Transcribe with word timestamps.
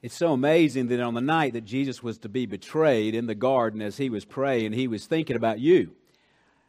It's 0.00 0.14
so 0.14 0.32
amazing 0.32 0.88
that 0.88 1.00
on 1.00 1.14
the 1.14 1.20
night 1.20 1.54
that 1.54 1.64
Jesus 1.64 2.02
was 2.02 2.18
to 2.18 2.28
be 2.28 2.46
betrayed 2.46 3.16
in 3.16 3.26
the 3.26 3.34
garden 3.34 3.82
as 3.82 3.96
he 3.96 4.10
was 4.10 4.24
praying, 4.24 4.72
he 4.72 4.86
was 4.86 5.06
thinking 5.06 5.34
about 5.34 5.58
you. 5.58 5.92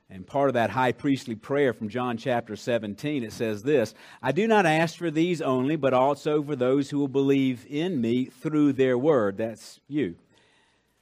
And 0.09 0.25
part 0.25 0.49
of 0.49 0.55
that 0.55 0.71
high 0.71 0.91
priestly 0.91 1.35
prayer 1.35 1.71
from 1.71 1.89
John 1.89 2.17
chapter 2.17 2.55
17, 2.55 3.23
it 3.23 3.31
says 3.31 3.61
this 3.61 3.93
I 4.23 4.31
do 4.31 4.47
not 4.47 4.65
ask 4.65 4.97
for 4.97 5.11
these 5.11 5.41
only, 5.41 5.75
but 5.75 5.93
also 5.93 6.41
for 6.41 6.55
those 6.55 6.89
who 6.89 6.97
will 6.97 7.07
believe 7.07 7.67
in 7.69 8.01
me 8.01 8.25
through 8.25 8.73
their 8.73 8.97
word. 8.97 9.37
That's 9.37 9.79
you. 9.87 10.15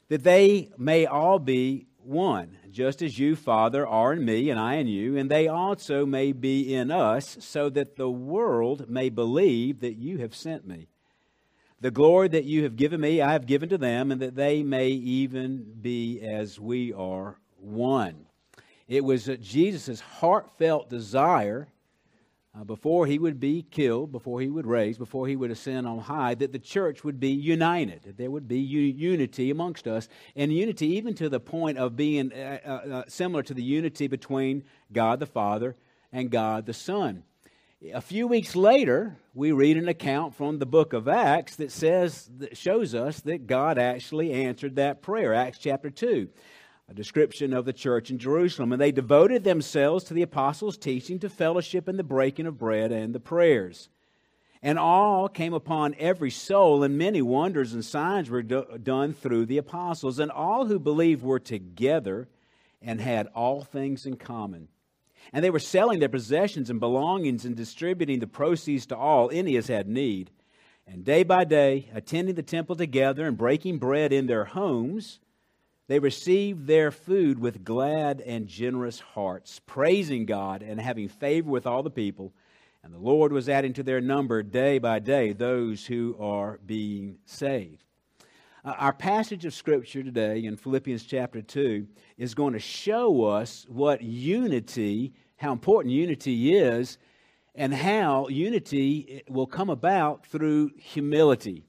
That 0.10 0.24
they 0.24 0.70
may 0.78 1.06
all 1.06 1.40
be 1.40 1.88
one, 2.00 2.58
just 2.72 3.02
as 3.02 3.18
you, 3.18 3.38
Father, 3.38 3.88
are 3.88 4.12
in 4.12 4.26
me, 4.26 4.50
and 4.50 4.60
I 4.60 4.76
in 4.76 4.88
you, 4.88 5.18
and 5.18 5.30
they 5.30 5.48
also 5.48 6.06
may 6.06 6.34
be 6.34 6.74
in 6.74 6.92
us, 6.92 7.38
so 7.40 7.70
that 7.70 7.96
the 7.96 8.10
world 8.10 8.90
may 8.90 9.10
believe 9.10 9.80
that 9.80 9.96
you 9.96 10.18
have 10.18 10.36
sent 10.36 10.68
me. 10.68 10.88
The 11.80 11.92
glory 11.92 12.28
that 12.30 12.46
you 12.46 12.64
have 12.64 12.76
given 12.76 13.00
me, 13.00 13.22
I 13.22 13.34
have 13.34 13.46
given 13.46 13.70
to 13.70 13.78
them, 13.78 14.12
and 14.12 14.22
that 14.22 14.36
they 14.36 14.64
may 14.64 14.90
even 14.90 15.64
be 15.80 16.22
as 16.22 16.60
we 16.60 16.92
are 16.92 17.38
one. 17.60 18.26
It 18.88 19.04
was 19.04 19.30
Jesus' 19.42 20.00
heartfelt 20.00 20.90
desire 20.90 21.68
uh, 22.58 22.64
before 22.64 23.06
he 23.06 23.20
would 23.20 23.40
be 23.40 23.62
killed, 23.62 24.12
before 24.12 24.42
he 24.42 24.50
would 24.50 24.66
raise, 24.66 24.98
before 24.98 25.28
he 25.28 25.36
would 25.36 25.52
ascend 25.52 25.86
on 25.86 26.00
high, 26.00 26.34
that 26.36 26.52
the 26.52 26.60
church 26.60 27.04
would 27.04 27.20
be 27.20 27.30
united, 27.30 28.02
that 28.04 28.18
there 28.18 28.32
would 28.32 28.48
be 28.48 28.60
unity 28.60 29.52
amongst 29.52 29.88
us, 29.88 30.10
and 30.36 30.52
unity 30.52 30.88
even 30.88 31.14
to 31.14 31.30
the 31.30 31.40
point 31.40 31.78
of 31.78 31.96
being 31.96 32.34
uh, 32.34 32.60
uh, 32.66 32.70
uh, 32.70 33.04
similar 33.08 33.44
to 33.44 33.54
the 33.54 33.62
unity 33.62 34.08
between 34.08 34.64
God 34.92 35.20
the 35.20 35.28
Father 35.28 35.76
and 36.12 36.32
God 36.32 36.66
the 36.66 36.74
Son. 36.74 37.24
A 37.94 38.02
few 38.02 38.28
weeks 38.28 38.56
later, 38.56 39.18
we 39.36 39.52
read 39.52 39.78
an 39.78 39.88
account 39.88 40.34
from 40.34 40.58
the 40.58 40.66
book 40.66 40.94
of 40.94 41.08
Acts 41.08 41.58
that 41.58 41.72
says 41.72 42.28
that 42.40 42.58
shows 42.58 42.96
us 42.96 43.20
that 43.22 43.46
God 43.46 43.78
actually 43.78 44.34
answered 44.34 44.78
that 44.78 45.04
prayer. 45.04 45.32
Acts 45.32 45.60
chapter 45.60 45.92
2 45.92 46.28
a 46.90 46.94
description 46.94 47.54
of 47.54 47.66
the 47.66 47.74
church 47.74 48.10
in 48.10 48.18
Jerusalem. 48.18 48.72
And 48.72 48.82
they 48.82 48.92
devoted 48.92 49.44
themselves 49.44 50.06
to 50.06 50.14
the 50.14 50.22
apostles' 50.22 50.78
teaching, 50.78 51.20
to 51.20 51.30
fellowship, 51.30 51.88
and 51.88 52.00
the 52.00 52.04
breaking 52.04 52.48
of 52.48 52.58
bread 52.58 52.92
and 52.92 53.14
the 53.14 53.20
prayers. 53.20 53.90
And 54.62 54.80
all 54.80 55.28
came 55.28 55.54
upon 55.54 55.96
every 56.00 56.32
soul, 56.32 56.84
and 56.84 56.98
many 56.98 57.22
wonders 57.22 57.74
and 57.74 57.84
signs 57.84 58.30
were 58.30 58.42
do- 58.42 58.80
done 58.82 59.14
through 59.14 59.46
the 59.46 59.58
apostles. 59.58 60.18
And 60.18 60.32
all 60.32 60.66
who 60.66 60.80
believed 60.80 61.24
were 61.24 61.40
together 61.40 62.28
and 62.82 63.02
had 63.02 63.28
all 63.36 63.62
things 63.64 64.06
in 64.06 64.16
common. 64.16 64.70
And 65.34 65.44
they 65.44 65.50
were 65.50 65.60
selling 65.60 66.00
their 66.00 66.10
possessions 66.10 66.70
and 66.70 66.80
belongings 66.80 67.46
and 67.46 67.56
distributing 67.56 68.20
the 68.20 68.28
proceeds 68.28 68.86
to 68.88 68.98
all, 68.98 69.30
any 69.32 69.58
as 69.58 69.68
had 69.68 69.88
need. 69.88 70.32
And 70.88 71.04
day 71.04 71.24
by 71.24 71.44
day, 71.44 71.90
attending 71.94 72.36
the 72.36 72.44
temple 72.44 72.76
together 72.76 73.28
and 73.28 73.38
breaking 73.38 73.78
bread 73.78 74.14
in 74.14 74.28
their 74.28 74.46
homes, 74.46 75.20
they 75.88 76.00
received 76.00 76.68
their 76.68 76.92
food 76.92 77.40
with 77.40 77.64
glad 77.64 78.22
and 78.22 78.48
generous 78.48 79.00
hearts, 79.00 79.62
praising 79.66 80.26
God 80.26 80.62
and 80.62 80.80
having 80.80 81.10
favor 81.10 81.50
with 81.50 81.68
all 81.68 81.84
the 81.84 81.90
people. 81.90 82.34
And 82.84 82.94
the 82.94 83.00
Lord 83.00 83.34
was 83.34 83.50
adding 83.50 83.74
to 83.74 83.84
their 83.84 84.02
number 84.02 84.44
day 84.44 84.80
by 84.80 85.00
day 85.00 85.34
those 85.34 85.86
who 85.86 86.16
are 86.20 86.60
being 86.66 87.18
saved. 87.26 87.87
Our 88.68 88.92
passage 88.92 89.46
of 89.46 89.54
Scripture 89.54 90.04
today 90.04 90.44
in 90.44 90.58
Philippians 90.58 91.06
chapter 91.06 91.42
2 91.42 91.88
is 92.18 92.36
going 92.36 92.52
to 92.52 92.60
show 92.60 93.24
us 93.24 93.66
what 93.70 94.02
unity, 94.02 95.14
how 95.38 95.54
important 95.54 95.94
unity 95.94 96.54
is, 96.54 96.98
and 97.56 97.74
how 97.74 98.28
unity 98.28 99.24
will 99.30 99.48
come 99.48 99.70
about 99.70 100.26
through 100.26 100.72
humility. 100.76 101.64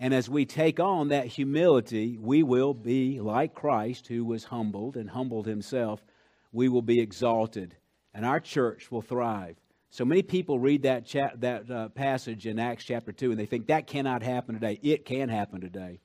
And 0.00 0.14
as 0.14 0.30
we 0.30 0.46
take 0.46 0.80
on 0.80 1.08
that 1.08 1.26
humility, 1.26 2.16
we 2.18 2.42
will 2.42 2.72
be 2.72 3.20
like 3.20 3.54
Christ, 3.54 4.06
who 4.06 4.24
was 4.24 4.44
humbled 4.44 4.96
and 4.96 5.10
humbled 5.10 5.46
himself. 5.46 6.02
We 6.50 6.70
will 6.70 6.80
be 6.80 6.98
exalted, 6.98 7.76
and 8.14 8.24
our 8.24 8.40
church 8.40 8.90
will 8.90 9.02
thrive. 9.02 9.56
So 9.90 10.06
many 10.06 10.22
people 10.22 10.58
read 10.58 10.84
that, 10.84 11.04
cha- 11.04 11.36
that 11.40 11.70
uh, 11.70 11.90
passage 11.90 12.46
in 12.46 12.58
Acts 12.58 12.84
chapter 12.84 13.12
2 13.12 13.32
and 13.32 13.38
they 13.38 13.44
think 13.44 13.66
that 13.66 13.86
cannot 13.86 14.22
happen 14.22 14.54
today. 14.54 14.80
It 14.82 15.04
can 15.04 15.28
happen 15.28 15.60
today. 15.60 16.00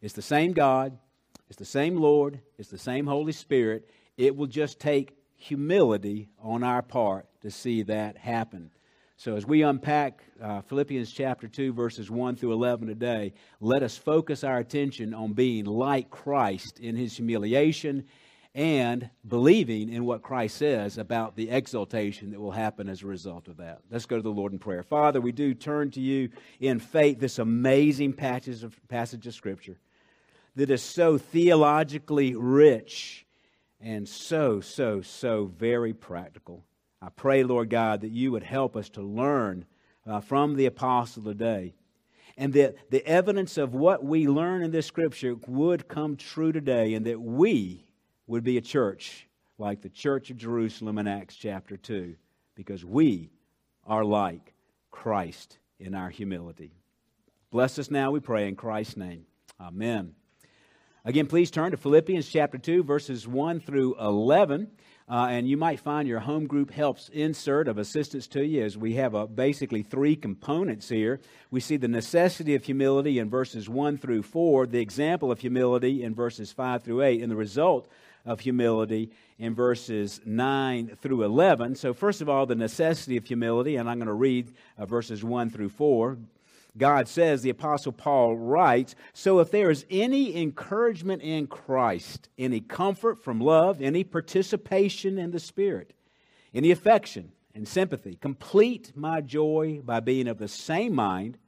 It's 0.00 0.14
the 0.14 0.22
same 0.22 0.52
God, 0.52 0.96
it's 1.48 1.58
the 1.58 1.64
same 1.64 1.96
Lord, 1.96 2.40
it's 2.56 2.68
the 2.68 2.78
same 2.78 3.06
Holy 3.06 3.32
Spirit. 3.32 3.88
It 4.16 4.36
will 4.36 4.46
just 4.46 4.78
take 4.78 5.16
humility 5.34 6.28
on 6.40 6.62
our 6.62 6.82
part 6.82 7.26
to 7.40 7.50
see 7.50 7.82
that 7.82 8.16
happen. 8.16 8.70
So, 9.16 9.34
as 9.34 9.44
we 9.44 9.62
unpack 9.62 10.22
uh, 10.40 10.60
Philippians 10.62 11.10
chapter 11.10 11.48
2, 11.48 11.72
verses 11.72 12.08
1 12.08 12.36
through 12.36 12.52
11 12.52 12.86
today, 12.86 13.32
let 13.60 13.82
us 13.82 13.96
focus 13.96 14.44
our 14.44 14.58
attention 14.58 15.12
on 15.12 15.32
being 15.32 15.64
like 15.64 16.10
Christ 16.10 16.78
in 16.78 16.94
his 16.94 17.16
humiliation 17.16 18.04
and 18.54 19.10
believing 19.26 19.92
in 19.92 20.04
what 20.04 20.22
Christ 20.22 20.56
says 20.56 20.98
about 20.98 21.34
the 21.34 21.50
exaltation 21.50 22.30
that 22.30 22.40
will 22.40 22.52
happen 22.52 22.88
as 22.88 23.02
a 23.02 23.06
result 23.06 23.48
of 23.48 23.56
that. 23.56 23.80
Let's 23.90 24.06
go 24.06 24.16
to 24.16 24.22
the 24.22 24.30
Lord 24.30 24.52
in 24.52 24.60
prayer. 24.60 24.84
Father, 24.84 25.20
we 25.20 25.32
do 25.32 25.52
turn 25.52 25.90
to 25.92 26.00
you 26.00 26.30
in 26.60 26.78
faith, 26.78 27.18
this 27.18 27.40
amazing 27.40 28.12
passage 28.12 28.62
of, 28.62 28.78
passage 28.88 29.26
of 29.26 29.34
Scripture 29.34 29.78
that 30.58 30.70
is 30.70 30.82
so 30.82 31.16
theologically 31.16 32.34
rich 32.34 33.24
and 33.80 34.08
so, 34.08 34.60
so, 34.60 35.00
so 35.00 35.46
very 35.56 35.92
practical. 35.92 36.64
I 37.00 37.10
pray, 37.10 37.44
Lord 37.44 37.70
God, 37.70 38.00
that 38.00 38.10
you 38.10 38.32
would 38.32 38.42
help 38.42 38.74
us 38.76 38.88
to 38.90 39.00
learn 39.00 39.66
uh, 40.04 40.18
from 40.18 40.56
the 40.56 40.66
apostle 40.66 41.22
today. 41.22 41.74
And 42.36 42.52
that 42.54 42.90
the 42.90 43.06
evidence 43.06 43.56
of 43.56 43.72
what 43.72 44.04
we 44.04 44.26
learn 44.26 44.64
in 44.64 44.72
this 44.72 44.86
scripture 44.86 45.36
would 45.46 45.86
come 45.86 46.16
true 46.16 46.50
today, 46.50 46.94
and 46.94 47.06
that 47.06 47.20
we 47.20 47.86
would 48.26 48.42
be 48.42 48.56
a 48.56 48.60
church 48.60 49.28
like 49.58 49.80
the 49.80 49.88
church 49.88 50.30
of 50.30 50.38
Jerusalem 50.38 50.98
in 50.98 51.06
Acts 51.06 51.36
chapter 51.36 51.76
2, 51.76 52.16
because 52.56 52.84
we 52.84 53.30
are 53.86 54.04
like 54.04 54.54
Christ 54.90 55.58
in 55.78 55.94
our 55.94 56.10
humility. 56.10 56.72
Bless 57.52 57.78
us 57.78 57.92
now, 57.92 58.10
we 58.10 58.18
pray, 58.18 58.48
in 58.48 58.56
Christ's 58.56 58.96
name. 58.96 59.24
Amen. 59.60 60.14
Again, 61.08 61.26
please 61.26 61.50
turn 61.50 61.70
to 61.70 61.78
Philippians 61.78 62.28
chapter 62.28 62.58
2, 62.58 62.82
verses 62.82 63.26
1 63.26 63.60
through 63.60 63.98
11. 63.98 64.70
Uh, 65.08 65.28
and 65.30 65.48
you 65.48 65.56
might 65.56 65.80
find 65.80 66.06
your 66.06 66.20
home 66.20 66.46
group 66.46 66.70
helps 66.70 67.08
insert 67.08 67.66
of 67.66 67.78
assistance 67.78 68.26
to 68.26 68.44
you 68.44 68.62
as 68.62 68.76
we 68.76 68.92
have 68.96 69.14
a, 69.14 69.26
basically 69.26 69.82
three 69.82 70.14
components 70.14 70.90
here. 70.90 71.18
We 71.50 71.60
see 71.60 71.78
the 71.78 71.88
necessity 71.88 72.54
of 72.54 72.66
humility 72.66 73.18
in 73.18 73.30
verses 73.30 73.70
1 73.70 73.96
through 73.96 74.22
4, 74.22 74.66
the 74.66 74.80
example 74.80 75.32
of 75.32 75.40
humility 75.40 76.02
in 76.02 76.14
verses 76.14 76.52
5 76.52 76.82
through 76.82 77.00
8, 77.00 77.22
and 77.22 77.32
the 77.32 77.36
result 77.36 77.88
of 78.26 78.40
humility 78.40 79.10
in 79.38 79.54
verses 79.54 80.20
9 80.26 80.98
through 81.00 81.22
11. 81.22 81.76
So, 81.76 81.94
first 81.94 82.20
of 82.20 82.28
all, 82.28 82.44
the 82.44 82.54
necessity 82.54 83.16
of 83.16 83.24
humility, 83.24 83.76
and 83.76 83.88
I'm 83.88 83.96
going 83.96 84.08
to 84.08 84.12
read 84.12 84.52
uh, 84.76 84.84
verses 84.84 85.24
1 85.24 85.48
through 85.48 85.70
4. 85.70 86.18
God 86.78 87.08
says, 87.08 87.42
the 87.42 87.50
Apostle 87.50 87.92
Paul 87.92 88.36
writes, 88.36 88.94
So 89.12 89.40
if 89.40 89.50
there 89.50 89.70
is 89.70 89.84
any 89.90 90.40
encouragement 90.40 91.22
in 91.22 91.46
Christ, 91.46 92.28
any 92.38 92.60
comfort 92.60 93.22
from 93.22 93.40
love, 93.40 93.82
any 93.82 94.04
participation 94.04 95.18
in 95.18 95.32
the 95.32 95.40
Spirit, 95.40 95.92
any 96.54 96.70
affection 96.70 97.32
and 97.54 97.66
sympathy, 97.66 98.16
complete 98.20 98.92
my 98.94 99.20
joy 99.20 99.80
by 99.84 100.00
being 100.00 100.28
of 100.28 100.38
the 100.38 100.48
same 100.48 100.94
mind, 100.94 101.38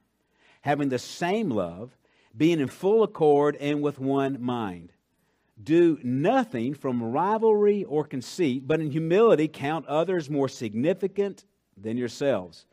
having 0.62 0.88
the 0.88 0.98
same 0.98 1.50
love, 1.50 1.96
being 2.36 2.60
in 2.60 2.68
full 2.68 3.02
accord 3.02 3.56
and 3.56 3.82
with 3.82 3.98
one 3.98 4.42
mind. 4.42 4.92
Do 5.62 5.98
nothing 6.02 6.74
from 6.74 7.02
rivalry 7.02 7.84
or 7.84 8.04
conceit, 8.04 8.66
but 8.66 8.80
in 8.80 8.90
humility 8.90 9.48
count 9.48 9.86
others 9.86 10.30
more 10.30 10.48
significant 10.48 11.44
than 11.76 11.96
yourselves. 11.96 12.66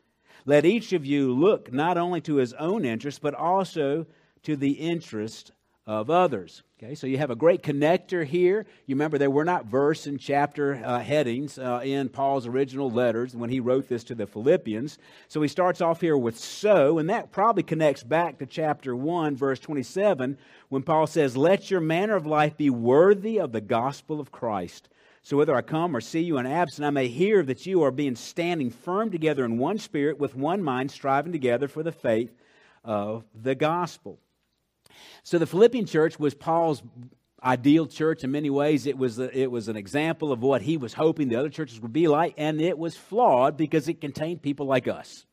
Let 0.48 0.64
each 0.64 0.94
of 0.94 1.04
you 1.04 1.34
look 1.34 1.74
not 1.74 1.98
only 1.98 2.22
to 2.22 2.36
his 2.36 2.54
own 2.54 2.86
interest, 2.86 3.20
but 3.20 3.34
also 3.34 4.06
to 4.44 4.56
the 4.56 4.70
interest 4.70 5.52
of 5.86 6.08
others. 6.08 6.62
Okay, 6.82 6.94
so 6.94 7.06
you 7.06 7.18
have 7.18 7.30
a 7.30 7.36
great 7.36 7.62
connector 7.62 8.24
here. 8.24 8.64
You 8.86 8.94
remember 8.94 9.18
there 9.18 9.30
were 9.30 9.44
not 9.44 9.66
verse 9.66 10.06
and 10.06 10.18
chapter 10.18 10.82
uh, 10.82 11.00
headings 11.00 11.58
uh, 11.58 11.82
in 11.84 12.08
Paul's 12.08 12.46
original 12.46 12.90
letters 12.90 13.36
when 13.36 13.50
he 13.50 13.60
wrote 13.60 13.88
this 13.90 14.04
to 14.04 14.14
the 14.14 14.26
Philippians. 14.26 14.96
So 15.28 15.42
he 15.42 15.48
starts 15.48 15.82
off 15.82 16.00
here 16.00 16.16
with 16.16 16.38
so, 16.38 16.96
and 16.96 17.10
that 17.10 17.30
probably 17.30 17.62
connects 17.62 18.02
back 18.02 18.38
to 18.38 18.46
chapter 18.46 18.96
1, 18.96 19.36
verse 19.36 19.60
27, 19.60 20.38
when 20.70 20.82
Paul 20.82 21.06
says, 21.06 21.36
Let 21.36 21.70
your 21.70 21.82
manner 21.82 22.16
of 22.16 22.24
life 22.24 22.56
be 22.56 22.70
worthy 22.70 23.38
of 23.38 23.52
the 23.52 23.60
gospel 23.60 24.18
of 24.18 24.32
Christ 24.32 24.88
so 25.28 25.36
whether 25.36 25.54
I 25.54 25.60
come 25.60 25.94
or 25.94 26.00
see 26.00 26.22
you 26.22 26.38
in 26.38 26.46
absence, 26.46 26.86
I 26.86 26.88
may 26.88 27.08
hear 27.08 27.42
that 27.42 27.66
you 27.66 27.82
are 27.82 27.90
being 27.90 28.16
standing 28.16 28.70
firm 28.70 29.10
together 29.10 29.44
in 29.44 29.58
one 29.58 29.76
spirit, 29.76 30.18
with 30.18 30.34
one 30.34 30.62
mind, 30.62 30.90
striving 30.90 31.32
together 31.32 31.68
for 31.68 31.82
the 31.82 31.92
faith 31.92 32.32
of 32.82 33.24
the 33.34 33.54
gospel. 33.54 34.18
So 35.24 35.36
the 35.38 35.46
Philippian 35.46 35.84
church 35.84 36.18
was 36.18 36.32
Paul's 36.32 36.82
ideal 37.44 37.86
church 37.86 38.24
in 38.24 38.30
many 38.30 38.48
ways. 38.48 38.86
It 38.86 38.96
was, 38.96 39.18
a, 39.18 39.38
it 39.38 39.50
was 39.50 39.68
an 39.68 39.76
example 39.76 40.32
of 40.32 40.40
what 40.40 40.62
he 40.62 40.78
was 40.78 40.94
hoping 40.94 41.28
the 41.28 41.36
other 41.36 41.50
churches 41.50 41.78
would 41.78 41.92
be 41.92 42.08
like, 42.08 42.32
and 42.38 42.58
it 42.58 42.78
was 42.78 42.96
flawed 42.96 43.58
because 43.58 43.86
it 43.86 44.00
contained 44.00 44.40
people 44.40 44.64
like 44.64 44.88
us. 44.88 45.26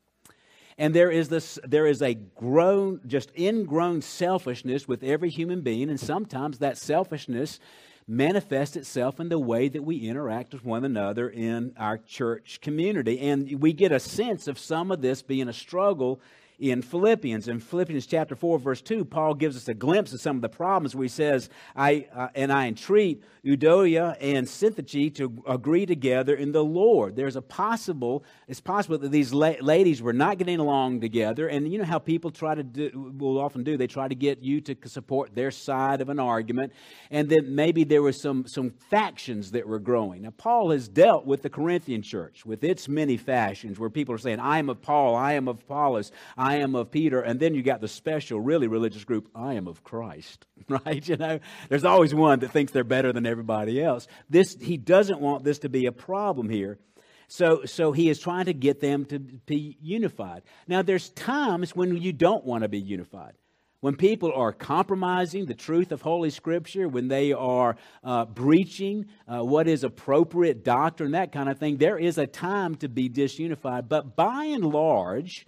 And 0.78 0.94
there 0.94 1.10
is 1.10 1.30
this 1.30 1.58
there 1.64 1.88
is 1.88 2.02
a 2.02 2.16
grown 2.16 3.00
just 3.08 3.32
ingrown 3.40 4.02
selfishness 4.02 4.90
with 4.90 5.04
every 5.04 5.30
human 5.30 5.62
being 5.62 5.90
and 5.90 5.98
sometimes 5.98 6.60
that 6.60 6.78
selfishness 6.78 7.62
manifests 8.08 8.76
itself 8.76 9.20
in 9.20 9.30
the 9.30 9.40
way 9.40 9.68
that 9.68 9.84
we 9.84 9.98
interact 9.98 10.54
with 10.54 10.64
one 10.64 10.86
another 10.86 11.30
in 11.30 11.74
our 11.78 11.98
church 11.98 12.60
community. 12.62 13.20
And 13.20 13.62
we 13.62 13.74
get 13.74 13.92
a 13.92 14.00
sense 14.00 14.48
of 14.48 14.60
some 14.60 14.92
of 14.92 15.02
this 15.02 15.22
being 15.22 15.48
a 15.48 15.54
struggle 15.54 16.22
in 16.60 16.82
Philippians. 16.82 17.48
In 17.48 17.60
Philippians 17.60 18.06
chapter 18.06 18.36
4, 18.36 18.60
verse 18.60 18.82
2, 18.82 19.06
Paul 19.06 19.34
gives 19.34 19.58
us 19.58 19.68
a 19.68 19.74
glimpse 19.74 20.14
of 20.14 20.22
some 20.22 20.36
of 20.36 20.42
the 20.42 20.50
problems 20.50 20.96
where 20.96 21.04
he 21.04 21.10
says, 21.10 21.50
I, 21.76 22.08
uh, 22.14 22.30
and 22.36 22.52
I 22.52 22.68
entreat 22.68 23.24
Euodia 23.46 24.18
and 24.20 24.48
Syntyche 24.48 25.14
to 25.16 25.44
agree 25.48 25.86
together 25.86 26.34
in 26.36 26.52
the 26.52 26.64
Lord. 26.64 27.16
There's 27.16 27.36
a 27.36 27.42
possible, 27.42 28.24
it's 28.48 28.60
possible 28.60 28.98
that 28.98 29.12
these 29.12 29.34
la- 29.34 29.54
ladies 29.62 30.02
were 30.02 30.14
not 30.14 30.40
getting 30.40 30.60
along 30.60 31.02
together. 31.02 31.48
And 31.48 31.72
you 31.72 31.78
know 31.78 31.86
how 31.86 32.00
people 32.00 32.32
try 32.32 32.56
to 32.56 32.64
do, 32.64 33.14
will 33.18 33.40
often 33.40 33.64
do, 33.64 33.78
they 33.78 33.86
try 33.88 34.08
to 34.08 34.16
get 34.16 34.42
you 34.42 34.62
to 34.62 34.76
support 34.90 35.36
their 35.36 35.52
side 35.52 36.02
of 36.02 36.10
an 36.10 36.20
argument. 36.20 36.74
And 37.12 37.30
then 37.30 37.54
maybe 37.54 37.84
there 37.84 38.02
were 38.02 38.12
some, 38.12 38.48
some 38.48 38.72
factions 38.72 39.52
that 39.52 39.68
were 39.68 39.80
growing. 39.80 40.24
Now, 40.24 40.32
Paul 40.32 40.72
has 40.72 40.88
dealt 40.88 41.28
with 41.28 41.44
the 41.44 41.50
Corinthian 41.50 42.02
church, 42.02 42.46
with 42.46 42.64
its 42.64 42.90
many 42.90 43.16
factions, 43.16 43.78
where 43.78 43.92
people 43.92 44.16
are 44.16 44.20
saying, 44.20 44.40
I 44.40 44.58
am 44.58 44.70
of 44.70 44.82
Paul, 44.82 45.16
I 45.16 45.34
am 45.34 45.48
of 45.48 45.62
Apollos, 45.62 46.12
I 46.36 46.58
am 46.58 46.74
of 46.74 46.90
Peter. 46.90 47.22
And 47.22 47.40
then 47.40 47.54
you 47.54 47.62
got 47.62 47.80
the 47.80 47.88
special, 47.88 48.42
really 48.42 48.68
religious 48.68 49.04
group, 49.04 49.30
I 49.36 49.54
am 49.54 49.68
of 49.68 49.84
Christ, 49.84 50.48
right? 50.68 51.08
You 51.08 51.18
know, 51.18 51.40
there's 51.70 51.86
always 51.86 52.16
one 52.16 52.40
that 52.40 52.52
thinks 52.52 52.72
they're 52.72 52.84
better 52.84 53.14
than 53.14 53.35
everybody 53.36 53.84
else. 53.84 54.08
This, 54.30 54.56
he 54.60 54.78
doesn't 54.78 55.20
want 55.20 55.44
this 55.44 55.60
to 55.60 55.70
be 55.70 55.86
a 55.86 55.92
problem 55.92 56.50
here. 56.50 56.80
So, 57.28 57.66
so 57.66 57.92
he 57.92 58.10
is 58.10 58.20
trying 58.20 58.46
to 58.46 58.54
get 58.54 58.80
them 58.80 59.04
to 59.06 59.20
be 59.20 59.78
unified. 59.82 60.44
Now, 60.68 60.82
there's 60.84 61.10
times 61.10 61.76
when 61.76 61.98
you 61.98 62.14
don't 62.14 62.46
want 62.46 62.64
to 62.64 62.70
be 62.70 62.80
unified. 62.80 63.34
When 63.82 63.96
people 63.96 64.32
are 64.34 64.52
compromising 64.52 65.46
the 65.46 65.54
truth 65.54 65.92
of 65.92 66.02
Holy 66.02 66.30
Scripture, 66.30 66.88
when 66.88 67.08
they 67.08 67.34
are 67.34 67.76
uh, 68.04 68.26
breaching 68.26 69.08
uh, 69.28 69.44
what 69.44 69.68
is 69.68 69.84
appropriate 69.84 70.64
doctrine, 70.64 71.12
that 71.12 71.32
kind 71.32 71.50
of 71.50 71.60
thing, 71.60 71.78
there 71.78 72.00
is 72.00 72.18
a 72.18 72.26
time 72.26 72.76
to 72.76 72.90
be 72.90 73.10
disunified. 73.10 73.90
But 73.90 74.16
by 74.16 74.46
and 74.46 74.66
large, 74.66 75.46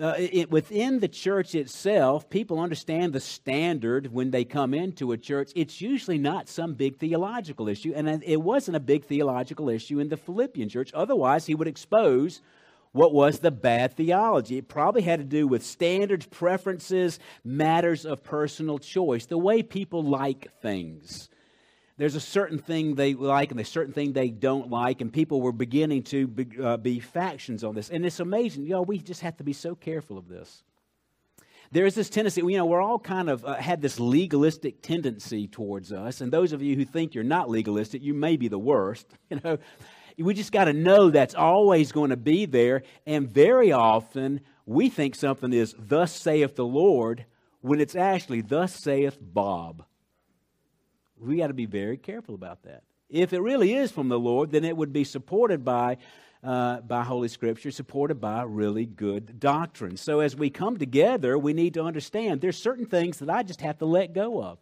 uh, 0.00 0.14
it, 0.16 0.50
within 0.50 1.00
the 1.00 1.08
church 1.08 1.54
itself, 1.54 2.30
people 2.30 2.60
understand 2.60 3.12
the 3.12 3.20
standard 3.20 4.12
when 4.12 4.30
they 4.30 4.44
come 4.44 4.72
into 4.72 5.12
a 5.12 5.18
church. 5.18 5.50
It's 5.56 5.80
usually 5.80 6.18
not 6.18 6.48
some 6.48 6.74
big 6.74 6.98
theological 6.98 7.68
issue, 7.68 7.92
and 7.94 8.22
it 8.22 8.40
wasn't 8.40 8.76
a 8.76 8.80
big 8.80 9.04
theological 9.04 9.68
issue 9.68 9.98
in 9.98 10.08
the 10.08 10.16
Philippian 10.16 10.68
church. 10.68 10.92
Otherwise, 10.94 11.46
he 11.46 11.54
would 11.54 11.68
expose 11.68 12.40
what 12.92 13.12
was 13.12 13.40
the 13.40 13.50
bad 13.50 13.94
theology. 13.94 14.58
It 14.58 14.68
probably 14.68 15.02
had 15.02 15.18
to 15.18 15.24
do 15.24 15.46
with 15.46 15.64
standards, 15.64 16.26
preferences, 16.26 17.18
matters 17.44 18.06
of 18.06 18.22
personal 18.22 18.78
choice, 18.78 19.26
the 19.26 19.38
way 19.38 19.62
people 19.62 20.02
like 20.02 20.50
things 20.62 21.28
there's 21.98 22.14
a 22.14 22.20
certain 22.20 22.58
thing 22.58 22.94
they 22.94 23.14
like 23.14 23.50
and 23.50 23.60
a 23.60 23.64
certain 23.64 23.92
thing 23.92 24.12
they 24.12 24.30
don't 24.30 24.70
like, 24.70 25.00
and 25.00 25.12
people 25.12 25.40
were 25.42 25.52
beginning 25.52 26.04
to 26.04 26.28
be, 26.28 26.46
uh, 26.62 26.76
be 26.76 27.00
factions 27.00 27.64
on 27.64 27.74
this. 27.74 27.90
And 27.90 28.06
it's 28.06 28.20
amazing. 28.20 28.64
You 28.64 28.70
know, 28.70 28.82
we 28.82 28.98
just 28.98 29.20
have 29.22 29.36
to 29.38 29.44
be 29.44 29.52
so 29.52 29.74
careful 29.74 30.16
of 30.16 30.28
this. 30.28 30.62
There's 31.72 31.96
this 31.96 32.08
tendency, 32.08 32.40
you 32.40 32.56
know, 32.56 32.64
we're 32.64 32.80
all 32.80 33.00
kind 33.00 33.28
of 33.28 33.44
uh, 33.44 33.56
had 33.56 33.82
this 33.82 34.00
legalistic 34.00 34.80
tendency 34.80 35.48
towards 35.48 35.92
us. 35.92 36.20
And 36.20 36.32
those 36.32 36.52
of 36.52 36.62
you 36.62 36.76
who 36.76 36.84
think 36.84 37.14
you're 37.14 37.24
not 37.24 37.50
legalistic, 37.50 38.00
you 38.00 38.14
may 38.14 38.36
be 38.36 38.48
the 38.48 38.58
worst. 38.58 39.06
You 39.30 39.40
know, 39.44 39.58
we 40.24 40.34
just 40.34 40.50
got 40.50 40.64
to 40.64 40.72
know 40.72 41.10
that's 41.10 41.34
always 41.34 41.92
going 41.92 42.10
to 42.10 42.16
be 42.16 42.46
there. 42.46 42.82
And 43.06 43.28
very 43.28 43.70
often 43.70 44.40
we 44.66 44.88
think 44.88 45.14
something 45.14 45.52
is, 45.52 45.74
Thus 45.78 46.12
saith 46.12 46.56
the 46.56 46.64
Lord, 46.64 47.26
when 47.60 47.80
it's 47.80 47.94
actually, 47.94 48.40
Thus 48.40 48.74
saith 48.74 49.18
Bob. 49.20 49.84
We 51.20 51.36
got 51.36 51.48
to 51.48 51.54
be 51.54 51.66
very 51.66 51.96
careful 51.96 52.34
about 52.34 52.62
that. 52.62 52.82
If 53.10 53.32
it 53.32 53.40
really 53.40 53.74
is 53.74 53.90
from 53.90 54.08
the 54.08 54.18
Lord, 54.18 54.50
then 54.50 54.64
it 54.64 54.76
would 54.76 54.92
be 54.92 55.04
supported 55.04 55.64
by, 55.64 55.96
uh, 56.44 56.80
by 56.80 57.02
Holy 57.02 57.28
Scripture, 57.28 57.70
supported 57.70 58.20
by 58.20 58.42
really 58.42 58.84
good 58.84 59.40
doctrine. 59.40 59.96
So 59.96 60.20
as 60.20 60.36
we 60.36 60.50
come 60.50 60.76
together, 60.76 61.38
we 61.38 61.54
need 61.54 61.74
to 61.74 61.82
understand 61.82 62.40
there's 62.40 62.58
certain 62.58 62.86
things 62.86 63.18
that 63.18 63.30
I 63.30 63.42
just 63.42 63.62
have 63.62 63.78
to 63.78 63.86
let 63.86 64.12
go 64.12 64.42
of. 64.42 64.58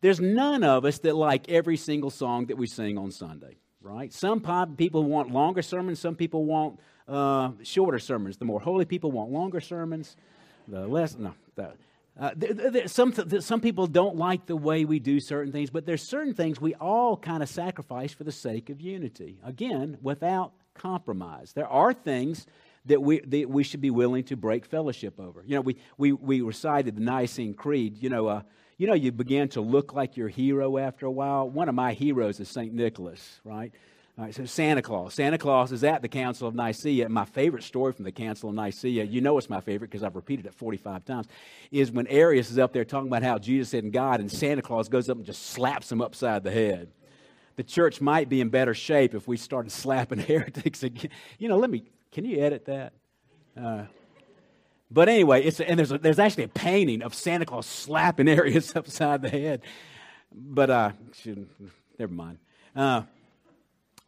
There's 0.00 0.20
none 0.20 0.64
of 0.64 0.84
us 0.84 0.98
that 1.00 1.16
like 1.16 1.48
every 1.48 1.76
single 1.76 2.10
song 2.10 2.46
that 2.46 2.56
we 2.56 2.66
sing 2.66 2.98
on 2.98 3.10
Sunday, 3.10 3.56
right? 3.80 4.12
Some 4.12 4.40
people 4.76 5.04
want 5.04 5.32
longer 5.32 5.62
sermons, 5.62 5.98
some 6.00 6.14
people 6.14 6.44
want 6.44 6.80
uh, 7.06 7.50
shorter 7.62 7.98
sermons. 7.98 8.36
The 8.36 8.44
more 8.44 8.60
holy 8.60 8.84
people 8.84 9.10
want 9.10 9.30
longer 9.30 9.60
sermons, 9.60 10.16
the 10.68 10.86
less, 10.86 11.16
no, 11.16 11.34
the, 11.56 11.72
uh, 12.18 12.30
there, 12.34 12.70
there, 12.70 12.88
some, 12.88 13.12
some 13.40 13.60
people 13.60 13.86
don't 13.86 14.16
like 14.16 14.46
the 14.46 14.56
way 14.56 14.84
we 14.84 14.98
do 14.98 15.20
certain 15.20 15.52
things, 15.52 15.70
but 15.70 15.86
there's 15.86 16.02
certain 16.02 16.34
things 16.34 16.60
we 16.60 16.74
all 16.74 17.16
kind 17.16 17.42
of 17.42 17.48
sacrifice 17.48 18.12
for 18.12 18.24
the 18.24 18.32
sake 18.32 18.70
of 18.70 18.80
unity. 18.80 19.38
Again, 19.44 19.98
without 20.02 20.52
compromise. 20.74 21.52
There 21.52 21.68
are 21.68 21.92
things 21.92 22.46
that 22.86 23.02
we, 23.02 23.20
that 23.20 23.48
we 23.48 23.62
should 23.62 23.80
be 23.80 23.90
willing 23.90 24.24
to 24.24 24.36
break 24.36 24.64
fellowship 24.64 25.20
over. 25.20 25.44
You 25.46 25.56
know, 25.56 25.60
we, 25.60 25.76
we, 25.96 26.12
we 26.12 26.40
recited 26.40 26.96
the 26.96 27.02
Nicene 27.02 27.54
Creed. 27.54 28.02
You 28.02 28.08
know, 28.08 28.26
uh, 28.28 28.42
you 28.78 28.86
know, 28.86 28.94
you 28.94 29.12
begin 29.12 29.48
to 29.50 29.60
look 29.60 29.92
like 29.92 30.16
your 30.16 30.28
hero 30.28 30.78
after 30.78 31.06
a 31.06 31.10
while. 31.10 31.48
One 31.48 31.68
of 31.68 31.74
my 31.74 31.92
heroes 31.92 32.40
is 32.40 32.48
St. 32.48 32.72
Nicholas, 32.72 33.40
right? 33.44 33.72
All 34.18 34.24
right, 34.24 34.34
so 34.34 34.44
Santa 34.46 34.82
Claus. 34.82 35.14
Santa 35.14 35.38
Claus 35.38 35.70
is 35.70 35.84
at 35.84 36.02
the 36.02 36.08
Council 36.08 36.48
of 36.48 36.54
Nicaea. 36.56 37.08
My 37.08 37.24
favorite 37.24 37.62
story 37.62 37.92
from 37.92 38.04
the 38.04 38.10
Council 38.10 38.48
of 38.48 38.56
Nicaea, 38.56 39.04
you 39.04 39.20
know 39.20 39.38
it's 39.38 39.48
my 39.48 39.60
favorite 39.60 39.92
because 39.92 40.02
I've 40.02 40.16
repeated 40.16 40.46
it 40.46 40.54
45 40.54 41.04
times, 41.04 41.28
is 41.70 41.92
when 41.92 42.08
Arius 42.08 42.50
is 42.50 42.58
up 42.58 42.72
there 42.72 42.84
talking 42.84 43.06
about 43.06 43.22
how 43.22 43.38
Jesus 43.38 43.74
and 43.74 43.92
God, 43.92 44.18
and 44.18 44.28
Santa 44.28 44.60
Claus 44.60 44.88
goes 44.88 45.08
up 45.08 45.18
and 45.18 45.24
just 45.24 45.50
slaps 45.50 45.92
him 45.92 46.00
upside 46.00 46.42
the 46.42 46.50
head. 46.50 46.90
The 47.54 47.62
church 47.62 48.00
might 48.00 48.28
be 48.28 48.40
in 48.40 48.48
better 48.48 48.74
shape 48.74 49.14
if 49.14 49.28
we 49.28 49.36
started 49.36 49.70
slapping 49.70 50.18
heretics 50.18 50.82
again. 50.82 51.12
You 51.38 51.48
know, 51.48 51.58
let 51.58 51.70
me, 51.70 51.84
can 52.10 52.24
you 52.24 52.40
edit 52.40 52.64
that? 52.64 52.94
Uh, 53.56 53.84
but 54.90 55.08
anyway, 55.08 55.44
it's 55.44 55.60
and 55.60 55.78
there's 55.78 55.92
a, 55.92 55.98
there's 55.98 56.18
actually 56.18 56.44
a 56.44 56.48
painting 56.48 57.02
of 57.02 57.14
Santa 57.14 57.46
Claus 57.46 57.66
slapping 57.66 58.26
Arius 58.28 58.74
upside 58.74 59.22
the 59.22 59.28
head. 59.28 59.62
But 60.34 60.72
I 60.72 60.92
uh, 61.26 61.34
never 62.00 62.12
mind. 62.12 62.38
Uh, 62.74 63.02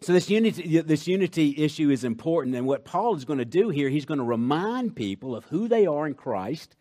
so 0.02 0.12
this 0.12 0.30
unity, 0.30 0.80
this 0.80 1.06
unity 1.06 1.54
issue 1.58 1.90
is 1.90 2.04
important, 2.04 2.56
and 2.56 2.66
what 2.66 2.84
Paul 2.84 3.16
is 3.16 3.24
going 3.26 3.38
to 3.38 3.44
do 3.44 3.68
here, 3.68 3.90
he's 3.90 4.06
going 4.06 4.18
to 4.18 4.24
remind 4.24 4.96
people 4.96 5.36
of 5.36 5.44
who 5.46 5.68
they 5.68 5.86
are 5.86 6.06
in 6.06 6.14
Christ, 6.14 6.74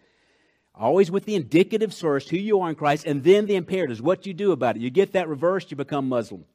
always 0.73 1.11
with 1.11 1.25
the 1.25 1.35
indicative 1.35 1.93
source, 1.93 2.29
who 2.29 2.37
you 2.37 2.61
are 2.61 2.69
in 2.69 2.75
Christ, 2.75 3.05
and 3.05 3.23
then 3.23 3.45
the 3.45 3.57
imperatives, 3.57 4.01
what 4.01 4.25
you 4.25 4.33
do 4.33 4.53
about 4.53 4.77
it. 4.77 4.81
You 4.81 4.89
get 4.89 5.11
that 5.13 5.27
reversed, 5.27 5.69
you 5.69 5.77
become 5.77 6.07
Muslim. 6.07 6.45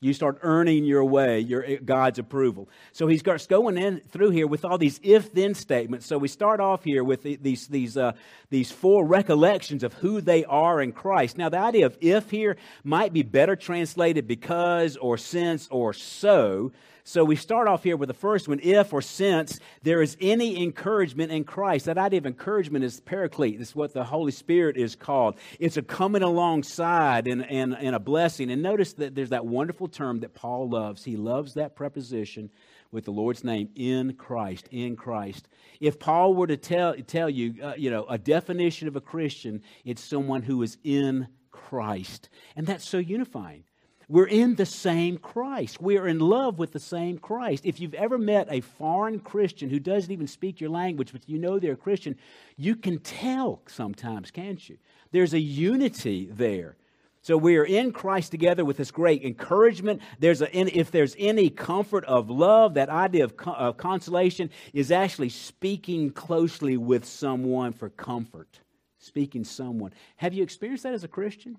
You 0.00 0.12
start 0.12 0.38
earning 0.42 0.84
your 0.84 1.04
way, 1.04 1.40
your 1.40 1.64
eh, 1.64 1.78
God's 1.82 2.18
approval. 2.18 2.68
So 2.92 3.06
he's 3.06 3.22
going 3.22 3.78
in 3.78 4.00
through 4.00 4.30
here 4.30 4.46
with 4.46 4.64
all 4.64 4.76
these 4.76 5.00
if-then 5.02 5.54
statements. 5.54 6.04
So 6.06 6.18
we 6.18 6.28
start 6.28 6.60
off 6.60 6.84
here 6.84 7.02
with 7.02 7.22
these 7.22 7.68
these 7.68 7.96
uh, 7.96 8.12
these 8.50 8.70
four 8.70 9.06
recollections 9.06 9.82
of 9.82 9.94
who 9.94 10.20
they 10.20 10.44
are 10.44 10.82
in 10.82 10.92
Christ. 10.92 11.38
Now 11.38 11.48
the 11.48 11.58
idea 11.58 11.86
of 11.86 11.96
if 12.00 12.30
here 12.30 12.56
might 12.82 13.12
be 13.12 13.22
better 13.22 13.56
translated 13.56 14.26
because 14.26 14.96
or 14.96 15.16
since 15.16 15.68
or 15.70 15.92
so. 15.92 16.72
So 17.06 17.22
we 17.22 17.36
start 17.36 17.68
off 17.68 17.82
here 17.82 17.98
with 17.98 18.06
the 18.06 18.14
first 18.14 18.48
one 18.48 18.60
if 18.62 18.94
or 18.94 19.02
since 19.02 19.60
there 19.82 20.00
is 20.00 20.16
any 20.22 20.62
encouragement 20.62 21.30
in 21.30 21.44
Christ. 21.44 21.84
That 21.84 21.98
idea 21.98 22.16
of 22.16 22.24
encouragement 22.24 22.82
is 22.82 23.00
paraclete. 23.00 23.60
It's 23.60 23.76
what 23.76 23.92
the 23.92 24.04
Holy 24.04 24.32
Spirit 24.32 24.78
is 24.78 24.96
called. 24.96 25.36
It's 25.60 25.76
a 25.76 25.82
coming 25.82 26.22
alongside 26.22 27.28
and, 27.28 27.44
and, 27.50 27.76
and 27.76 27.94
a 27.94 27.98
blessing. 27.98 28.50
And 28.50 28.62
notice 28.62 28.94
that 28.94 29.14
there's 29.14 29.28
that 29.28 29.44
wonderful 29.44 29.86
term 29.86 30.20
that 30.20 30.32
Paul 30.32 30.70
loves. 30.70 31.04
He 31.04 31.16
loves 31.16 31.52
that 31.54 31.76
preposition 31.76 32.50
with 32.90 33.04
the 33.04 33.10
Lord's 33.10 33.44
name 33.44 33.68
in 33.74 34.14
Christ, 34.14 34.66
in 34.70 34.96
Christ. 34.96 35.46
If 35.80 35.98
Paul 35.98 36.32
were 36.32 36.46
to 36.46 36.56
tell, 36.56 36.94
tell 36.94 37.28
you, 37.28 37.62
uh, 37.62 37.74
you 37.76 37.90
know, 37.90 38.06
a 38.06 38.16
definition 38.16 38.88
of 38.88 38.96
a 38.96 39.02
Christian, 39.02 39.62
it's 39.84 40.02
someone 40.02 40.40
who 40.40 40.62
is 40.62 40.78
in 40.82 41.28
Christ. 41.50 42.30
And 42.56 42.66
that's 42.66 42.88
so 42.88 42.96
unifying. 42.96 43.64
We're 44.08 44.26
in 44.26 44.54
the 44.56 44.66
same 44.66 45.18
Christ. 45.18 45.80
We 45.80 45.98
are 45.98 46.06
in 46.06 46.18
love 46.18 46.58
with 46.58 46.72
the 46.72 46.80
same 46.80 47.18
Christ. 47.18 47.64
If 47.64 47.80
you've 47.80 47.94
ever 47.94 48.18
met 48.18 48.48
a 48.50 48.60
foreign 48.60 49.20
Christian 49.20 49.70
who 49.70 49.78
doesn't 49.78 50.10
even 50.10 50.26
speak 50.26 50.60
your 50.60 50.70
language, 50.70 51.12
but 51.12 51.28
you 51.28 51.38
know 51.38 51.58
they're 51.58 51.72
a 51.72 51.76
Christian, 51.76 52.16
you 52.56 52.76
can 52.76 52.98
tell 52.98 53.62
sometimes, 53.66 54.30
can't 54.30 54.68
you? 54.68 54.78
There's 55.12 55.34
a 55.34 55.40
unity 55.40 56.28
there. 56.30 56.76
So 57.22 57.38
we 57.38 57.56
are 57.56 57.64
in 57.64 57.92
Christ 57.92 58.32
together 58.32 58.66
with 58.66 58.76
this 58.76 58.90
great 58.90 59.24
encouragement. 59.24 60.02
There's 60.18 60.42
a, 60.42 60.78
if 60.78 60.90
there's 60.90 61.16
any 61.18 61.48
comfort 61.48 62.04
of 62.04 62.28
love, 62.28 62.74
that 62.74 62.90
idea 62.90 63.24
of, 63.24 63.34
of 63.46 63.78
consolation 63.78 64.50
is 64.74 64.92
actually 64.92 65.30
speaking 65.30 66.10
closely 66.10 66.76
with 66.76 67.06
someone 67.06 67.72
for 67.72 67.88
comfort. 67.88 68.60
Speaking 68.98 69.44
someone. 69.44 69.92
Have 70.16 70.34
you 70.34 70.42
experienced 70.42 70.82
that 70.82 70.92
as 70.92 71.04
a 71.04 71.08
Christian? 71.08 71.56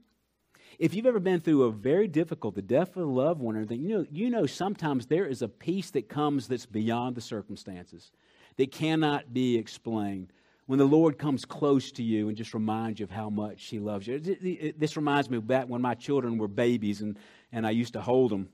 If 0.80 0.94
you've 0.94 1.06
ever 1.06 1.20
been 1.20 1.42
through 1.42 1.64
a 1.64 1.72
very 1.72 2.08
difficult, 2.08 2.56
the 2.56 2.62
death 2.62 2.96
of 2.96 3.04
a 3.04 3.06
loved 3.06 3.42
one 3.42 3.56
or 3.56 3.60
anything, 3.60 3.82
you 3.82 3.98
know, 3.98 4.06
you 4.12 4.30
know 4.30 4.46
sometimes 4.46 5.08
there 5.08 5.26
is 5.26 5.42
a 5.42 5.48
peace 5.48 5.92
that 5.92 6.10
comes 6.10 6.48
that's 6.48 6.66
beyond 6.66 7.16
the 7.16 7.22
circumstances. 7.22 8.12
that 8.58 8.72
cannot 8.72 9.34
be 9.34 9.58
explained. 9.58 10.32
When 10.66 10.80
the 10.80 10.86
Lord 10.86 11.18
comes 11.20 11.46
close 11.46 11.92
to 11.94 12.04
you 12.04 12.28
and 12.28 12.38
just 12.38 12.54
reminds 12.54 13.00
you 13.00 13.04
of 13.04 13.12
how 13.12 13.30
much 13.30 13.66
He 13.66 13.80
loves 13.80 14.08
you. 14.08 14.20
This 14.78 14.96
reminds 14.96 15.30
me 15.30 15.38
back 15.40 15.68
when 15.68 15.82
my 15.82 15.94
children 15.94 16.38
were 16.38 16.48
babies 16.48 17.02
and, 17.02 17.18
and 17.52 17.68
I 17.68 17.72
used 17.72 17.94
to 17.94 18.02
hold 18.02 18.32
them. 18.32 18.50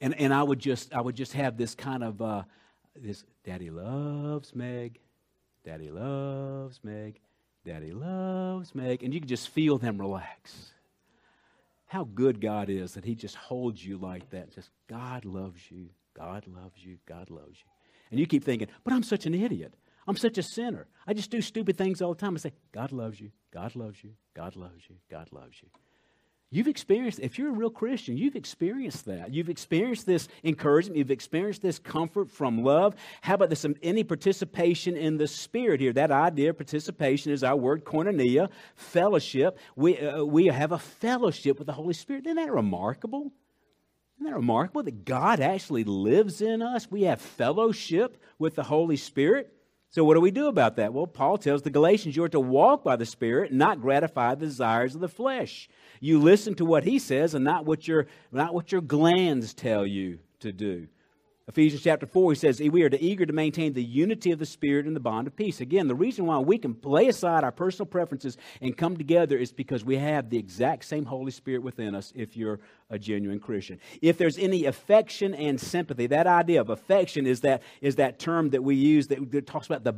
And, 0.00 0.14
and 0.20 0.34
I, 0.34 0.42
would 0.42 0.58
just, 0.58 0.92
I 0.92 1.00
would 1.00 1.14
just 1.14 1.32
have 1.34 1.56
this 1.56 1.74
kind 1.74 2.04
of 2.04 2.20
uh, 2.20 2.42
this 2.94 3.24
Daddy 3.44 3.70
loves 3.70 4.54
Meg, 4.54 4.98
Daddy 5.64 5.90
loves 5.90 6.80
Meg, 6.82 7.20
Daddy 7.64 7.92
loves 7.92 8.74
Meg. 8.74 9.02
And 9.02 9.14
you 9.14 9.20
can 9.20 9.28
just 9.28 9.48
feel 9.48 9.78
them 9.78 9.98
relax 9.98 10.72
how 11.90 12.04
good 12.04 12.40
God 12.40 12.70
is 12.70 12.94
that 12.94 13.04
He 13.04 13.16
just 13.16 13.34
holds 13.34 13.84
you 13.84 13.98
like 13.98 14.30
that. 14.30 14.54
Just, 14.54 14.70
God 14.88 15.24
loves 15.24 15.60
you. 15.72 15.88
God 16.16 16.46
loves 16.46 16.84
you. 16.84 16.98
God 17.04 17.30
loves 17.30 17.58
you. 17.58 17.68
And 18.12 18.20
you 18.20 18.28
keep 18.28 18.44
thinking, 18.44 18.68
but 18.84 18.92
I'm 18.92 19.02
such 19.02 19.26
an 19.26 19.34
idiot. 19.34 19.74
I'm 20.06 20.16
such 20.16 20.38
a 20.38 20.42
sinner. 20.44 20.86
I 21.04 21.14
just 21.14 21.32
do 21.32 21.40
stupid 21.40 21.76
things 21.76 22.00
all 22.00 22.14
the 22.14 22.20
time. 22.20 22.36
I 22.36 22.38
say, 22.38 22.52
God 22.70 22.92
loves 22.92 23.20
you. 23.20 23.32
God 23.52 23.74
loves 23.74 24.04
you. 24.04 24.12
God 24.34 24.54
loves 24.54 24.84
you. 24.88 24.94
God 25.10 25.30
loves 25.32 25.56
you. 25.60 25.68
You've 26.52 26.66
experienced, 26.66 27.20
if 27.20 27.38
you're 27.38 27.50
a 27.50 27.52
real 27.52 27.70
Christian, 27.70 28.16
you've 28.16 28.34
experienced 28.34 29.04
that. 29.04 29.32
You've 29.32 29.48
experienced 29.48 30.04
this 30.04 30.26
encouragement. 30.42 30.96
You've 30.98 31.12
experienced 31.12 31.62
this 31.62 31.78
comfort 31.78 32.28
from 32.28 32.64
love. 32.64 32.96
How 33.20 33.34
about 33.34 33.50
this? 33.50 33.64
Any 33.84 34.02
participation 34.02 34.96
in 34.96 35.16
the 35.16 35.28
Spirit 35.28 35.80
here? 35.80 35.92
That 35.92 36.10
idea 36.10 36.50
of 36.50 36.56
participation 36.56 37.30
is 37.30 37.44
our 37.44 37.54
word 37.54 37.84
koinonia, 37.84 38.50
fellowship. 38.74 39.60
We, 39.76 40.00
uh, 40.00 40.24
we 40.24 40.46
have 40.46 40.72
a 40.72 40.78
fellowship 40.78 41.58
with 41.58 41.66
the 41.66 41.72
Holy 41.72 41.94
Spirit. 41.94 42.26
Isn't 42.26 42.34
that 42.36 42.50
remarkable? 42.50 43.30
Isn't 44.16 44.26
that 44.26 44.34
remarkable 44.34 44.82
that 44.82 45.04
God 45.04 45.38
actually 45.38 45.84
lives 45.84 46.42
in 46.42 46.62
us? 46.62 46.90
We 46.90 47.02
have 47.02 47.20
fellowship 47.20 48.20
with 48.40 48.56
the 48.56 48.64
Holy 48.64 48.96
Spirit. 48.96 49.54
So, 49.92 50.04
what 50.04 50.14
do 50.14 50.20
we 50.20 50.30
do 50.30 50.46
about 50.46 50.76
that? 50.76 50.94
Well, 50.94 51.08
Paul 51.08 51.36
tells 51.36 51.62
the 51.62 51.70
Galatians 51.70 52.14
you 52.14 52.22
are 52.22 52.28
to 52.28 52.38
walk 52.38 52.84
by 52.84 52.94
the 52.94 53.06
Spirit, 53.06 53.52
not 53.52 53.80
gratify 53.80 54.36
the 54.36 54.46
desires 54.46 54.94
of 54.94 55.00
the 55.00 55.08
flesh. 55.08 55.68
You 55.98 56.20
listen 56.20 56.54
to 56.56 56.64
what 56.64 56.84
he 56.84 57.00
says 57.00 57.34
and 57.34 57.44
not 57.44 57.66
what 57.66 57.88
your, 57.88 58.06
not 58.30 58.54
what 58.54 58.70
your 58.70 58.82
glands 58.82 59.52
tell 59.52 59.84
you 59.84 60.20
to 60.38 60.52
do. 60.52 60.86
Ephesians 61.50 61.82
chapter 61.82 62.06
4, 62.06 62.30
he 62.30 62.38
says, 62.38 62.60
We 62.60 62.84
are 62.84 62.90
eager 63.00 63.26
to 63.26 63.32
maintain 63.32 63.72
the 63.72 63.82
unity 63.82 64.30
of 64.30 64.38
the 64.38 64.46
Spirit 64.46 64.86
and 64.86 64.94
the 64.94 65.00
bond 65.00 65.26
of 65.26 65.34
peace. 65.34 65.60
Again, 65.60 65.88
the 65.88 65.96
reason 65.96 66.26
why 66.26 66.38
we 66.38 66.58
can 66.58 66.76
lay 66.84 67.08
aside 67.08 67.42
our 67.42 67.50
personal 67.50 67.86
preferences 67.86 68.36
and 68.60 68.76
come 68.76 68.96
together 68.96 69.36
is 69.36 69.50
because 69.50 69.84
we 69.84 69.96
have 69.96 70.30
the 70.30 70.38
exact 70.38 70.84
same 70.84 71.04
Holy 71.04 71.32
Spirit 71.32 71.64
within 71.64 71.96
us 71.96 72.12
if 72.14 72.36
you're 72.36 72.60
a 72.88 73.00
genuine 73.00 73.40
Christian. 73.40 73.80
If 74.00 74.16
there's 74.16 74.38
any 74.38 74.66
affection 74.66 75.34
and 75.34 75.60
sympathy, 75.60 76.06
that 76.06 76.28
idea 76.28 76.60
of 76.60 76.70
affection 76.70 77.26
is 77.26 77.40
that, 77.40 77.62
is 77.80 77.96
that 77.96 78.20
term 78.20 78.50
that 78.50 78.62
we 78.62 78.76
use 78.76 79.08
that, 79.08 79.32
that 79.32 79.48
talks 79.48 79.66
about 79.66 79.82
the, 79.82 79.94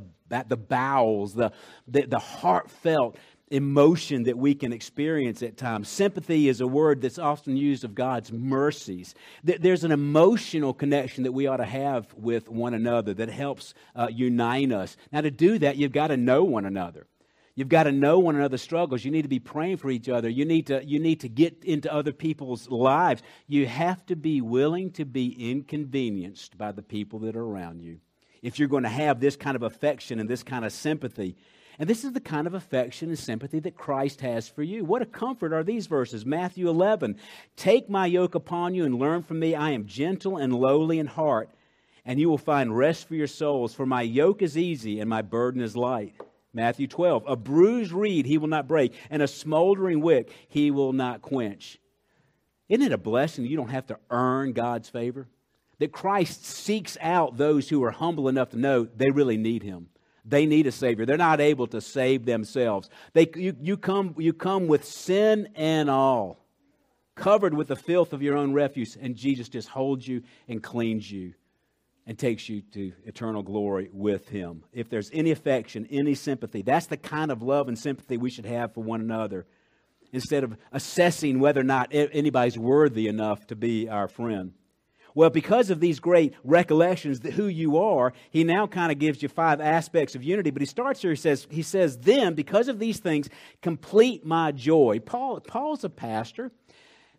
the 0.48 0.56
bowels, 0.56 1.34
the, 1.34 1.52
the, 1.86 2.06
the 2.06 2.18
heartfelt 2.18 3.18
emotion 3.52 4.24
that 4.24 4.38
we 4.38 4.54
can 4.54 4.72
experience 4.72 5.42
at 5.42 5.56
times. 5.56 5.88
Sympathy 5.88 6.48
is 6.48 6.60
a 6.60 6.66
word 6.66 7.02
that's 7.02 7.18
often 7.18 7.56
used 7.56 7.84
of 7.84 7.94
God's 7.94 8.32
mercies. 8.32 9.14
There's 9.44 9.84
an 9.84 9.92
emotional 9.92 10.72
connection 10.72 11.24
that 11.24 11.32
we 11.32 11.46
ought 11.46 11.58
to 11.58 11.64
have 11.64 12.12
with 12.14 12.48
one 12.48 12.74
another 12.74 13.14
that 13.14 13.28
helps 13.28 13.74
uh, 13.94 14.08
unite 14.10 14.72
us. 14.72 14.96
Now, 15.12 15.20
to 15.20 15.30
do 15.30 15.58
that, 15.58 15.76
you've 15.76 15.92
got 15.92 16.08
to 16.08 16.16
know 16.16 16.44
one 16.44 16.64
another. 16.64 17.06
You've 17.54 17.68
got 17.68 17.82
to 17.82 17.92
know 17.92 18.18
one 18.18 18.34
another's 18.34 18.62
struggles. 18.62 19.04
You 19.04 19.10
need 19.10 19.22
to 19.22 19.28
be 19.28 19.38
praying 19.38 19.76
for 19.76 19.90
each 19.90 20.08
other. 20.08 20.28
You 20.28 20.46
need 20.46 20.68
to, 20.68 20.82
you 20.84 20.98
need 20.98 21.20
to 21.20 21.28
get 21.28 21.62
into 21.64 21.92
other 21.92 22.12
people's 22.12 22.70
lives. 22.70 23.22
You 23.46 23.66
have 23.66 24.04
to 24.06 24.16
be 24.16 24.40
willing 24.40 24.92
to 24.92 25.04
be 25.04 25.50
inconvenienced 25.50 26.56
by 26.56 26.72
the 26.72 26.82
people 26.82 27.18
that 27.20 27.36
are 27.36 27.44
around 27.44 27.82
you. 27.82 27.98
If 28.40 28.58
you're 28.58 28.68
going 28.68 28.84
to 28.84 28.88
have 28.88 29.20
this 29.20 29.36
kind 29.36 29.54
of 29.54 29.62
affection 29.62 30.18
and 30.18 30.28
this 30.28 30.42
kind 30.42 30.64
of 30.64 30.72
sympathy, 30.72 31.36
and 31.78 31.88
this 31.88 32.04
is 32.04 32.12
the 32.12 32.20
kind 32.20 32.46
of 32.46 32.54
affection 32.54 33.08
and 33.08 33.18
sympathy 33.18 33.58
that 33.60 33.76
Christ 33.76 34.20
has 34.20 34.48
for 34.48 34.62
you. 34.62 34.84
What 34.84 35.02
a 35.02 35.06
comfort 35.06 35.52
are 35.52 35.64
these 35.64 35.86
verses. 35.86 36.26
Matthew 36.26 36.68
11 36.68 37.16
Take 37.56 37.88
my 37.88 38.06
yoke 38.06 38.34
upon 38.34 38.74
you 38.74 38.84
and 38.84 38.98
learn 38.98 39.22
from 39.22 39.38
me. 39.38 39.54
I 39.54 39.70
am 39.70 39.86
gentle 39.86 40.36
and 40.36 40.54
lowly 40.54 40.98
in 40.98 41.06
heart, 41.06 41.50
and 42.04 42.20
you 42.20 42.28
will 42.28 42.38
find 42.38 42.76
rest 42.76 43.08
for 43.08 43.14
your 43.14 43.26
souls. 43.26 43.74
For 43.74 43.86
my 43.86 44.02
yoke 44.02 44.42
is 44.42 44.58
easy 44.58 45.00
and 45.00 45.08
my 45.08 45.22
burden 45.22 45.62
is 45.62 45.76
light. 45.76 46.14
Matthew 46.52 46.86
12 46.86 47.24
A 47.26 47.36
bruised 47.36 47.92
reed 47.92 48.26
he 48.26 48.38
will 48.38 48.48
not 48.48 48.68
break, 48.68 48.92
and 49.10 49.22
a 49.22 49.28
smoldering 49.28 50.00
wick 50.00 50.30
he 50.48 50.70
will 50.70 50.92
not 50.92 51.22
quench. 51.22 51.78
Isn't 52.68 52.86
it 52.86 52.92
a 52.92 52.98
blessing 52.98 53.46
you 53.46 53.56
don't 53.56 53.68
have 53.68 53.86
to 53.86 53.98
earn 54.10 54.52
God's 54.52 54.88
favor? 54.88 55.28
That 55.78 55.92
Christ 55.92 56.44
seeks 56.44 56.96
out 57.00 57.36
those 57.36 57.68
who 57.68 57.82
are 57.82 57.90
humble 57.90 58.28
enough 58.28 58.50
to 58.50 58.58
know 58.58 58.84
they 58.84 59.10
really 59.10 59.36
need 59.36 59.62
him. 59.62 59.88
They 60.24 60.46
need 60.46 60.66
a 60.66 60.72
Savior. 60.72 61.04
They're 61.04 61.16
not 61.16 61.40
able 61.40 61.66
to 61.68 61.80
save 61.80 62.24
themselves. 62.24 62.88
They, 63.12 63.28
you, 63.34 63.56
you, 63.60 63.76
come, 63.76 64.14
you 64.18 64.32
come 64.32 64.68
with 64.68 64.84
sin 64.84 65.48
and 65.56 65.90
all, 65.90 66.44
covered 67.16 67.54
with 67.54 67.68
the 67.68 67.76
filth 67.76 68.12
of 68.12 68.22
your 68.22 68.36
own 68.36 68.52
refuse, 68.52 68.96
and 68.96 69.16
Jesus 69.16 69.48
just 69.48 69.68
holds 69.68 70.06
you 70.06 70.22
and 70.48 70.62
cleans 70.62 71.10
you 71.10 71.34
and 72.06 72.18
takes 72.18 72.48
you 72.48 72.62
to 72.72 72.92
eternal 73.04 73.42
glory 73.42 73.88
with 73.92 74.28
Him. 74.28 74.64
If 74.72 74.88
there's 74.88 75.10
any 75.12 75.30
affection, 75.30 75.86
any 75.90 76.14
sympathy, 76.14 76.62
that's 76.62 76.86
the 76.86 76.96
kind 76.96 77.30
of 77.30 77.42
love 77.42 77.68
and 77.68 77.78
sympathy 77.78 78.16
we 78.16 78.30
should 78.30 78.46
have 78.46 78.74
for 78.74 78.82
one 78.82 79.00
another 79.00 79.46
instead 80.12 80.44
of 80.44 80.56
assessing 80.72 81.40
whether 81.40 81.60
or 81.60 81.64
not 81.64 81.88
anybody's 81.92 82.58
worthy 82.58 83.08
enough 83.08 83.46
to 83.48 83.56
be 83.56 83.88
our 83.88 84.08
friend. 84.08 84.52
Well, 85.14 85.30
because 85.30 85.70
of 85.70 85.80
these 85.80 86.00
great 86.00 86.34
recollections 86.44 87.20
that 87.20 87.34
who 87.34 87.46
you 87.46 87.78
are, 87.78 88.12
he 88.30 88.44
now 88.44 88.66
kind 88.66 88.90
of 88.90 88.98
gives 88.98 89.22
you 89.22 89.28
five 89.28 89.60
aspects 89.60 90.14
of 90.14 90.22
unity. 90.22 90.50
But 90.50 90.62
he 90.62 90.66
starts 90.66 91.02
here, 91.02 91.10
he 91.10 91.16
says, 91.16 91.46
he 91.50 91.62
says, 91.62 91.98
then, 91.98 92.34
because 92.34 92.68
of 92.68 92.78
these 92.78 92.98
things, 92.98 93.28
complete 93.60 94.24
my 94.24 94.52
joy. 94.52 95.00
Paul, 95.04 95.40
Paul's 95.40 95.84
a 95.84 95.90
pastor. 95.90 96.50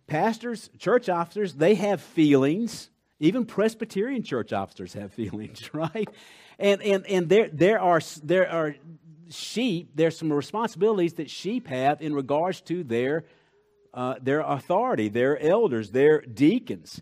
Pastors, 0.08 0.70
church 0.78 1.08
officers, 1.08 1.54
they 1.54 1.76
have 1.76 2.02
feelings. 2.02 2.90
Even 3.20 3.46
Presbyterian 3.46 4.24
church 4.24 4.52
officers 4.52 4.94
have 4.94 5.14
feelings, 5.14 5.74
right? 5.74 6.10
And 6.60 6.82
and 6.82 7.06
and 7.08 7.30
there 7.30 7.50
there 7.52 7.80
are 7.80 8.02
there 8.22 8.50
are 8.50 8.76
sheep, 9.30 9.92
there's 9.96 10.18
some 10.18 10.32
responsibilities 10.32 11.14
that 11.14 11.30
sheep 11.30 11.68
have 11.68 12.02
in 12.02 12.14
regards 12.14 12.62
to 12.62 12.84
their 12.84 13.26
uh, 13.94 14.16
their 14.22 14.42
authority, 14.42 15.08
their 15.08 15.40
elders, 15.40 15.92
their 15.92 16.22
deacons. 16.22 17.02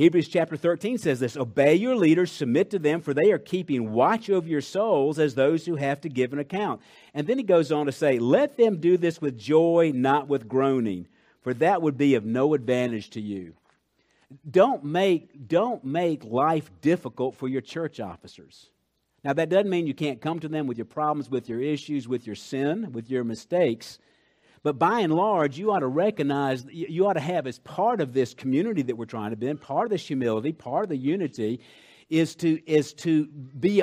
Hebrews 0.00 0.28
chapter 0.28 0.56
13 0.56 0.96
says 0.96 1.20
this 1.20 1.36
Obey 1.36 1.74
your 1.74 1.94
leaders, 1.94 2.32
submit 2.32 2.70
to 2.70 2.78
them, 2.78 3.02
for 3.02 3.12
they 3.12 3.32
are 3.32 3.38
keeping 3.38 3.92
watch 3.92 4.30
over 4.30 4.48
your 4.48 4.62
souls 4.62 5.18
as 5.18 5.34
those 5.34 5.66
who 5.66 5.76
have 5.76 6.00
to 6.00 6.08
give 6.08 6.32
an 6.32 6.38
account. 6.38 6.80
And 7.12 7.26
then 7.26 7.36
he 7.36 7.44
goes 7.44 7.70
on 7.70 7.84
to 7.84 7.92
say, 7.92 8.18
Let 8.18 8.56
them 8.56 8.78
do 8.78 8.96
this 8.96 9.20
with 9.20 9.38
joy, 9.38 9.92
not 9.94 10.26
with 10.26 10.48
groaning, 10.48 11.06
for 11.42 11.52
that 11.52 11.82
would 11.82 11.98
be 11.98 12.14
of 12.14 12.24
no 12.24 12.54
advantage 12.54 13.10
to 13.10 13.20
you. 13.20 13.52
Don't 14.50 14.82
make, 14.84 15.46
don't 15.46 15.84
make 15.84 16.24
life 16.24 16.70
difficult 16.80 17.34
for 17.34 17.46
your 17.46 17.60
church 17.60 18.00
officers. 18.00 18.70
Now, 19.22 19.34
that 19.34 19.50
doesn't 19.50 19.68
mean 19.68 19.86
you 19.86 19.92
can't 19.92 20.22
come 20.22 20.40
to 20.40 20.48
them 20.48 20.66
with 20.66 20.78
your 20.78 20.86
problems, 20.86 21.28
with 21.28 21.46
your 21.46 21.60
issues, 21.60 22.08
with 22.08 22.26
your 22.26 22.36
sin, 22.36 22.90
with 22.92 23.10
your 23.10 23.22
mistakes. 23.22 23.98
But 24.62 24.78
by 24.78 25.00
and 25.00 25.14
large, 25.14 25.58
you 25.58 25.72
ought 25.72 25.80
to 25.80 25.86
recognize, 25.86 26.66
you 26.70 27.06
ought 27.06 27.14
to 27.14 27.20
have 27.20 27.46
as 27.46 27.58
part 27.58 28.00
of 28.00 28.12
this 28.12 28.34
community 28.34 28.82
that 28.82 28.96
we're 28.96 29.06
trying 29.06 29.30
to 29.30 29.36
build, 29.36 29.60
part 29.60 29.84
of 29.84 29.90
this 29.90 30.06
humility, 30.06 30.52
part 30.52 30.84
of 30.84 30.88
the 30.90 30.98
unity, 30.98 31.60
is 32.10 32.34
to, 32.36 32.60
is 32.70 32.92
to 32.92 33.26
be, 33.26 33.82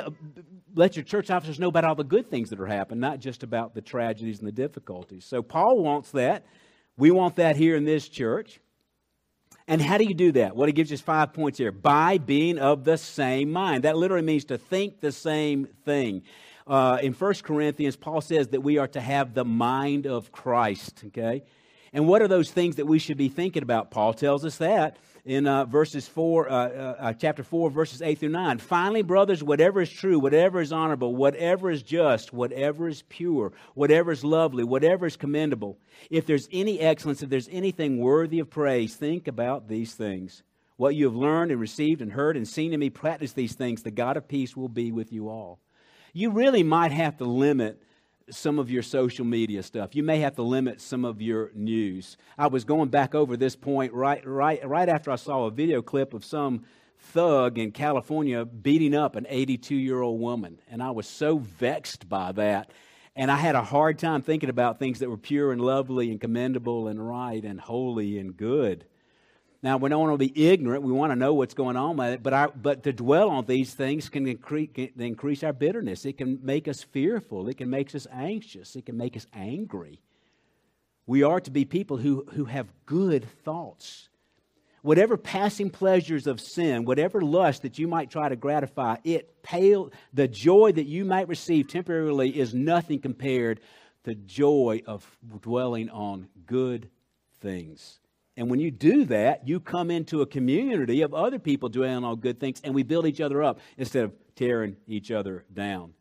let 0.74 0.94
your 0.94 1.04
church 1.04 1.30
officers 1.30 1.58
know 1.58 1.68
about 1.68 1.84
all 1.84 1.96
the 1.96 2.04
good 2.04 2.30
things 2.30 2.50
that 2.50 2.60
are 2.60 2.66
happening, 2.66 3.00
not 3.00 3.18
just 3.18 3.42
about 3.42 3.74
the 3.74 3.80
tragedies 3.80 4.38
and 4.38 4.46
the 4.46 4.52
difficulties. 4.52 5.24
So 5.24 5.42
Paul 5.42 5.82
wants 5.82 6.12
that. 6.12 6.44
We 6.96 7.10
want 7.10 7.36
that 7.36 7.56
here 7.56 7.74
in 7.74 7.84
this 7.84 8.08
church. 8.08 8.60
And 9.66 9.82
how 9.82 9.98
do 9.98 10.04
you 10.04 10.14
do 10.14 10.32
that? 10.32 10.54
Well, 10.54 10.66
he 10.66 10.72
gives 10.72 10.92
us 10.92 11.00
five 11.00 11.32
points 11.32 11.58
here. 11.58 11.72
By 11.72 12.18
being 12.18 12.58
of 12.58 12.84
the 12.84 12.96
same 12.96 13.50
mind. 13.50 13.84
That 13.84 13.96
literally 13.96 14.24
means 14.24 14.46
to 14.46 14.58
think 14.58 15.00
the 15.00 15.12
same 15.12 15.66
thing 15.84 16.22
uh, 16.68 16.98
in 17.02 17.12
1 17.14 17.34
Corinthians, 17.42 17.96
Paul 17.96 18.20
says 18.20 18.48
that 18.48 18.60
we 18.60 18.78
are 18.78 18.88
to 18.88 19.00
have 19.00 19.34
the 19.34 19.44
mind 19.44 20.06
of 20.06 20.30
Christ, 20.30 21.02
okay? 21.06 21.42
And 21.92 22.06
what 22.06 22.20
are 22.20 22.28
those 22.28 22.50
things 22.50 22.76
that 22.76 22.86
we 22.86 22.98
should 22.98 23.16
be 23.16 23.28
thinking 23.28 23.62
about? 23.62 23.90
Paul 23.90 24.12
tells 24.12 24.44
us 24.44 24.58
that 24.58 24.98
in 25.24 25.46
uh, 25.46 25.64
verses 25.64 26.06
4, 26.06 26.48
uh, 26.48 26.52
uh, 26.52 26.94
uh, 26.98 27.12
chapter 27.14 27.42
4, 27.42 27.70
verses 27.70 28.02
8 28.02 28.18
through 28.18 28.28
9. 28.30 28.58
Finally, 28.58 29.02
brothers, 29.02 29.42
whatever 29.42 29.80
is 29.80 29.90
true, 29.90 30.18
whatever 30.18 30.60
is 30.60 30.72
honorable, 30.72 31.14
whatever 31.14 31.70
is 31.70 31.82
just, 31.82 32.32
whatever 32.32 32.88
is 32.88 33.02
pure, 33.08 33.52
whatever 33.74 34.12
is 34.12 34.24
lovely, 34.24 34.64
whatever 34.64 35.06
is 35.06 35.16
commendable, 35.16 35.78
if 36.10 36.26
there's 36.26 36.48
any 36.52 36.80
excellence, 36.80 37.22
if 37.22 37.30
there's 37.30 37.48
anything 37.50 37.98
worthy 37.98 38.38
of 38.38 38.50
praise, 38.50 38.94
think 38.94 39.28
about 39.28 39.68
these 39.68 39.94
things. 39.94 40.42
What 40.76 40.94
you 40.94 41.06
have 41.06 41.16
learned 41.16 41.50
and 41.50 41.60
received 41.60 42.02
and 42.02 42.12
heard 42.12 42.36
and 42.36 42.46
seen 42.46 42.72
in 42.72 42.80
me, 42.80 42.88
practice 42.88 43.32
these 43.32 43.54
things. 43.54 43.82
The 43.82 43.90
God 43.90 44.16
of 44.16 44.28
peace 44.28 44.56
will 44.56 44.68
be 44.68 44.92
with 44.92 45.12
you 45.12 45.28
all 45.28 45.60
you 46.12 46.30
really 46.30 46.62
might 46.62 46.92
have 46.92 47.16
to 47.18 47.24
limit 47.24 47.82
some 48.30 48.58
of 48.58 48.70
your 48.70 48.82
social 48.82 49.24
media 49.24 49.62
stuff. 49.62 49.94
You 49.94 50.02
may 50.02 50.20
have 50.20 50.34
to 50.36 50.42
limit 50.42 50.80
some 50.80 51.04
of 51.04 51.22
your 51.22 51.50
news. 51.54 52.16
I 52.36 52.48
was 52.48 52.64
going 52.64 52.88
back 52.88 53.14
over 53.14 53.36
this 53.36 53.56
point 53.56 53.92
right, 53.92 54.26
right, 54.26 54.66
right 54.66 54.88
after 54.88 55.10
I 55.10 55.16
saw 55.16 55.46
a 55.46 55.50
video 55.50 55.82
clip 55.82 56.14
of 56.14 56.24
some 56.24 56.64
thug 57.00 57.58
in 57.58 57.70
California 57.70 58.44
beating 58.44 58.94
up 58.94 59.16
an 59.16 59.26
82 59.28 59.74
year 59.74 60.02
old 60.02 60.20
woman. 60.20 60.60
And 60.68 60.82
I 60.82 60.90
was 60.90 61.06
so 61.06 61.38
vexed 61.38 62.08
by 62.08 62.32
that. 62.32 62.70
And 63.16 63.30
I 63.30 63.36
had 63.36 63.54
a 63.54 63.62
hard 63.62 63.98
time 63.98 64.22
thinking 64.22 64.50
about 64.50 64.78
things 64.78 65.00
that 65.00 65.10
were 65.10 65.16
pure 65.16 65.52
and 65.52 65.60
lovely 65.60 66.10
and 66.10 66.20
commendable 66.20 66.86
and 66.88 67.06
right 67.06 67.42
and 67.42 67.60
holy 67.60 68.18
and 68.18 68.36
good. 68.36 68.84
Now, 69.60 69.76
we 69.76 69.88
don't 69.88 70.00
want 70.00 70.20
to 70.20 70.32
be 70.32 70.48
ignorant. 70.48 70.84
We 70.84 70.92
want 70.92 71.10
to 71.10 71.16
know 71.16 71.34
what's 71.34 71.54
going 71.54 71.76
on 71.76 71.96
with 71.96 72.12
it. 72.12 72.22
But, 72.22 72.32
our, 72.32 72.48
but 72.48 72.84
to 72.84 72.92
dwell 72.92 73.28
on 73.28 73.44
these 73.46 73.74
things 73.74 74.08
can 74.08 74.26
increase, 74.26 74.70
can 74.72 74.90
increase 74.98 75.42
our 75.42 75.52
bitterness. 75.52 76.04
It 76.04 76.16
can 76.16 76.38
make 76.42 76.68
us 76.68 76.84
fearful. 76.84 77.48
It 77.48 77.56
can 77.56 77.68
make 77.68 77.92
us 77.94 78.06
anxious. 78.12 78.76
It 78.76 78.86
can 78.86 78.96
make 78.96 79.16
us 79.16 79.26
angry. 79.32 80.00
We 81.06 81.24
are 81.24 81.40
to 81.40 81.50
be 81.50 81.64
people 81.64 81.96
who, 81.96 82.24
who 82.34 82.44
have 82.44 82.72
good 82.86 83.26
thoughts. 83.44 84.08
Whatever 84.82 85.16
passing 85.16 85.70
pleasures 85.70 86.28
of 86.28 86.40
sin, 86.40 86.84
whatever 86.84 87.20
lust 87.20 87.62
that 87.62 87.80
you 87.80 87.88
might 87.88 88.12
try 88.12 88.28
to 88.28 88.36
gratify, 88.36 88.98
it 89.02 89.42
pale, 89.42 89.90
the 90.14 90.28
joy 90.28 90.70
that 90.70 90.86
you 90.86 91.04
might 91.04 91.26
receive 91.26 91.66
temporarily 91.66 92.38
is 92.38 92.54
nothing 92.54 93.00
compared 93.00 93.58
to 93.58 93.64
the 94.04 94.14
joy 94.14 94.82
of 94.86 95.04
dwelling 95.42 95.90
on 95.90 96.28
good 96.46 96.88
things. 97.40 97.98
And 98.38 98.48
when 98.48 98.60
you 98.60 98.70
do 98.70 99.04
that, 99.06 99.48
you 99.48 99.58
come 99.58 99.90
into 99.90 100.22
a 100.22 100.26
community 100.26 101.02
of 101.02 101.12
other 101.12 101.40
people 101.40 101.68
doing 101.68 102.04
all 102.04 102.14
good 102.14 102.38
things, 102.38 102.60
and 102.62 102.72
we 102.72 102.84
build 102.84 103.04
each 103.04 103.20
other 103.20 103.42
up 103.42 103.58
instead 103.76 104.04
of 104.04 104.12
tearing 104.36 104.76
each 104.86 105.10
other 105.10 105.44
down. 105.52 105.92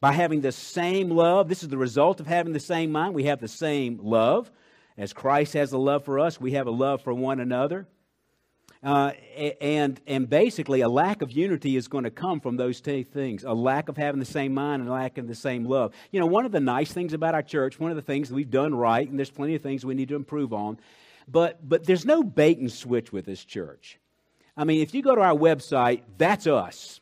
By 0.00 0.12
having 0.12 0.40
the 0.40 0.52
same 0.52 1.10
love, 1.10 1.50
this 1.50 1.62
is 1.62 1.68
the 1.68 1.76
result 1.76 2.18
of 2.18 2.26
having 2.26 2.54
the 2.54 2.60
same 2.60 2.90
mind. 2.90 3.14
We 3.14 3.24
have 3.24 3.40
the 3.40 3.46
same 3.46 4.00
love. 4.02 4.50
As 4.96 5.12
Christ 5.12 5.52
has 5.52 5.72
a 5.72 5.78
love 5.78 6.06
for 6.06 6.18
us, 6.18 6.40
we 6.40 6.52
have 6.52 6.66
a 6.66 6.70
love 6.70 7.02
for 7.02 7.12
one 7.12 7.40
another. 7.40 7.86
Uh, 8.82 9.12
and, 9.60 10.00
and 10.06 10.30
basically, 10.30 10.80
a 10.80 10.88
lack 10.88 11.20
of 11.20 11.30
unity 11.30 11.76
is 11.76 11.88
going 11.88 12.04
to 12.04 12.10
come 12.10 12.40
from 12.40 12.56
those 12.56 12.80
two 12.80 13.04
things 13.04 13.44
a 13.44 13.52
lack 13.52 13.90
of 13.90 13.98
having 13.98 14.18
the 14.18 14.24
same 14.24 14.54
mind 14.54 14.80
and 14.80 14.88
a 14.88 14.94
lack 14.94 15.18
of 15.18 15.28
the 15.28 15.34
same 15.34 15.66
love. 15.66 15.92
You 16.10 16.20
know, 16.20 16.26
one 16.26 16.46
of 16.46 16.52
the 16.52 16.60
nice 16.60 16.90
things 16.90 17.12
about 17.12 17.34
our 17.34 17.42
church, 17.42 17.78
one 17.78 17.90
of 17.90 17.96
the 17.96 18.02
things 18.02 18.32
we've 18.32 18.50
done 18.50 18.74
right, 18.74 19.06
and 19.06 19.18
there's 19.18 19.30
plenty 19.30 19.54
of 19.54 19.60
things 19.60 19.84
we 19.84 19.94
need 19.94 20.08
to 20.08 20.16
improve 20.16 20.54
on, 20.54 20.78
but, 21.30 21.66
but 21.68 21.84
there's 21.84 22.04
no 22.04 22.22
bait 22.22 22.58
and 22.58 22.72
switch 22.72 23.12
with 23.12 23.24
this 23.24 23.44
church. 23.44 23.98
I 24.56 24.64
mean, 24.64 24.82
if 24.82 24.94
you 24.94 25.02
go 25.02 25.14
to 25.14 25.20
our 25.20 25.34
website, 25.34 26.02
that's 26.18 26.46
us. 26.46 27.00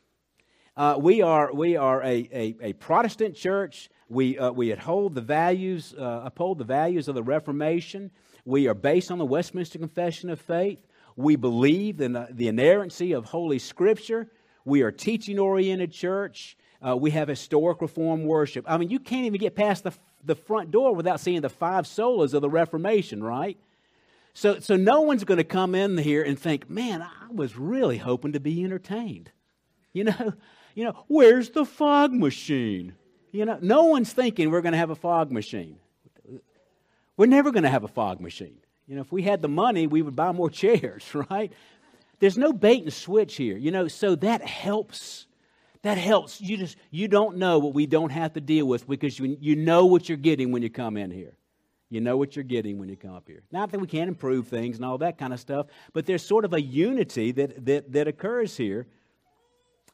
Uh, 0.77 0.95
we 0.99 1.21
are, 1.21 1.53
we 1.53 1.75
are 1.75 2.01
a, 2.03 2.29
a, 2.31 2.55
a 2.61 2.73
Protestant 2.73 3.35
church. 3.35 3.89
We, 4.07 4.37
uh, 4.37 4.51
we 4.51 4.71
uphold 4.71 5.15
the 5.15 5.21
values, 5.21 5.93
uh, 5.97 6.21
uphold 6.23 6.57
the 6.57 6.63
values 6.63 7.07
of 7.07 7.15
the 7.15 7.23
Reformation. 7.23 8.11
We 8.45 8.67
are 8.67 8.73
based 8.73 9.11
on 9.11 9.17
the 9.17 9.25
Westminster 9.25 9.77
Confession 9.77 10.29
of 10.29 10.39
Faith. 10.39 10.79
We 11.15 11.35
believe 11.35 11.99
in 11.99 12.13
the, 12.13 12.27
the 12.31 12.47
inerrancy 12.47 13.11
of 13.11 13.25
Holy 13.25 13.59
Scripture. 13.59 14.29
We 14.63 14.83
are 14.83 14.91
teaching 14.91 15.37
oriented 15.37 15.91
church. 15.91 16.55
Uh, 16.85 16.95
we 16.95 17.11
have 17.11 17.27
historic 17.27 17.81
reform 17.81 18.23
worship. 18.23 18.63
I 18.67 18.77
mean, 18.77 18.89
you 18.89 18.99
can't 18.99 19.25
even 19.25 19.39
get 19.39 19.55
past 19.55 19.83
the, 19.83 19.91
the 20.23 20.35
front 20.35 20.71
door 20.71 20.95
without 20.95 21.19
seeing 21.19 21.41
the 21.41 21.49
five 21.49 21.85
solas 21.85 22.33
of 22.33 22.41
the 22.41 22.49
Reformation, 22.49 23.21
right? 23.21 23.57
So, 24.33 24.59
so 24.59 24.75
no 24.75 25.01
one's 25.01 25.23
going 25.23 25.37
to 25.37 25.43
come 25.43 25.75
in 25.75 25.97
here 25.97 26.23
and 26.23 26.37
think, 26.39 26.69
man, 26.69 27.01
I 27.01 27.31
was 27.31 27.57
really 27.57 27.97
hoping 27.97 28.33
to 28.33 28.39
be 28.39 28.63
entertained. 28.63 29.31
You 29.93 30.05
know, 30.05 30.33
you 30.75 30.85
know, 30.85 31.03
where's 31.07 31.49
the 31.49 31.65
fog 31.65 32.13
machine? 32.13 32.93
You 33.31 33.45
know, 33.45 33.59
no 33.61 33.85
one's 33.85 34.13
thinking 34.13 34.49
we're 34.49 34.61
going 34.61 34.73
to 34.73 34.79
have 34.79 34.89
a 34.89 34.95
fog 34.95 35.31
machine. 35.31 35.77
We're 37.17 37.25
never 37.25 37.51
going 37.51 37.63
to 37.63 37.69
have 37.69 37.83
a 37.83 37.89
fog 37.89 38.21
machine. 38.21 38.59
You 38.87 38.95
know, 38.95 39.01
if 39.01 39.11
we 39.11 39.23
had 39.23 39.41
the 39.41 39.49
money, 39.49 39.87
we 39.87 40.01
would 40.01 40.15
buy 40.15 40.31
more 40.31 40.49
chairs, 40.49 41.05
right? 41.29 41.51
There's 42.19 42.37
no 42.37 42.53
bait 42.53 42.83
and 42.83 42.93
switch 42.93 43.35
here. 43.35 43.57
You 43.57 43.71
know, 43.71 43.87
so 43.87 44.15
that 44.15 44.41
helps. 44.41 45.27
That 45.81 45.97
helps. 45.97 46.41
You 46.41 46.57
just 46.57 46.77
you 46.91 47.07
don't 47.07 47.37
know 47.37 47.59
what 47.59 47.73
we 47.73 47.85
don't 47.85 48.11
have 48.11 48.33
to 48.33 48.41
deal 48.41 48.65
with 48.65 48.87
because 48.87 49.17
you, 49.19 49.37
you 49.39 49.55
know 49.55 49.85
what 49.85 50.09
you're 50.09 50.17
getting 50.17 50.51
when 50.51 50.61
you 50.61 50.69
come 50.69 50.97
in 50.97 51.11
here. 51.11 51.33
You 51.89 52.01
know 52.01 52.17
what 52.17 52.35
you're 52.35 52.43
getting 52.43 52.77
when 52.77 52.87
you 52.87 52.95
come 52.95 53.15
up 53.15 53.27
here. 53.27 53.41
Not 53.51 53.71
that 53.71 53.79
we 53.79 53.87
can't 53.87 54.07
improve 54.07 54.47
things 54.47 54.75
and 54.75 54.85
all 54.85 54.99
that 54.99 55.17
kind 55.17 55.33
of 55.33 55.39
stuff, 55.39 55.67
but 55.91 56.05
there's 56.05 56.23
sort 56.23 56.45
of 56.45 56.53
a 56.53 56.61
unity 56.61 57.31
that, 57.31 57.65
that, 57.65 57.91
that 57.91 58.07
occurs 58.07 58.55
here. 58.55 58.85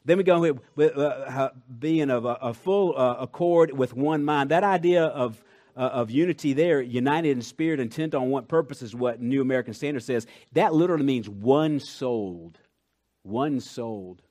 Then 0.04 0.18
we 0.18 0.24
go 0.24 0.38
with, 0.38 0.60
with 0.76 0.96
uh, 0.96 1.50
being 1.78 2.10
of 2.10 2.26
a, 2.26 2.38
a 2.40 2.54
full 2.54 2.96
uh, 2.96 3.16
accord 3.18 3.72
with 3.72 3.94
one 3.94 4.24
mind. 4.24 4.50
That 4.50 4.62
idea 4.62 5.04
of, 5.04 5.42
uh, 5.76 5.80
of 5.80 6.10
unity 6.10 6.52
there, 6.52 6.80
united 6.80 7.30
in 7.30 7.42
spirit, 7.42 7.80
intent 7.80 8.14
on 8.14 8.30
one 8.30 8.44
purpose, 8.44 8.82
is 8.82 8.94
what 8.94 9.20
New 9.20 9.40
American 9.40 9.74
Standard 9.74 10.02
says. 10.02 10.26
That 10.52 10.74
literally 10.74 11.04
means 11.04 11.28
one 11.28 11.80
souled. 11.80 12.58
One 13.22 13.58
souled 13.58 14.22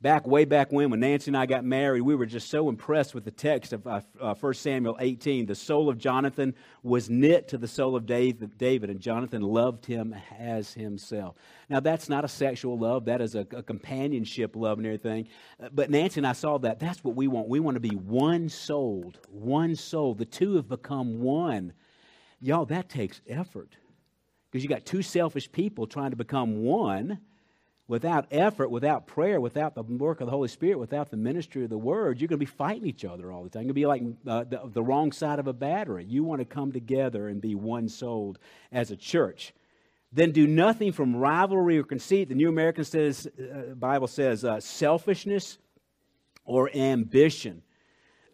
back 0.00 0.26
way 0.26 0.44
back 0.44 0.70
when, 0.70 0.90
when 0.90 1.00
Nancy 1.00 1.30
and 1.30 1.36
I 1.36 1.46
got 1.46 1.64
married, 1.64 2.02
we 2.02 2.14
were 2.14 2.26
just 2.26 2.48
so 2.50 2.68
impressed 2.68 3.14
with 3.14 3.24
the 3.24 3.30
text 3.30 3.72
of 3.72 3.86
uh, 3.86 4.00
uh, 4.20 4.34
1 4.34 4.54
Samuel 4.54 4.96
18. 5.00 5.46
The 5.46 5.54
soul 5.54 5.88
of 5.88 5.98
Jonathan 5.98 6.54
was 6.82 7.10
knit 7.10 7.48
to 7.48 7.58
the 7.58 7.66
soul 7.66 7.96
of 7.96 8.06
David, 8.06 8.90
and 8.90 9.00
Jonathan 9.00 9.42
loved 9.42 9.86
him 9.86 10.14
as 10.38 10.72
himself. 10.72 11.36
Now, 11.68 11.80
that's 11.80 12.08
not 12.08 12.24
a 12.24 12.28
sexual 12.28 12.78
love, 12.78 13.06
that 13.06 13.20
is 13.20 13.34
a, 13.34 13.46
a 13.52 13.62
companionship 13.62 14.54
love 14.54 14.78
and 14.78 14.86
everything. 14.86 15.28
Uh, 15.60 15.68
but 15.72 15.90
Nancy 15.90 16.20
and 16.20 16.26
I 16.26 16.32
saw 16.32 16.58
that. 16.58 16.78
That's 16.78 17.02
what 17.02 17.16
we 17.16 17.26
want. 17.26 17.48
We 17.48 17.60
want 17.60 17.74
to 17.74 17.80
be 17.80 17.96
one 17.96 18.48
souled, 18.48 19.18
one 19.30 19.74
soul. 19.74 20.14
The 20.14 20.24
two 20.24 20.56
have 20.56 20.68
become 20.68 21.20
one. 21.20 21.72
Y'all, 22.40 22.66
that 22.66 22.88
takes 22.88 23.20
effort. 23.28 23.76
Because 24.50 24.62
you 24.62 24.68
got 24.68 24.86
two 24.86 25.02
selfish 25.02 25.50
people 25.50 25.86
trying 25.86 26.10
to 26.10 26.16
become 26.16 26.62
one 26.62 27.18
without 27.88 28.26
effort, 28.30 28.70
without 28.70 29.06
prayer, 29.06 29.40
without 29.40 29.74
the 29.74 29.82
work 29.82 30.20
of 30.20 30.26
the 30.26 30.30
Holy 30.30 30.48
Spirit, 30.48 30.78
without 30.78 31.10
the 31.10 31.16
ministry 31.16 31.64
of 31.64 31.70
the 31.70 31.78
Word, 31.78 32.20
you're 32.20 32.28
going 32.28 32.38
to 32.38 32.44
be 32.44 32.46
fighting 32.46 32.86
each 32.86 33.04
other 33.04 33.32
all 33.32 33.42
the 33.42 33.48
time. 33.48 33.62
You're 33.62 33.72
going 33.72 33.98
to 33.98 33.98
be 33.98 34.26
like 34.26 34.40
uh, 34.40 34.44
the, 34.44 34.70
the, 34.70 34.82
wrong 34.82 35.10
side 35.10 35.38
of 35.38 35.46
a 35.46 35.54
battery. 35.54 36.04
You 36.04 36.22
want 36.22 36.40
to 36.40 36.44
come 36.44 36.70
together 36.70 37.28
and 37.28 37.40
be 37.40 37.54
one 37.54 37.88
souled 37.88 38.38
as 38.70 38.90
a 38.90 38.96
church. 38.96 39.54
Then 40.12 40.32
do 40.32 40.46
nothing 40.46 40.92
from 40.92 41.16
rivalry 41.16 41.78
or 41.78 41.82
conceit. 41.82 42.28
The 42.28 42.34
New 42.34 42.48
American 42.50 42.84
says, 42.84 43.26
uh, 43.26 43.74
Bible 43.74 44.06
says, 44.06 44.44
uh, 44.44 44.60
selfishness 44.60 45.58
or 46.44 46.70
ambition. 46.74 47.62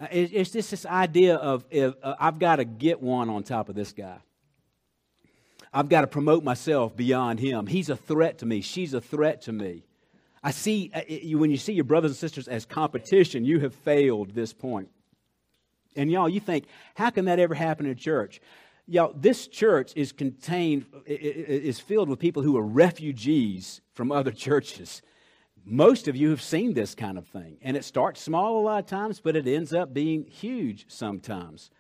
Uh, 0.01 0.09
it, 0.11 0.33
it's 0.33 0.51
just 0.51 0.73
this 0.73 0.85
idea 0.85 1.37
of 1.37 1.65
if, 1.71 1.95
uh, 2.03 2.17
I've 2.19 2.41
got 2.41 2.57
to 2.57 2.65
get 2.65 3.01
one 3.01 3.31
on 3.31 3.45
top 3.45 3.69
of 3.69 3.77
this 3.77 3.93
guy. 3.93 4.19
I've 5.75 5.89
got 5.89 6.03
to 6.03 6.07
promote 6.07 6.45
myself 6.45 6.97
beyond 6.97 7.41
him. 7.41 7.67
He's 7.67 7.89
a 7.89 7.97
threat 7.97 8.39
to 8.39 8.47
me. 8.47 8.61
She's 8.61 8.95
a 8.95 9.01
threat 9.01 9.43
to 9.43 9.53
me. 9.53 9.83
I 10.41 10.53
see, 10.53 10.93
uh, 10.95 11.01
when 11.37 11.51
you 11.51 11.57
see 11.57 11.73
your 11.73 11.85
brothers 11.85 12.13
and 12.13 12.17
sisters 12.17 12.47
as 12.47 12.65
competition, 12.65 13.45
you 13.45 13.59
have 13.61 13.75
failed 13.75 14.31
this 14.31 14.53
point. 14.53 14.89
And 15.97 16.13
y'all, 16.13 16.29
you 16.29 16.39
think, 16.39 16.67
how 16.95 17.11
can 17.11 17.25
that 17.25 17.41
ever 17.41 17.55
happen 17.55 17.87
in 17.87 17.97
church? 17.97 18.41
Y'all, 18.87 19.13
this 19.17 19.49
church 19.49 19.93
is 19.97 20.13
contained, 20.13 20.85
is 21.07 21.81
filled 21.81 22.09
with 22.09 22.21
people 22.21 22.43
who 22.43 22.57
are 22.57 22.65
refugees 22.65 23.81
from 23.95 24.13
other 24.13 24.31
churches. 24.47 25.03
Most 25.65 26.07
of 26.07 26.15
you 26.15 26.31
have 26.31 26.43
seen 26.43 26.75
this 26.75 26.95
kind 26.95 27.19
of 27.19 27.27
thing. 27.27 27.57
And 27.63 27.77
it 27.77 27.85
starts 27.85 28.21
small 28.21 28.59
a 28.59 28.63
lot 28.63 28.79
of 28.79 28.87
times, 28.87 29.21
but 29.21 29.35
it 29.35 29.49
ends 29.49 29.73
up 29.73 29.93
being 29.93 30.25
huge 30.25 30.85
sometimes. 30.89 31.71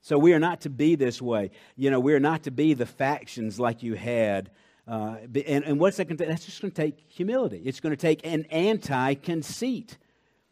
So 0.00 0.18
we 0.18 0.32
are 0.32 0.38
not 0.38 0.62
to 0.62 0.70
be 0.70 0.94
this 0.94 1.20
way. 1.20 1.50
You 1.76 1.90
know, 1.90 2.00
we 2.00 2.14
are 2.14 2.20
not 2.20 2.44
to 2.44 2.50
be 2.50 2.74
the 2.74 2.86
factions 2.86 3.58
like 3.58 3.82
you 3.82 3.94
had. 3.94 4.50
Uh, 4.86 5.16
and, 5.46 5.64
and 5.64 5.78
what's 5.78 5.98
that 5.98 6.06
going 6.06 6.16
to 6.16 6.24
take? 6.24 6.30
That's 6.30 6.46
just 6.46 6.62
going 6.62 6.72
to 6.72 6.82
take 6.82 7.04
humility. 7.08 7.60
It's 7.64 7.80
going 7.80 7.94
to 7.94 8.00
take 8.00 8.24
an 8.24 8.44
anti 8.50 9.14
conceit. 9.14 9.98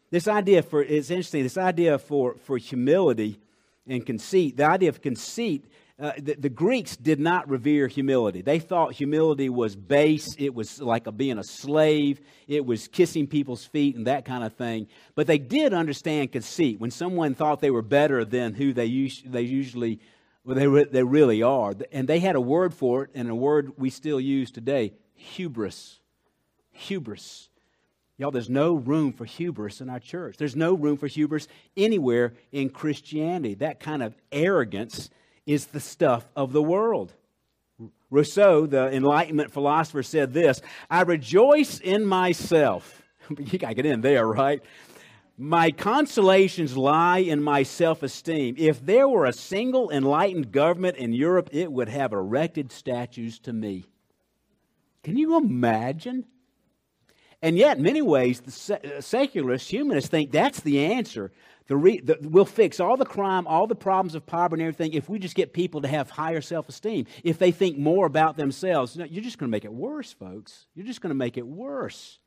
This 0.09 0.27
idea 0.27 0.61
for, 0.61 0.83
it's 0.83 1.09
interesting, 1.09 1.43
this 1.43 1.57
idea 1.57 1.97
for, 1.97 2.35
for 2.35 2.57
humility 2.57 3.39
and 3.87 4.05
conceit, 4.05 4.57
the 4.57 4.65
idea 4.65 4.89
of 4.89 5.01
conceit 5.01 5.65
uh, 5.99 6.11
the, 6.17 6.35
the, 6.35 6.49
Greeks 6.49 6.95
did 6.95 7.19
not 7.19 7.49
revere 7.49 7.87
humility. 7.87 8.41
They 8.41 8.59
thought 8.59 8.93
humility 8.93 9.49
was 9.49 9.75
base, 9.75 10.35
it 10.37 10.53
was 10.53 10.79
like 10.79 11.07
a, 11.07 11.11
being 11.11 11.39
a 11.39 11.43
slave, 11.43 12.21
it 12.47 12.63
was 12.63 12.87
kissing 12.87 13.25
people's 13.25 13.65
feet 13.65 13.95
and 13.95 14.05
that 14.05 14.23
kind 14.23 14.43
of 14.43 14.53
thing. 14.53 14.87
But 15.15 15.25
they 15.25 15.39
did 15.39 15.73
understand 15.73 16.31
conceit. 16.31 16.79
When 16.79 16.91
someone 16.91 17.33
thought 17.33 17.61
they 17.61 17.71
were 17.71 17.81
better 17.81 18.23
than 18.23 18.53
who 18.53 18.73
they, 18.73 18.85
us- 18.85 19.23
they 19.25 19.41
usually, 19.41 19.99
well, 20.43 20.55
they, 20.55 20.67
re- 20.67 20.83
they 20.85 21.01
really 21.01 21.41
are. 21.41 21.73
And 21.91 22.07
they 22.07 22.19
had 22.19 22.35
a 22.35 22.41
word 22.41 22.75
for 22.75 23.05
it, 23.05 23.09
and 23.15 23.27
a 23.27 23.35
word 23.35 23.73
we 23.77 23.89
still 23.89 24.19
use 24.19 24.51
today 24.51 24.93
hubris. 25.15 25.99
Hubris. 26.73 27.49
Y'all, 28.19 28.29
there's 28.29 28.51
no 28.51 28.75
room 28.75 29.13
for 29.13 29.25
hubris 29.25 29.81
in 29.81 29.89
our 29.89 29.99
church. 29.99 30.37
There's 30.37 30.55
no 30.55 30.75
room 30.75 30.97
for 30.97 31.07
hubris 31.07 31.47
anywhere 31.75 32.33
in 32.51 32.69
Christianity. 32.69 33.55
That 33.55 33.79
kind 33.79 34.03
of 34.03 34.15
arrogance 34.31 35.09
is 35.47 35.67
the 35.67 35.79
stuff 35.79 36.29
of 36.35 36.53
the 36.53 36.61
world. 36.61 37.13
Rousseau, 38.11 38.67
the 38.67 38.91
Enlightenment 38.93 39.51
philosopher, 39.51 40.03
said 40.03 40.33
this 40.33 40.61
I 40.89 41.01
rejoice 41.01 41.79
in 41.79 42.05
myself. 42.05 43.01
you 43.37 43.57
got 43.57 43.69
to 43.69 43.73
get 43.73 43.85
in 43.85 44.01
there, 44.01 44.27
right? 44.27 44.61
My 45.39 45.71
consolations 45.71 46.75
lie 46.75 47.19
in 47.19 47.41
my 47.43 47.63
self 47.63 48.03
esteem. 48.03 48.55
If 48.57 48.85
there 48.85 49.07
were 49.07 49.25
a 49.25 49.33
single 49.33 49.91
enlightened 49.91 50.51
government 50.51 50.97
in 50.97 51.13
Europe, 51.13 51.49
it 51.51 51.71
would 51.71 51.89
have 51.89 52.11
erected 52.11 52.71
statues 52.71 53.39
to 53.39 53.53
me. 53.53 53.85
Can 55.03 55.15
you 55.15 55.37
imagine? 55.37 56.25
And 57.41 57.55
yet, 57.55 57.77
in 57.77 57.83
many 57.83 58.01
ways, 58.01 58.41
the 58.41 58.97
uh, 58.97 59.01
secularists, 59.01 59.69
humanists 59.69 60.09
think 60.09 60.31
that's 60.31 60.59
the 60.61 60.85
answer. 60.85 61.31
The 61.67 61.75
re, 61.75 61.99
the, 61.99 62.17
we'll 62.21 62.45
fix 62.45 62.79
all 62.79 62.95
the 62.95 63.05
crime, 63.05 63.45
all 63.45 63.67
the 63.67 63.75
problems 63.75 64.15
of 64.15 64.25
poverty 64.25 64.63
and 64.63 64.73
everything 64.73 64.93
if 64.93 65.09
we 65.09 65.19
just 65.19 65.35
get 65.35 65.51
people 65.51 65.81
to 65.81 65.87
have 65.87 66.09
higher 66.09 66.41
self 66.41 66.69
esteem. 66.69 67.05
If 67.23 67.37
they 67.37 67.51
think 67.51 67.77
more 67.77 68.05
about 68.05 68.37
themselves, 68.37 68.95
no, 68.95 69.03
you're 69.03 69.23
just 69.23 69.37
going 69.37 69.49
to 69.49 69.51
make 69.51 69.65
it 69.65 69.73
worse, 69.73 70.13
folks. 70.13 70.65
You're 70.75 70.85
just 70.85 71.01
going 71.01 71.09
to 71.09 71.15
make 71.15 71.37
it 71.37 71.45
worse. 71.45 72.19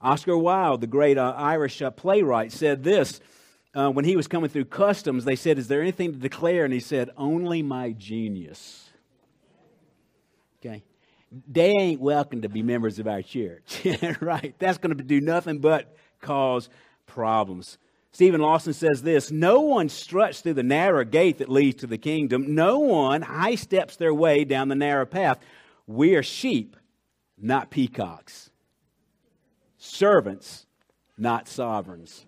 Oscar 0.00 0.38
Wilde, 0.38 0.80
the 0.80 0.86
great 0.86 1.18
uh, 1.18 1.34
Irish 1.36 1.82
uh, 1.82 1.90
playwright, 1.90 2.52
said 2.52 2.84
this 2.84 3.20
uh, 3.74 3.90
when 3.90 4.04
he 4.04 4.14
was 4.14 4.28
coming 4.28 4.48
through 4.48 4.66
customs. 4.66 5.24
They 5.24 5.34
said, 5.34 5.58
Is 5.58 5.66
there 5.66 5.82
anything 5.82 6.12
to 6.12 6.18
declare? 6.18 6.64
And 6.64 6.72
he 6.72 6.80
said, 6.80 7.10
Only 7.16 7.62
my 7.62 7.90
genius. 7.90 8.88
Okay. 10.60 10.84
They 11.48 11.70
ain't 11.70 12.00
welcome 12.00 12.42
to 12.42 12.48
be 12.48 12.62
members 12.62 13.00
of 13.00 13.08
our 13.08 13.22
church. 13.22 13.84
right. 14.20 14.54
That's 14.60 14.78
going 14.78 14.96
to 14.96 15.02
do 15.02 15.20
nothing 15.20 15.58
but 15.58 15.94
cause 16.20 16.68
problems. 17.06 17.78
Steven 18.12 18.40
Lawson 18.40 18.72
says 18.72 19.02
this 19.02 19.30
No 19.30 19.60
one 19.60 19.88
struts 19.88 20.40
through 20.40 20.54
the 20.54 20.62
narrow 20.62 21.04
gate 21.04 21.38
that 21.38 21.48
leads 21.48 21.80
to 21.80 21.86
the 21.86 21.98
kingdom. 21.98 22.54
No 22.54 22.78
one 22.78 23.22
high 23.22 23.54
steps 23.54 23.96
their 23.96 24.14
way 24.14 24.44
down 24.44 24.68
the 24.68 24.74
narrow 24.74 25.06
path. 25.06 25.38
We 25.86 26.16
are 26.16 26.22
sheep, 26.22 26.76
not 27.36 27.70
peacocks. 27.70 28.50
Servants, 29.78 30.66
not 31.16 31.48
sovereigns. 31.48 32.26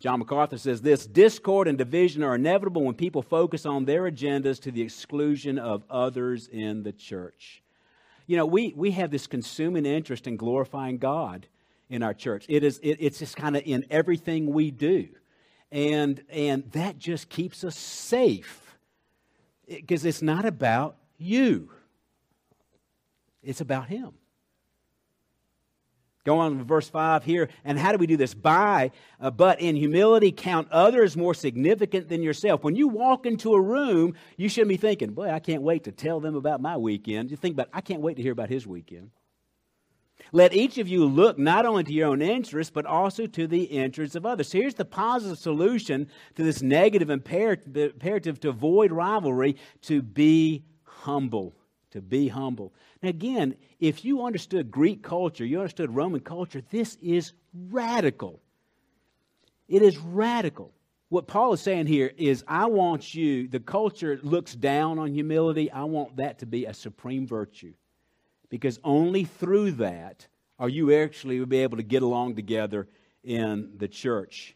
John 0.00 0.18
MacArthur 0.18 0.58
says 0.58 0.82
this 0.82 1.06
discord 1.06 1.66
and 1.66 1.78
division 1.78 2.22
are 2.22 2.34
inevitable 2.34 2.82
when 2.82 2.94
people 2.94 3.22
focus 3.22 3.64
on 3.64 3.84
their 3.84 4.02
agendas 4.02 4.60
to 4.62 4.70
the 4.70 4.82
exclusion 4.82 5.58
of 5.58 5.82
others 5.88 6.46
in 6.48 6.82
the 6.82 6.92
church. 6.92 7.62
You 8.26 8.36
know, 8.36 8.46
we, 8.46 8.72
we 8.76 8.90
have 8.92 9.10
this 9.10 9.26
consuming 9.26 9.86
interest 9.86 10.26
in 10.26 10.36
glorifying 10.36 10.98
God 10.98 11.46
in 11.88 12.02
our 12.02 12.14
church. 12.14 12.46
It 12.48 12.64
is, 12.64 12.78
it, 12.82 12.98
it's 13.00 13.18
just 13.18 13.36
kind 13.36 13.56
of 13.56 13.62
in 13.64 13.86
everything 13.90 14.52
we 14.52 14.70
do. 14.70 15.08
And, 15.70 16.22
and 16.28 16.70
that 16.72 16.98
just 16.98 17.28
keeps 17.28 17.64
us 17.64 17.76
safe 17.76 18.76
because 19.66 20.04
it's 20.04 20.22
not 20.22 20.44
about 20.44 20.96
you, 21.18 21.70
it's 23.42 23.60
about 23.60 23.88
Him. 23.88 24.12
Go 26.24 26.38
on 26.38 26.56
to 26.56 26.64
verse 26.64 26.88
5 26.88 27.22
here. 27.22 27.50
And 27.66 27.78
how 27.78 27.92
do 27.92 27.98
we 27.98 28.06
do 28.06 28.16
this? 28.16 28.32
By, 28.32 28.92
uh, 29.20 29.30
but 29.30 29.60
in 29.60 29.76
humility, 29.76 30.32
count 30.32 30.68
others 30.70 31.18
more 31.18 31.34
significant 31.34 32.08
than 32.08 32.22
yourself. 32.22 32.64
When 32.64 32.74
you 32.74 32.88
walk 32.88 33.26
into 33.26 33.52
a 33.52 33.60
room, 33.60 34.14
you 34.38 34.48
shouldn't 34.48 34.70
be 34.70 34.78
thinking, 34.78 35.12
boy, 35.12 35.30
I 35.30 35.38
can't 35.38 35.62
wait 35.62 35.84
to 35.84 35.92
tell 35.92 36.20
them 36.20 36.34
about 36.34 36.62
my 36.62 36.78
weekend. 36.78 37.30
You 37.30 37.36
think 37.36 37.52
about, 37.52 37.68
I 37.74 37.82
can't 37.82 38.00
wait 38.00 38.16
to 38.16 38.22
hear 38.22 38.32
about 38.32 38.48
his 38.48 38.66
weekend. 38.66 39.10
Let 40.34 40.52
each 40.52 40.78
of 40.78 40.88
you 40.88 41.04
look 41.04 41.38
not 41.38 41.64
only 41.64 41.84
to 41.84 41.92
your 41.92 42.08
own 42.08 42.20
interests, 42.20 42.72
but 42.74 42.86
also 42.86 43.24
to 43.24 43.46
the 43.46 43.62
interests 43.62 44.16
of 44.16 44.26
others. 44.26 44.50
Here's 44.50 44.74
the 44.74 44.84
positive 44.84 45.38
solution 45.38 46.08
to 46.34 46.42
this 46.42 46.60
negative 46.60 47.08
imperative 47.08 48.40
to 48.40 48.48
avoid 48.48 48.90
rivalry 48.90 49.54
to 49.82 50.02
be 50.02 50.64
humble. 50.82 51.54
To 51.92 52.02
be 52.02 52.26
humble. 52.26 52.74
Now, 53.00 53.10
again, 53.10 53.54
if 53.78 54.04
you 54.04 54.24
understood 54.24 54.72
Greek 54.72 55.04
culture, 55.04 55.44
you 55.44 55.60
understood 55.60 55.94
Roman 55.94 56.18
culture, 56.18 56.62
this 56.68 56.98
is 57.00 57.32
radical. 57.68 58.40
It 59.68 59.82
is 59.82 59.98
radical. 59.98 60.72
What 61.10 61.28
Paul 61.28 61.52
is 61.52 61.60
saying 61.60 61.86
here 61.86 62.10
is, 62.16 62.42
I 62.48 62.66
want 62.66 63.14
you, 63.14 63.46
the 63.46 63.60
culture 63.60 64.18
looks 64.24 64.56
down 64.56 64.98
on 64.98 65.14
humility. 65.14 65.70
I 65.70 65.84
want 65.84 66.16
that 66.16 66.40
to 66.40 66.46
be 66.46 66.64
a 66.64 66.74
supreme 66.74 67.24
virtue 67.24 67.74
because 68.48 68.78
only 68.84 69.24
through 69.24 69.72
that 69.72 70.26
are 70.58 70.68
you 70.68 70.94
actually 70.94 71.44
be 71.44 71.58
able 71.58 71.76
to 71.76 71.82
get 71.82 72.02
along 72.02 72.36
together 72.36 72.88
in 73.22 73.72
the 73.76 73.88
church. 73.88 74.54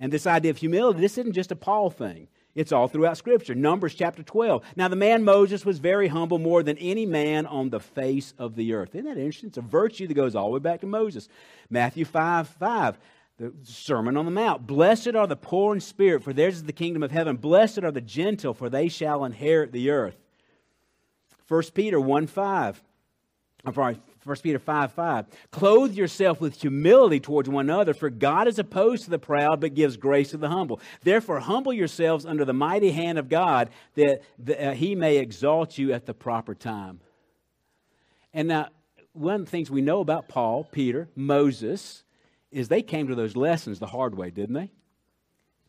And 0.00 0.12
this 0.12 0.26
idea 0.26 0.50
of 0.50 0.56
humility, 0.56 1.00
this 1.00 1.18
isn't 1.18 1.32
just 1.32 1.52
a 1.52 1.56
Paul 1.56 1.90
thing. 1.90 2.28
It's 2.54 2.72
all 2.72 2.88
throughout 2.88 3.16
Scripture. 3.16 3.54
Numbers 3.54 3.94
chapter 3.94 4.22
12. 4.22 4.64
Now, 4.74 4.88
the 4.88 4.96
man 4.96 5.22
Moses 5.22 5.64
was 5.64 5.78
very 5.78 6.08
humble, 6.08 6.38
more 6.38 6.62
than 6.62 6.78
any 6.78 7.06
man 7.06 7.46
on 7.46 7.70
the 7.70 7.78
face 7.78 8.34
of 8.38 8.56
the 8.56 8.72
earth. 8.74 8.94
Isn't 8.94 9.04
that 9.04 9.16
interesting? 9.16 9.48
It's 9.48 9.58
a 9.58 9.62
virtue 9.62 10.06
that 10.06 10.14
goes 10.14 10.34
all 10.34 10.46
the 10.46 10.54
way 10.54 10.60
back 10.60 10.80
to 10.80 10.86
Moses. 10.86 11.28
Matthew 11.70 12.04
5 12.04 12.48
5, 12.48 12.98
the 13.36 13.52
Sermon 13.62 14.16
on 14.16 14.24
the 14.24 14.32
Mount. 14.32 14.66
Blessed 14.66 15.14
are 15.14 15.26
the 15.26 15.36
poor 15.36 15.74
in 15.74 15.80
spirit, 15.80 16.24
for 16.24 16.32
theirs 16.32 16.56
is 16.56 16.64
the 16.64 16.72
kingdom 16.72 17.02
of 17.02 17.12
heaven. 17.12 17.36
Blessed 17.36 17.84
are 17.84 17.92
the 17.92 18.00
gentle, 18.00 18.54
for 18.54 18.68
they 18.68 18.88
shall 18.88 19.24
inherit 19.24 19.70
the 19.70 19.90
earth. 19.90 20.16
1 21.46 21.62
Peter 21.74 22.00
1 22.00 22.26
5. 22.26 22.82
I'm 23.68 23.74
sorry, 23.74 24.00
1 24.24 24.36
Peter 24.42 24.58
5 24.58 24.92
5. 24.92 25.26
Clothe 25.50 25.94
yourself 25.94 26.40
with 26.40 26.60
humility 26.60 27.20
towards 27.20 27.50
one 27.50 27.66
another, 27.66 27.92
for 27.92 28.08
God 28.08 28.48
is 28.48 28.58
opposed 28.58 29.04
to 29.04 29.10
the 29.10 29.18
proud, 29.18 29.60
but 29.60 29.74
gives 29.74 29.98
grace 29.98 30.30
to 30.30 30.38
the 30.38 30.48
humble. 30.48 30.80
Therefore, 31.02 31.40
humble 31.40 31.72
yourselves 31.72 32.24
under 32.24 32.46
the 32.46 32.54
mighty 32.54 32.90
hand 32.90 33.18
of 33.18 33.28
God, 33.28 33.68
that, 33.94 34.22
uh, 34.58 34.72
he 34.72 34.94
may 34.94 35.18
exalt 35.18 35.76
you 35.76 35.92
at 35.92 36.06
the 36.06 36.14
proper 36.14 36.54
time. 36.54 37.00
And 38.32 38.48
now, 38.48 38.68
one 39.12 39.34
of 39.34 39.44
the 39.44 39.50
things 39.50 39.70
we 39.70 39.82
know 39.82 40.00
about 40.00 40.28
Paul, 40.28 40.64
Peter, 40.64 41.08
Moses, 41.14 42.04
is 42.50 42.68
they 42.68 42.82
came 42.82 43.08
to 43.08 43.14
those 43.14 43.36
lessons 43.36 43.78
the 43.78 43.86
hard 43.86 44.16
way, 44.16 44.30
didn't 44.30 44.54
they? 44.54 44.70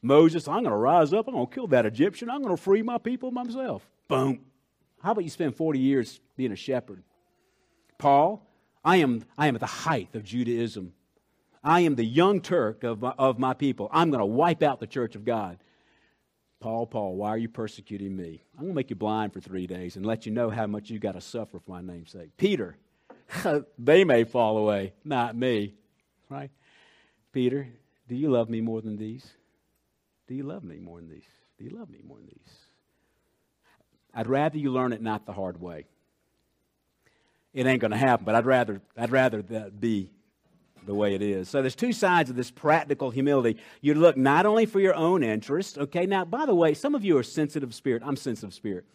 Moses, 0.02 0.48
I'm 0.48 0.64
going 0.64 0.72
to 0.72 0.76
rise 0.78 1.12
up, 1.12 1.28
I'm 1.28 1.34
going 1.34 1.48
to 1.48 1.54
kill 1.54 1.68
that 1.68 1.86
Egyptian, 1.86 2.30
I'm 2.30 2.42
going 2.42 2.56
to 2.56 2.62
free 2.62 2.82
my 2.82 2.98
people 2.98 3.32
myself. 3.32 3.86
Boom. 4.08 4.40
How 5.04 5.12
about 5.12 5.26
you 5.26 5.30
spend 5.30 5.56
40 5.56 5.80
years 5.80 6.22
being 6.38 6.54
a 6.54 6.56
shepherd? 6.56 7.04
Paul, 8.00 8.48
I 8.84 8.98
am, 8.98 9.24
I 9.38 9.48
am 9.48 9.56
at 9.56 9.60
the 9.60 9.68
height 9.68 10.16
of 10.16 10.24
Judaism. 10.24 10.94
I 11.64 11.82
am 11.82 11.96
the 11.96 12.06
young 12.06 12.42
Turk 12.42 12.84
of 12.84 13.02
my, 13.02 13.14
of 13.20 13.38
my 13.38 13.54
people. 13.54 13.90
I'm 13.92 14.10
going 14.10 14.22
to 14.22 14.26
wipe 14.26 14.64
out 14.64 14.80
the 14.80 14.88
church 14.88 15.16
of 15.16 15.26
God. 15.26 15.60
Paul, 16.62 16.88
Paul, 16.88 17.16
why 17.16 17.30
are 17.30 17.38
you 17.38 17.50
persecuting 17.50 18.16
me? 18.16 18.42
I'm 18.56 18.64
going 18.64 18.72
to 18.72 18.76
make 18.76 18.90
you 18.90 18.96
blind 18.96 19.34
for 19.34 19.42
three 19.42 19.68
days 19.68 19.98
and 19.98 20.06
let 20.06 20.26
you 20.26 20.32
know 20.32 20.50
how 20.50 20.66
much 20.66 20.90
you've 20.90 21.02
got 21.02 21.14
to 21.14 21.22
suffer 21.22 21.60
for 21.60 21.72
my 21.72 21.82
name's 21.82 22.12
sake. 22.12 22.36
Peter, 22.38 22.78
they 23.78 24.04
may 24.06 24.24
fall 24.24 24.58
away, 24.58 24.94
not 25.04 25.36
me. 25.36 25.76
Right? 26.30 26.52
Peter, 27.34 27.68
do 28.08 28.16
you 28.16 28.30
love 28.30 28.50
me 28.50 28.62
more 28.62 28.82
than 28.82 28.98
these? 28.98 29.30
Do 30.28 30.36
you 30.36 30.44
love 30.44 30.64
me 30.64 30.80
more 30.80 31.00
than 31.00 31.10
these? 31.10 31.28
Do 31.58 31.66
you 31.66 31.72
love 31.72 31.90
me 31.90 32.00
more 32.06 32.18
than 32.18 32.28
these? 32.28 32.56
I'd 34.14 34.28
rather 34.28 34.58
you 34.58 34.72
learn 34.72 34.94
it 34.94 35.02
not 35.02 35.26
the 35.26 35.34
hard 35.34 35.62
way 35.62 35.86
it 37.54 37.66
ain't 37.66 37.82
going 37.82 37.92
to 37.92 37.98
happen. 37.98 38.26
But 38.26 38.36
I'd 38.36 38.46
rather, 38.46 38.82
I'd 38.98 39.12
rather 39.12 39.42
that 39.44 39.80
be 39.80 40.12
the 40.86 40.96
way 40.96 41.14
it 41.14 41.22
is. 41.22 41.50
So 41.50 41.62
there's 41.62 41.76
two 41.76 41.94
sides 41.94 42.30
of 42.30 42.36
this 42.36 42.52
practical 42.52 43.12
humility. 43.12 43.60
You 43.82 43.94
look 43.94 44.18
not 44.18 44.46
only 44.46 44.66
for 44.66 44.80
your 44.80 44.96
own 44.96 45.24
interest, 45.24 45.78
okay? 45.78 46.06
Now, 46.06 46.26
by 46.26 46.46
the 46.46 46.56
way, 46.56 46.74
some 46.74 46.96
of 46.96 47.04
you 47.04 47.18
are 47.18 47.24
sensitive 47.24 47.74
spirit. 47.74 48.02
I'm 48.06 48.16
sensitive 48.16 48.54
spirit. 48.54 48.86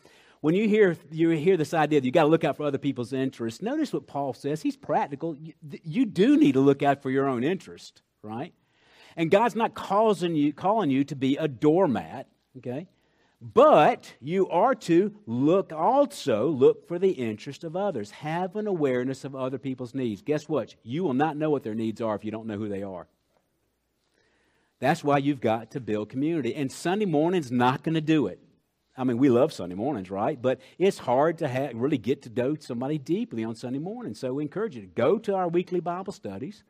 When 0.40 0.54
you 0.54 0.68
hear, 0.68 0.96
you 1.10 1.30
hear 1.30 1.56
this 1.56 1.72
idea 1.72 2.00
that 2.00 2.04
you 2.04 2.12
got 2.12 2.24
to 2.24 2.28
look 2.28 2.44
out 2.44 2.56
for 2.56 2.64
other 2.64 2.78
people's 2.78 3.12
interests, 3.12 3.62
notice 3.62 3.92
what 3.92 4.06
Paul 4.06 4.34
says. 4.34 4.60
He's 4.60 4.76
practical. 4.76 5.34
You, 5.36 5.54
you 5.82 6.04
do 6.04 6.36
need 6.36 6.52
to 6.52 6.60
look 6.60 6.82
out 6.82 7.00
for 7.00 7.10
your 7.10 7.26
own 7.26 7.44
interest, 7.44 8.02
right? 8.22 8.52
And 9.16 9.30
God's 9.30 9.54
not 9.54 9.74
causing 9.74 10.34
you, 10.34 10.52
calling 10.52 10.90
you 10.90 11.04
to 11.04 11.16
be 11.16 11.36
a 11.36 11.48
doormat, 11.48 12.26
okay? 12.58 12.88
But 13.52 14.14
you 14.22 14.48
are 14.48 14.74
to 14.74 15.14
look 15.26 15.70
also, 15.70 16.48
look 16.48 16.88
for 16.88 16.98
the 16.98 17.10
interest 17.10 17.62
of 17.62 17.76
others. 17.76 18.10
Have 18.10 18.56
an 18.56 18.66
awareness 18.66 19.22
of 19.22 19.36
other 19.36 19.58
people's 19.58 19.94
needs. 19.94 20.22
Guess 20.22 20.48
what? 20.48 20.74
You 20.82 21.04
will 21.04 21.12
not 21.12 21.36
know 21.36 21.50
what 21.50 21.62
their 21.62 21.74
needs 21.74 22.00
are 22.00 22.14
if 22.16 22.24
you 22.24 22.30
don't 22.30 22.46
know 22.46 22.56
who 22.56 22.70
they 22.70 22.82
are. 22.82 23.06
That's 24.80 25.04
why 25.04 25.18
you've 25.18 25.42
got 25.42 25.72
to 25.72 25.80
build 25.80 26.08
community. 26.08 26.54
And 26.54 26.72
Sunday 26.72 27.04
morning's 27.04 27.52
not 27.52 27.82
going 27.82 27.96
to 27.96 28.00
do 28.00 28.28
it. 28.28 28.40
I 28.96 29.04
mean, 29.04 29.18
we 29.18 29.28
love 29.28 29.52
Sunday 29.52 29.74
mornings, 29.74 30.10
right? 30.10 30.40
But 30.40 30.60
it's 30.78 30.96
hard 30.96 31.36
to 31.38 31.48
have, 31.48 31.74
really 31.74 31.98
get 31.98 32.22
to 32.22 32.30
know 32.30 32.56
somebody 32.58 32.96
deeply 32.96 33.44
on 33.44 33.56
Sunday 33.56 33.78
morning. 33.78 34.14
So 34.14 34.32
we 34.32 34.42
encourage 34.42 34.74
you 34.74 34.80
to 34.80 34.86
go 34.86 35.18
to 35.18 35.34
our 35.34 35.48
weekly 35.48 35.80
Bible 35.80 36.14
studies. 36.14 36.64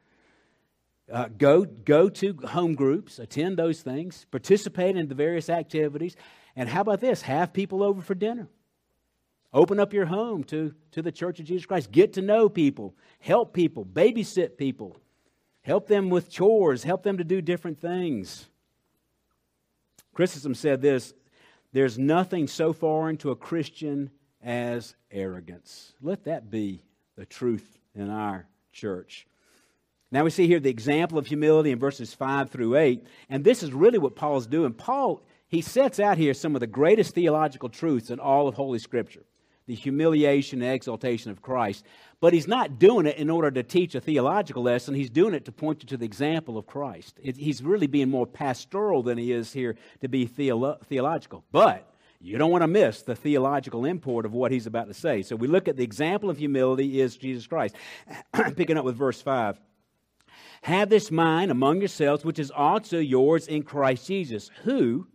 Uh, 1.13 1.29
go, 1.39 1.65
go 1.67 2.09
to 2.09 2.37
home 2.49 2.75
groups, 2.75 3.21
attend 3.21 3.59
those 3.59 3.83
things, 3.83 4.27
participate 4.33 4.97
in 4.97 5.07
the 5.07 5.15
various 5.15 5.51
activities, 5.51 6.17
and 6.57 6.69
how 6.69 6.81
about 6.81 7.01
this? 7.01 7.23
Have 7.23 7.53
people 7.53 7.83
over 7.83 8.01
for 8.01 8.15
dinner. 8.15 8.49
Open 9.53 9.79
up 9.79 9.93
your 9.93 10.07
home 10.07 10.43
to, 10.45 10.75
to 10.93 11.03
the 11.03 11.13
Church 11.13 11.39
of 11.39 11.47
Jesus 11.47 11.67
Christ. 11.67 11.93
Get 11.93 12.15
to 12.15 12.23
know 12.23 12.49
people, 12.49 12.95
help 13.21 13.55
people, 13.55 13.85
babysit 13.85 14.57
people, 14.57 14.97
help 15.63 15.87
them 15.87 16.11
with 16.11 16.29
chores, 16.29 16.83
help 16.83 17.05
them 17.05 17.19
to 17.19 17.25
do 17.25 17.41
different 17.41 17.81
things. 17.81 18.47
Chrysostom 20.13 20.55
said 20.55 20.81
this 20.81 21.15
there's 21.73 21.99
nothing 21.99 22.47
so 22.47 22.73
foreign 22.73 23.17
to 23.19 23.31
a 23.31 23.37
Christian 23.37 24.11
as 24.43 24.95
arrogance. 25.11 25.93
Let 26.01 26.25
that 26.25 26.51
be 26.51 26.83
the 27.17 27.27
truth 27.27 27.79
in 27.95 28.11
our 28.11 28.47
church. 28.73 29.27
Now 30.11 30.23
we 30.23 30.31
see 30.31 30.47
here 30.47 30.61
the 30.61 30.71
example 30.71 31.19
of 31.19 31.27
humility 31.27 31.73
in 31.73 31.79
verses 31.81 32.15
5 32.15 32.51
through 32.51 32.77
8, 32.77 33.05
and 33.29 33.43
this 33.43 33.65
is 33.65 33.73
really 33.73 33.99
what 33.99 34.15
Paul 34.15 34.37
is 34.37 34.47
doing. 34.47 34.73
Paul 34.73 35.25
he 35.49 35.61
sets 35.61 36.01
out 36.01 36.19
here 36.19 36.35
some 36.35 36.55
of 36.57 36.61
the 36.61 36.67
greatest 36.67 37.15
theological 37.15 37.69
truths 37.69 38.11
in 38.11 38.19
all 38.19 38.49
of 38.49 38.55
Holy 38.55 38.79
Scripture. 38.79 39.25
the 39.67 39.75
humiliation 39.75 40.61
and 40.61 40.73
exaltation 40.73 41.31
of 41.31 41.41
Christ. 41.41 41.85
But 42.21 42.35
he's 42.35 42.47
not 42.47 42.79
doing 42.79 43.07
it 43.07 43.17
in 43.17 43.31
order 43.31 43.51
to 43.51 43.63
teach 43.63 43.95
a 43.95 44.01
theological 44.01 44.63
lesson. 44.63 44.95
He's 44.95 45.11
doing 45.11 45.35
it 45.35 45.47
to 45.47 45.53
point 45.53 45.83
you 45.83 45.89
to 45.89 45.97
the 45.97 46.05
example 46.05 46.59
of 46.59 46.67
Christ. 46.67 47.19
It, 47.23 47.37
he's 47.37 47.63
really 47.63 47.87
being 47.87 48.11
more 48.11 48.27
pastoral 48.27 49.03
than 49.03 49.17
he 49.17 49.33
is 49.33 49.53
here 49.53 49.77
to 50.03 50.09
be 50.09 50.27
theolo- 50.27 50.81
theological. 50.85 51.45
But 51.51 51.91
you 52.21 52.39
don't 52.39 52.51
want 52.51 52.63
to 52.63 52.69
miss 52.69 53.03
the 53.03 53.17
theological 53.17 53.85
import 53.85 54.27
of 54.27 54.33
what 54.33 54.53
he's 54.53 54.67
about 54.67 54.89
to 54.89 54.95
say. 54.95 55.23
So 55.23 55.37
we 55.37 55.47
look 55.47 55.69
at 55.69 55.77
the 55.77 55.85
example 55.85 56.31
of 56.31 56.39
humility 56.39 57.01
is 57.01 57.17
Jesus 57.17 57.47
Christ. 57.47 57.75
Picking 58.57 58.77
up 58.77 58.85
with 58.85 58.97
verse 58.97 59.21
5. 59.21 59.59
Have 60.63 60.89
this 60.89 61.11
mind 61.11 61.51
among 61.51 61.81
yourselves, 61.81 62.25
which 62.25 62.39
is 62.39 62.51
also 62.51 62.99
yours 62.99 63.47
in 63.47 63.63
Christ 63.63 64.07
Jesus, 64.07 64.51
who, 64.63 65.07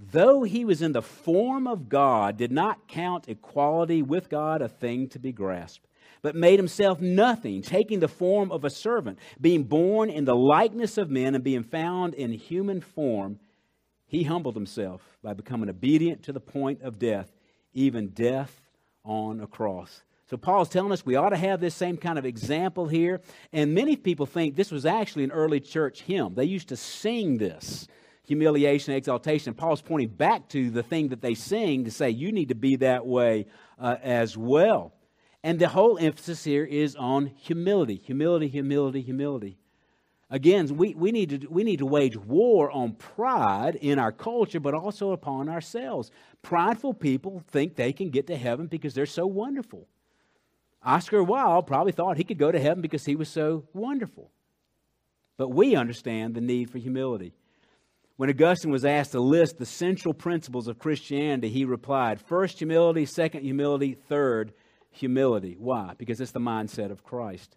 though 0.00 0.42
he 0.42 0.64
was 0.64 0.80
in 0.80 0.92
the 0.92 1.02
form 1.02 1.66
of 1.66 1.88
God, 1.88 2.36
did 2.36 2.50
not 2.50 2.88
count 2.88 3.28
equality 3.28 4.02
with 4.02 4.30
God 4.30 4.62
a 4.62 4.68
thing 4.68 5.08
to 5.10 5.18
be 5.18 5.32
grasped, 5.32 5.86
but 6.22 6.34
made 6.34 6.58
himself 6.58 7.00
nothing, 7.00 7.62
taking 7.62 8.00
the 8.00 8.08
form 8.08 8.50
of 8.50 8.64
a 8.64 8.70
servant, 8.70 9.18
being 9.40 9.64
born 9.64 10.08
in 10.08 10.24
the 10.24 10.34
likeness 10.34 10.96
of 10.98 11.10
men, 11.10 11.34
and 11.34 11.44
being 11.44 11.62
found 11.62 12.14
in 12.14 12.32
human 12.32 12.80
form 12.80 13.38
he 14.06 14.24
humbled 14.24 14.56
himself 14.56 15.00
by 15.22 15.34
becoming 15.34 15.70
obedient 15.70 16.24
to 16.24 16.32
the 16.32 16.40
point 16.40 16.82
of 16.82 16.98
death, 16.98 17.30
even 17.74 18.08
death 18.08 18.60
on 19.04 19.40
a 19.40 19.46
cross. 19.46 20.02
So 20.28 20.36
Paul's 20.36 20.68
telling 20.68 20.90
us 20.90 21.06
we 21.06 21.14
ought 21.14 21.30
to 21.30 21.36
have 21.36 21.60
this 21.60 21.76
same 21.76 21.96
kind 21.96 22.18
of 22.18 22.24
example 22.24 22.88
here. 22.88 23.20
And 23.52 23.72
many 23.72 23.94
people 23.94 24.26
think 24.26 24.56
this 24.56 24.72
was 24.72 24.84
actually 24.84 25.24
an 25.24 25.30
early 25.30 25.60
church 25.60 26.02
hymn. 26.02 26.34
They 26.34 26.44
used 26.44 26.68
to 26.70 26.76
sing 26.76 27.38
this 27.38 27.86
humiliation, 28.30 28.94
exaltation. 28.94 29.54
Paul's 29.54 29.82
pointing 29.82 30.10
back 30.10 30.48
to 30.50 30.70
the 30.70 30.84
thing 30.84 31.08
that 31.08 31.20
they 31.20 31.34
sing 31.34 31.84
to 31.84 31.90
say 31.90 32.10
you 32.10 32.30
need 32.30 32.50
to 32.50 32.54
be 32.54 32.76
that 32.76 33.04
way 33.04 33.46
uh, 33.76 33.96
as 34.04 34.36
well. 34.36 34.92
And 35.42 35.58
the 35.58 35.66
whole 35.66 35.98
emphasis 35.98 36.44
here 36.44 36.64
is 36.64 36.94
on 36.94 37.26
humility, 37.26 37.96
humility, 37.96 38.46
humility, 38.46 39.00
humility. 39.00 39.58
Again, 40.30 40.76
we, 40.76 40.94
we, 40.94 41.10
need 41.10 41.30
to, 41.30 41.48
we 41.48 41.64
need 41.64 41.80
to 41.80 41.86
wage 41.86 42.16
war 42.16 42.70
on 42.70 42.92
pride 42.92 43.74
in 43.74 43.98
our 43.98 44.12
culture, 44.12 44.60
but 44.60 44.74
also 44.74 45.10
upon 45.10 45.48
ourselves. 45.48 46.12
Prideful 46.40 46.94
people 46.94 47.42
think 47.48 47.74
they 47.74 47.92
can 47.92 48.10
get 48.10 48.28
to 48.28 48.36
heaven 48.36 48.68
because 48.68 48.94
they're 48.94 49.06
so 49.06 49.26
wonderful. 49.26 49.88
Oscar 50.84 51.24
Wilde 51.24 51.66
probably 51.66 51.90
thought 51.90 52.16
he 52.16 52.22
could 52.22 52.38
go 52.38 52.52
to 52.52 52.60
heaven 52.60 52.80
because 52.80 53.04
he 53.06 53.16
was 53.16 53.28
so 53.28 53.64
wonderful. 53.72 54.30
But 55.36 55.48
we 55.48 55.74
understand 55.74 56.36
the 56.36 56.40
need 56.40 56.70
for 56.70 56.78
humility. 56.78 57.34
When 58.20 58.28
Augustine 58.28 58.70
was 58.70 58.84
asked 58.84 59.12
to 59.12 59.20
list 59.20 59.56
the 59.56 59.64
central 59.64 60.12
principles 60.12 60.68
of 60.68 60.78
Christianity, 60.78 61.48
he 61.48 61.64
replied 61.64 62.20
first, 62.20 62.58
humility, 62.58 63.06
second, 63.06 63.44
humility, 63.44 63.94
third, 63.94 64.52
humility. 64.90 65.56
Why? 65.58 65.94
Because 65.96 66.20
it's 66.20 66.32
the 66.32 66.38
mindset 66.38 66.90
of 66.90 67.02
Christ. 67.02 67.56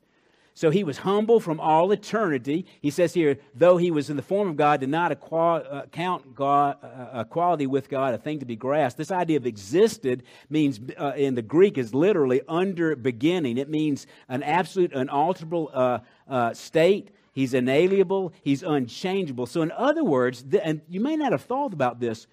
So 0.54 0.70
he 0.70 0.86
was 0.86 1.00
humble 1.00 1.42
from 1.42 1.60
all 1.60 1.92
eternity. 1.92 2.66
He 2.82 2.92
says 2.92 3.14
here, 3.14 3.40
though 3.54 3.76
he 3.76 3.92
was 3.92 4.10
in 4.10 4.16
the 4.16 4.22
form 4.22 4.48
of 4.48 4.56
God, 4.56 4.80
did 4.80 4.88
not 4.88 5.12
acqu- 5.12 5.66
uh, 5.70 6.18
God, 6.34 6.78
uh, 6.82 7.24
equality 7.28 7.68
with 7.68 7.90
God 7.90 8.14
a 8.14 8.18
thing 8.18 8.40
to 8.40 8.46
be 8.46 8.56
grasped. 8.56 8.98
This 8.98 9.12
idea 9.12 9.36
of 9.36 9.46
existed 9.46 10.24
means, 10.50 10.80
uh, 10.98 11.12
in 11.18 11.36
the 11.36 11.42
Greek, 11.42 11.78
is 11.78 11.94
literally 11.94 12.42
under 12.48 12.96
beginning. 12.96 13.58
It 13.58 13.70
means 13.70 14.08
an 14.30 14.42
absolute, 14.44 14.94
unalterable 14.94 15.72
uh, 15.74 16.00
uh, 16.30 16.54
state. 16.54 17.10
He's 17.34 17.54
inalienable. 17.54 18.32
He's 18.42 18.64
unchangeable. 18.64 19.48
So, 19.48 19.62
in 19.62 19.72
other 19.72 20.04
words, 20.04 20.44
th- 20.44 20.62
and 20.64 20.82
you 20.88 21.00
may 21.02 21.18
not 21.18 21.32
have 21.32 21.42
thought 21.42 21.74
about 21.74 22.00
this, 22.00 22.28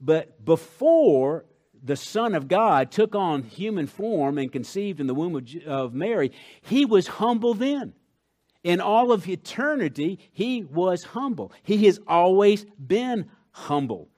but 0.00 0.44
before 0.44 1.46
the 1.82 1.96
Son 1.96 2.34
of 2.34 2.48
God 2.48 2.90
took 2.90 3.14
on 3.14 3.44
human 3.44 3.86
form 3.86 4.38
and 4.38 4.52
conceived 4.52 5.00
in 5.00 5.06
the 5.06 5.14
womb 5.14 5.36
of, 5.36 5.48
of 5.66 5.94
Mary, 5.94 6.32
he 6.60 6.84
was 6.84 7.06
humble 7.06 7.54
then. 7.54 7.94
In 8.62 8.80
all 8.80 9.12
of 9.12 9.26
eternity, 9.26 10.18
he 10.32 10.64
was 10.64 11.04
humble. 11.04 11.52
He 11.62 11.86
has 11.86 11.98
always 12.06 12.66
been 12.84 13.30
humble. 13.52 14.08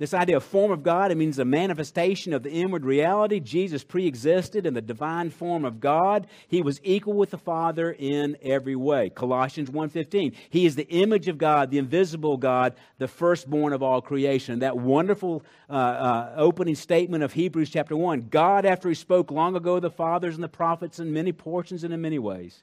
This 0.00 0.14
idea 0.14 0.38
of 0.38 0.44
form 0.44 0.72
of 0.72 0.82
God, 0.82 1.12
it 1.12 1.18
means 1.18 1.38
a 1.38 1.44
manifestation 1.44 2.32
of 2.32 2.42
the 2.42 2.50
inward 2.50 2.86
reality. 2.86 3.38
Jesus 3.38 3.84
pre-existed 3.84 4.64
in 4.64 4.72
the 4.72 4.80
divine 4.80 5.28
form 5.28 5.66
of 5.66 5.78
God. 5.78 6.26
He 6.48 6.62
was 6.62 6.80
equal 6.82 7.12
with 7.12 7.28
the 7.28 7.36
Father 7.36 7.92
in 7.92 8.38
every 8.40 8.76
way. 8.76 9.10
Colossians 9.10 9.68
1.15. 9.68 10.34
He 10.48 10.64
is 10.64 10.74
the 10.74 10.88
image 10.88 11.28
of 11.28 11.36
God, 11.36 11.70
the 11.70 11.76
invisible 11.76 12.38
God, 12.38 12.76
the 12.96 13.08
firstborn 13.08 13.74
of 13.74 13.82
all 13.82 14.00
creation. 14.00 14.60
That 14.60 14.78
wonderful 14.78 15.44
uh, 15.68 15.72
uh, 15.74 16.34
opening 16.38 16.76
statement 16.76 17.22
of 17.22 17.34
Hebrews 17.34 17.68
chapter 17.68 17.94
1. 17.94 18.28
God, 18.30 18.64
after 18.64 18.88
he 18.88 18.94
spoke 18.94 19.30
long 19.30 19.54
ago 19.54 19.80
the 19.80 19.90
fathers 19.90 20.34
and 20.34 20.42
the 20.42 20.48
prophets 20.48 20.98
in 20.98 21.12
many 21.12 21.32
portions 21.32 21.84
and 21.84 21.92
in 21.92 22.00
many 22.00 22.18
ways, 22.18 22.62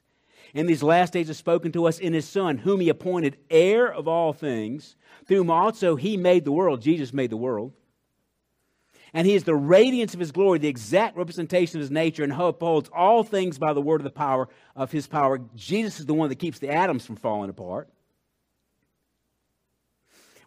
in 0.54 0.66
these 0.66 0.82
last 0.82 1.12
days 1.12 1.28
has 1.28 1.36
spoken 1.36 1.72
to 1.72 1.86
us 1.86 1.98
in 1.98 2.12
his 2.12 2.28
Son, 2.28 2.58
whom 2.58 2.80
he 2.80 2.88
appointed 2.88 3.36
heir 3.50 3.92
of 3.92 4.08
all 4.08 4.32
things 4.32 4.96
through 5.26 5.38
whom 5.38 5.50
also 5.50 5.96
he 5.96 6.16
made 6.16 6.44
the 6.44 6.52
world. 6.52 6.80
Jesus 6.80 7.12
made 7.12 7.30
the 7.30 7.36
world. 7.36 7.72
And 9.14 9.26
he 9.26 9.34
is 9.34 9.44
the 9.44 9.54
radiance 9.54 10.12
of 10.12 10.20
his 10.20 10.32
glory, 10.32 10.58
the 10.58 10.68
exact 10.68 11.16
representation 11.16 11.78
of 11.78 11.82
his 11.82 11.90
nature, 11.90 12.24
and 12.24 12.32
upholds 12.32 12.90
all 12.90 13.22
things 13.24 13.58
by 13.58 13.72
the 13.72 13.80
word 13.80 14.00
of 14.00 14.04
the 14.04 14.10
power 14.10 14.48
of 14.76 14.92
his 14.92 15.06
power. 15.06 15.40
Jesus 15.54 16.00
is 16.00 16.06
the 16.06 16.14
one 16.14 16.28
that 16.28 16.38
keeps 16.38 16.58
the 16.58 16.68
atoms 16.68 17.06
from 17.06 17.16
falling 17.16 17.50
apart. 17.50 17.88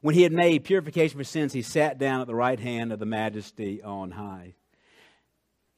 When 0.01 0.15
he 0.15 0.23
had 0.23 0.31
made 0.31 0.63
purification 0.63 1.17
for 1.17 1.23
sins, 1.23 1.53
he 1.53 1.61
sat 1.61 1.97
down 1.97 2.21
at 2.21 2.27
the 2.27 2.35
right 2.35 2.59
hand 2.59 2.91
of 2.91 2.99
the 2.99 3.05
majesty 3.05 3.81
on 3.83 4.11
high. 4.11 4.55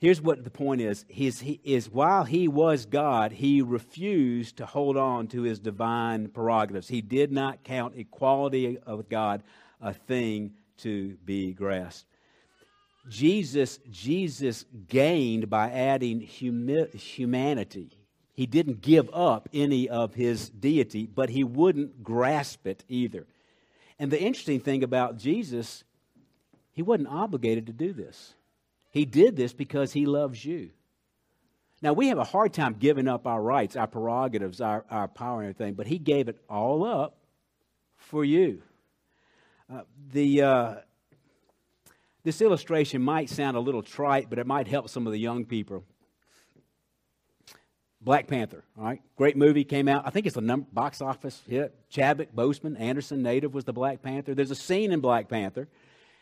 Here's 0.03 0.21
what 0.21 0.43
the 0.43 0.49
point 0.49 0.81
is. 0.81 1.05
He's, 1.07 1.39
he 1.39 1.61
is 1.63 1.89
while 1.89 2.25
he 2.25 2.49
was 2.49 2.85
God, 2.85 3.31
he 3.31 3.61
refused 3.61 4.57
to 4.57 4.65
hold 4.65 4.97
on 4.97 5.27
to 5.27 5.43
his 5.43 5.59
divine 5.59 6.27
prerogatives. 6.27 6.89
He 6.89 6.99
did 6.99 7.31
not 7.31 7.63
count 7.63 7.93
equality 7.95 8.77
of 8.79 9.07
God 9.07 9.43
a 9.79 9.93
thing 9.93 10.55
to 10.79 11.15
be 11.23 11.53
grasped. 11.53 12.05
Jesus, 13.07 13.79
Jesus 13.89 14.65
gained 14.89 15.49
by 15.49 15.71
adding 15.71 16.19
humi- 16.19 16.89
humanity. 16.97 17.97
He 18.33 18.45
didn't 18.45 18.81
give 18.81 19.09
up 19.13 19.47
any 19.53 19.87
of 19.87 20.15
his 20.15 20.49
deity, 20.49 21.05
but 21.05 21.29
he 21.29 21.45
wouldn't 21.45 22.03
grasp 22.03 22.67
it 22.67 22.83
either. 22.89 23.25
And 23.97 24.11
the 24.11 24.21
interesting 24.21 24.59
thing 24.59 24.83
about 24.83 25.17
Jesus, 25.17 25.85
he 26.73 26.81
wasn't 26.81 27.07
obligated 27.07 27.67
to 27.67 27.71
do 27.71 27.93
this. 27.93 28.33
He 28.93 29.05
did 29.05 29.35
this 29.35 29.53
because 29.53 29.91
he 29.91 30.05
loves 30.05 30.45
you. 30.45 30.69
Now, 31.81 31.93
we 31.93 32.09
have 32.09 32.19
a 32.19 32.23
hard 32.23 32.53
time 32.53 32.75
giving 32.79 33.07
up 33.07 33.25
our 33.25 33.41
rights, 33.41 33.75
our 33.75 33.87
prerogatives, 33.87 34.61
our, 34.61 34.85
our 34.89 35.07
power, 35.07 35.41
and 35.41 35.49
everything, 35.49 35.73
but 35.73 35.87
he 35.87 35.97
gave 35.97 36.29
it 36.29 36.37
all 36.47 36.85
up 36.85 37.17
for 37.97 38.23
you. 38.23 38.61
Uh, 39.69 39.81
the, 40.11 40.43
uh, 40.43 40.75
this 42.23 42.39
illustration 42.39 43.01
might 43.01 43.31
sound 43.31 43.57
a 43.57 43.59
little 43.59 43.81
trite, 43.81 44.29
but 44.29 44.37
it 44.37 44.45
might 44.45 44.67
help 44.67 44.87
some 44.89 45.07
of 45.07 45.11
the 45.11 45.19
young 45.19 45.43
people. 45.43 45.83
Black 47.99 48.27
Panther, 48.27 48.63
all 48.77 48.83
right, 48.83 49.01
great 49.15 49.35
movie 49.35 49.63
came 49.63 49.87
out. 49.87 50.03
I 50.05 50.11
think 50.11 50.27
it's 50.27 50.37
a 50.37 50.41
box 50.41 51.01
office 51.01 51.41
hit. 51.49 51.73
Chadwick 51.89 52.35
Boseman, 52.35 52.79
Anderson 52.79 53.23
Native 53.23 53.53
was 53.53 53.63
the 53.63 53.73
Black 53.73 54.03
Panther. 54.03 54.35
There's 54.35 54.51
a 54.51 54.55
scene 54.55 54.91
in 54.91 54.99
Black 54.99 55.29
Panther 55.29 55.67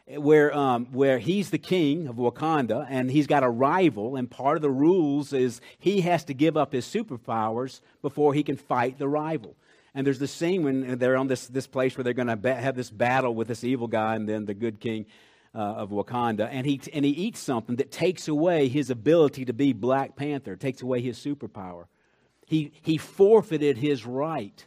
where, 0.07 0.55
um, 0.55 0.87
where 0.91 1.19
he's 1.19 1.49
the 1.49 1.57
king 1.57 2.07
of 2.07 2.15
Wakanda 2.15 2.85
and 2.89 3.09
he's 3.09 3.27
got 3.27 3.43
a 3.43 3.49
rival, 3.49 4.15
and 4.15 4.29
part 4.29 4.57
of 4.57 4.61
the 4.61 4.69
rules 4.69 5.33
is 5.33 5.61
he 5.79 6.01
has 6.01 6.23
to 6.25 6.33
give 6.33 6.57
up 6.57 6.73
his 6.73 6.85
superpowers 6.85 7.81
before 8.01 8.33
he 8.33 8.43
can 8.43 8.57
fight 8.57 8.97
the 8.97 9.07
rival. 9.07 9.55
And 9.93 10.07
there's 10.07 10.19
this 10.19 10.31
scene 10.31 10.63
when 10.63 10.97
they're 10.97 11.17
on 11.17 11.27
this, 11.27 11.47
this 11.47 11.67
place 11.67 11.97
where 11.97 12.03
they're 12.03 12.13
going 12.13 12.27
to 12.27 12.37
ba- 12.37 12.55
have 12.55 12.75
this 12.75 12.89
battle 12.89 13.35
with 13.35 13.47
this 13.47 13.63
evil 13.63 13.87
guy 13.87 14.15
and 14.15 14.27
then 14.27 14.45
the 14.45 14.53
good 14.53 14.79
king 14.79 15.05
uh, 15.53 15.59
of 15.59 15.89
Wakanda. 15.89 16.47
And 16.49 16.65
he, 16.65 16.79
and 16.93 17.03
he 17.03 17.11
eats 17.11 17.39
something 17.39 17.75
that 17.75 17.91
takes 17.91 18.27
away 18.27 18.69
his 18.69 18.89
ability 18.89 19.45
to 19.45 19.53
be 19.53 19.73
Black 19.73 20.15
Panther, 20.15 20.55
takes 20.55 20.81
away 20.81 21.01
his 21.01 21.17
superpower. 21.17 21.85
He, 22.45 22.71
he 22.81 22.97
forfeited 22.97 23.77
his 23.77 24.05
right 24.05 24.65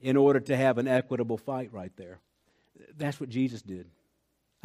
in 0.00 0.16
order 0.18 0.40
to 0.40 0.56
have 0.56 0.76
an 0.76 0.86
equitable 0.86 1.38
fight 1.38 1.72
right 1.72 1.92
there. 1.96 2.20
That's 2.98 3.18
what 3.18 3.30
Jesus 3.30 3.62
did. 3.62 3.86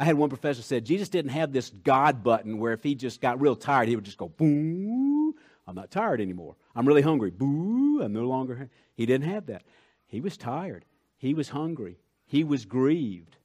I 0.00 0.04
had 0.04 0.16
one 0.16 0.30
professor 0.30 0.62
said 0.62 0.86
Jesus 0.86 1.10
didn't 1.10 1.32
have 1.32 1.52
this 1.52 1.68
God 1.68 2.24
button 2.24 2.58
where 2.58 2.72
if 2.72 2.82
he 2.82 2.94
just 2.94 3.20
got 3.20 3.38
real 3.38 3.54
tired, 3.54 3.86
he 3.86 3.96
would 3.96 4.04
just 4.06 4.16
go, 4.16 4.30
boo, 4.30 5.34
I'm 5.66 5.74
not 5.74 5.90
tired 5.90 6.22
anymore. 6.22 6.56
I'm 6.74 6.88
really 6.88 7.02
hungry. 7.02 7.30
Boo, 7.30 8.00
I'm 8.02 8.14
no 8.14 8.24
longer. 8.24 8.70
He 8.94 9.04
didn't 9.04 9.28
have 9.28 9.46
that. 9.46 9.62
He 10.06 10.22
was 10.22 10.38
tired. 10.38 10.86
He 11.18 11.34
was 11.34 11.50
hungry. 11.50 11.98
He 12.24 12.44
was 12.44 12.64
grieved. 12.64 13.36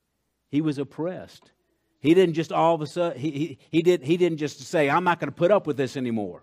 He 0.49 0.61
was 0.61 0.77
oppressed. 0.77 1.51
He 1.99 2.13
didn't 2.13 2.35
just 2.35 2.53
all 2.53 2.73
of 2.73 2.81
a 2.81 2.87
sudden, 2.87 3.19
he, 3.19 3.31
he, 3.31 3.57
he, 3.69 3.81
did, 3.81 4.01
he 4.01 4.15
didn't 4.15 4.37
just 4.37 4.61
say, 4.61 4.89
I'm 4.89 5.03
not 5.03 5.19
going 5.19 5.29
to 5.29 5.35
put 5.35 5.51
up 5.51 5.67
with 5.67 5.75
this 5.75 5.97
anymore. 5.97 6.41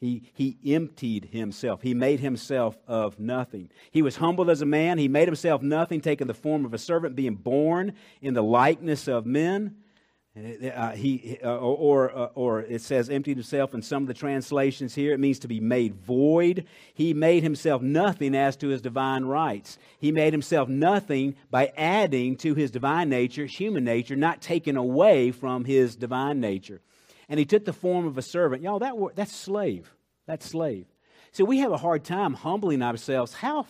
He, 0.00 0.30
he 0.32 0.58
emptied 0.64 1.30
himself. 1.32 1.82
He 1.82 1.92
made 1.92 2.20
himself 2.20 2.78
of 2.86 3.18
nothing. 3.18 3.68
He 3.90 4.00
was 4.00 4.16
humbled 4.16 4.48
as 4.48 4.62
a 4.62 4.66
man. 4.66 4.96
He 4.98 5.08
made 5.08 5.26
himself 5.26 5.60
nothing, 5.60 6.00
taking 6.00 6.28
the 6.28 6.34
form 6.34 6.64
of 6.64 6.72
a 6.72 6.78
servant, 6.78 7.16
being 7.16 7.34
born 7.34 7.94
in 8.22 8.34
the 8.34 8.42
likeness 8.42 9.08
of 9.08 9.26
men. 9.26 9.74
Uh, 10.36 10.92
he, 10.92 11.38
uh, 11.42 11.56
or, 11.56 12.16
uh, 12.16 12.26
or 12.36 12.60
it 12.60 12.80
says 12.80 13.10
emptied 13.10 13.36
himself 13.36 13.74
in 13.74 13.82
some 13.82 14.04
of 14.04 14.06
the 14.06 14.14
translations 14.14 14.94
here. 14.94 15.12
It 15.12 15.18
means 15.18 15.40
to 15.40 15.48
be 15.48 15.58
made 15.58 15.96
void. 15.96 16.66
He 16.94 17.12
made 17.12 17.42
himself 17.42 17.82
nothing 17.82 18.36
as 18.36 18.56
to 18.58 18.68
his 18.68 18.80
divine 18.80 19.24
rights. 19.24 19.78
He 19.98 20.12
made 20.12 20.32
himself 20.32 20.68
nothing 20.68 21.34
by 21.50 21.72
adding 21.76 22.36
to 22.36 22.54
his 22.54 22.70
divine 22.70 23.08
nature, 23.08 23.46
human 23.46 23.82
nature, 23.82 24.14
not 24.14 24.40
taken 24.40 24.76
away 24.76 25.32
from 25.32 25.64
his 25.64 25.96
divine 25.96 26.38
nature. 26.38 26.82
And 27.28 27.38
he 27.38 27.44
took 27.44 27.64
the 27.64 27.72
form 27.72 28.06
of 28.06 28.16
a 28.16 28.22
servant. 28.22 28.62
Y'all, 28.62 28.78
that, 28.78 28.94
that's 29.14 29.34
slave. 29.34 29.92
That's 30.26 30.46
slave. 30.46 30.86
So 31.32 31.44
we 31.44 31.58
have 31.58 31.72
a 31.72 31.76
hard 31.76 32.04
time 32.04 32.34
humbling 32.34 32.82
ourselves. 32.82 33.34
How? 33.34 33.66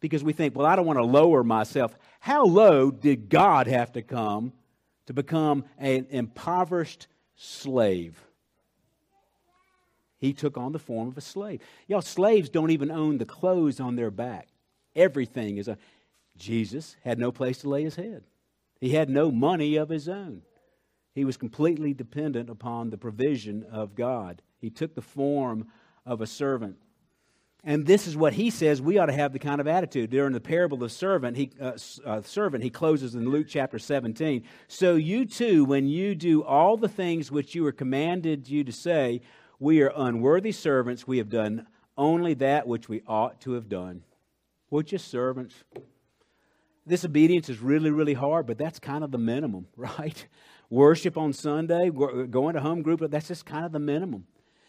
Because 0.00 0.24
we 0.24 0.32
think, 0.32 0.56
well, 0.56 0.66
I 0.66 0.76
don't 0.76 0.86
want 0.86 0.98
to 0.98 1.04
lower 1.04 1.44
myself. 1.44 1.94
How 2.20 2.44
low 2.44 2.90
did 2.90 3.28
God 3.28 3.66
have 3.66 3.92
to 3.92 4.02
come 4.02 4.52
to 5.06 5.12
become 5.12 5.64
an 5.78 6.06
impoverished 6.10 7.06
slave. 7.36 8.22
He 10.18 10.32
took 10.32 10.56
on 10.56 10.72
the 10.72 10.78
form 10.78 11.08
of 11.08 11.18
a 11.18 11.20
slave. 11.20 11.60
Y'all, 11.88 12.00
slaves 12.00 12.48
don't 12.48 12.70
even 12.70 12.90
own 12.90 13.18
the 13.18 13.24
clothes 13.24 13.80
on 13.80 13.96
their 13.96 14.10
back. 14.10 14.48
Everything 14.94 15.56
is 15.56 15.68
a. 15.68 15.76
Jesus 16.36 16.96
had 17.04 17.18
no 17.18 17.32
place 17.32 17.58
to 17.58 17.68
lay 17.68 17.82
his 17.82 17.96
head. 17.96 18.22
He 18.80 18.90
had 18.90 19.10
no 19.10 19.30
money 19.30 19.76
of 19.76 19.88
his 19.88 20.08
own. 20.08 20.42
He 21.14 21.24
was 21.24 21.36
completely 21.36 21.92
dependent 21.92 22.48
upon 22.48 22.90
the 22.90 22.98
provision 22.98 23.64
of 23.70 23.94
God. 23.94 24.42
He 24.58 24.70
took 24.70 24.94
the 24.94 25.02
form 25.02 25.68
of 26.06 26.20
a 26.20 26.26
servant. 26.26 26.76
And 27.64 27.86
this 27.86 28.08
is 28.08 28.16
what 28.16 28.32
he 28.32 28.50
says 28.50 28.82
we 28.82 28.98
ought 28.98 29.06
to 29.06 29.12
have 29.12 29.32
the 29.32 29.38
kind 29.38 29.60
of 29.60 29.68
attitude. 29.68 30.10
During 30.10 30.32
the 30.32 30.40
parable 30.40 30.76
of 30.76 30.80
the 30.80 30.88
servant, 30.88 31.36
he, 31.36 31.50
uh, 31.60 31.72
uh, 32.04 32.22
servant, 32.22 32.64
he 32.64 32.70
closes 32.70 33.14
in 33.14 33.28
Luke 33.28 33.46
chapter 33.48 33.78
17. 33.78 34.42
So 34.66 34.96
you 34.96 35.26
too, 35.26 35.64
when 35.64 35.86
you 35.86 36.14
do 36.14 36.42
all 36.42 36.76
the 36.76 36.88
things 36.88 37.30
which 37.30 37.54
you 37.54 37.62
were 37.62 37.72
commanded 37.72 38.48
you 38.48 38.64
to 38.64 38.72
say, 38.72 39.20
we 39.60 39.80
are 39.82 39.92
unworthy 39.94 40.50
servants, 40.50 41.06
we 41.06 41.18
have 41.18 41.28
done 41.28 41.66
only 41.96 42.34
that 42.34 42.66
which 42.66 42.88
we 42.88 43.02
ought 43.06 43.40
to 43.42 43.52
have 43.52 43.68
done. 43.68 44.02
We're 44.70 44.82
just 44.82 45.08
servants. 45.08 45.54
This 46.84 47.04
obedience 47.04 47.48
is 47.48 47.60
really, 47.60 47.90
really 47.90 48.14
hard, 48.14 48.46
but 48.46 48.58
that's 48.58 48.80
kind 48.80 49.04
of 49.04 49.12
the 49.12 49.18
minimum, 49.18 49.68
right? 49.76 50.26
Worship 50.72 51.18
on 51.18 51.34
Sunday, 51.34 51.90
going 51.90 52.54
to 52.54 52.60
home 52.60 52.80
group, 52.80 53.02
that's 53.10 53.28
just 53.28 53.44
kind 53.44 53.66
of 53.66 53.72
the 53.72 53.78
minimum 53.78 54.24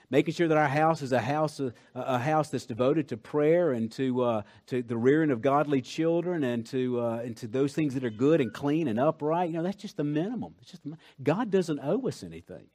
making 0.09 0.33
sure 0.33 0.47
that 0.47 0.57
our 0.57 0.67
house 0.67 1.01
is 1.01 1.11
a 1.11 1.19
house, 1.19 1.59
a, 1.59 1.73
a 1.95 2.19
house 2.19 2.49
that's 2.49 2.67
devoted 2.67 3.07
to 3.07 3.17
prayer 3.17 3.71
and 3.71 3.91
to, 3.91 4.21
uh, 4.21 4.41
to 4.67 4.83
the 4.83 4.95
rearing 4.95 5.31
of 5.31 5.41
godly 5.41 5.81
children 5.81 6.43
and 6.43 6.67
to, 6.67 7.01
uh, 7.01 7.21
and 7.23 7.35
to 7.35 7.47
those 7.47 7.73
things 7.73 7.95
that 7.95 8.03
are 8.03 8.11
good 8.11 8.39
and 8.39 8.53
clean 8.53 8.87
and 8.87 8.99
upright. 8.99 9.49
You 9.49 9.55
know, 9.55 9.63
that's 9.63 9.81
just 9.81 9.97
the 9.97 10.03
minimum. 10.03 10.53
It's 10.61 10.69
just 10.69 10.83
God 11.23 11.49
doesn't 11.49 11.79
owe 11.81 12.07
us 12.07 12.21
anything. 12.21 12.67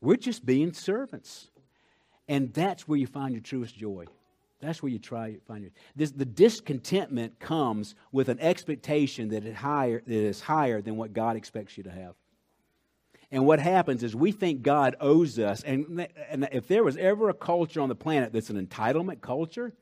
We're 0.00 0.16
just 0.16 0.44
being 0.44 0.72
servants. 0.72 1.50
And 2.26 2.52
that's 2.52 2.88
where 2.88 2.98
you 2.98 3.06
find 3.06 3.32
your 3.32 3.42
truest 3.42 3.76
joy. 3.76 4.06
That's 4.60 4.82
where 4.82 4.90
you 4.90 4.98
try 4.98 5.36
find 5.46 5.62
your 5.62 5.72
this, 5.94 6.10
the 6.10 6.24
discontentment 6.24 7.38
comes 7.38 7.94
with 8.10 8.28
an 8.28 8.40
expectation 8.40 9.28
that 9.28 9.44
it 9.44 9.54
higher 9.54 10.02
that 10.04 10.12
is 10.12 10.40
higher 10.40 10.80
than 10.80 10.96
what 10.96 11.12
God 11.12 11.36
expects 11.36 11.76
you 11.76 11.84
to 11.84 11.90
have. 11.90 12.14
And 13.32 13.46
what 13.46 13.60
happens 13.60 14.02
is 14.02 14.14
we 14.14 14.30
think 14.30 14.60
God 14.60 14.94
owes 15.00 15.38
us. 15.38 15.62
And, 15.62 16.06
and 16.28 16.46
if 16.52 16.68
there 16.68 16.84
was 16.84 16.98
ever 16.98 17.30
a 17.30 17.34
culture 17.34 17.80
on 17.80 17.88
the 17.88 17.94
planet 17.94 18.30
that's 18.30 18.50
an 18.50 18.64
entitlement 18.64 19.22
culture, 19.22 19.72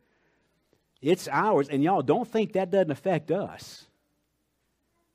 it's 1.02 1.26
ours. 1.26 1.68
And 1.68 1.82
y'all, 1.82 2.02
don't 2.02 2.30
think 2.30 2.52
that 2.52 2.70
doesn't 2.70 2.92
affect 2.92 3.32
us. 3.32 3.86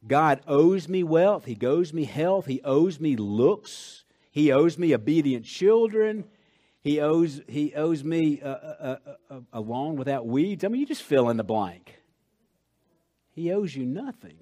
God 0.05 0.41
owes 0.47 0.89
me 0.89 1.01
wealth. 1.01 1.45
He 1.45 1.57
owes 1.63 1.93
me 1.93 2.03
health. 2.03 2.45
He 2.45 2.61
owes 2.65 2.99
me 2.99 3.15
looks. 3.15 4.03
He 4.31 4.51
owes 4.51 4.77
me 4.77 4.93
obedient 4.93 5.45
children. 5.45 6.25
He 6.81 6.99
owes, 6.99 7.41
he 7.47 7.73
owes 7.73 8.03
me 8.03 8.41
a, 8.41 8.49
a, 8.49 9.35
a, 9.35 9.41
a 9.53 9.61
lawn 9.61 9.95
without 9.95 10.27
weeds. 10.27 10.65
I 10.65 10.67
mean, 10.67 10.81
you 10.81 10.85
just 10.85 11.03
fill 11.03 11.29
in 11.29 11.37
the 11.37 11.43
blank. 11.45 11.95
He 13.31 13.51
owes 13.53 13.73
you 13.73 13.85
nothing. 13.85 14.37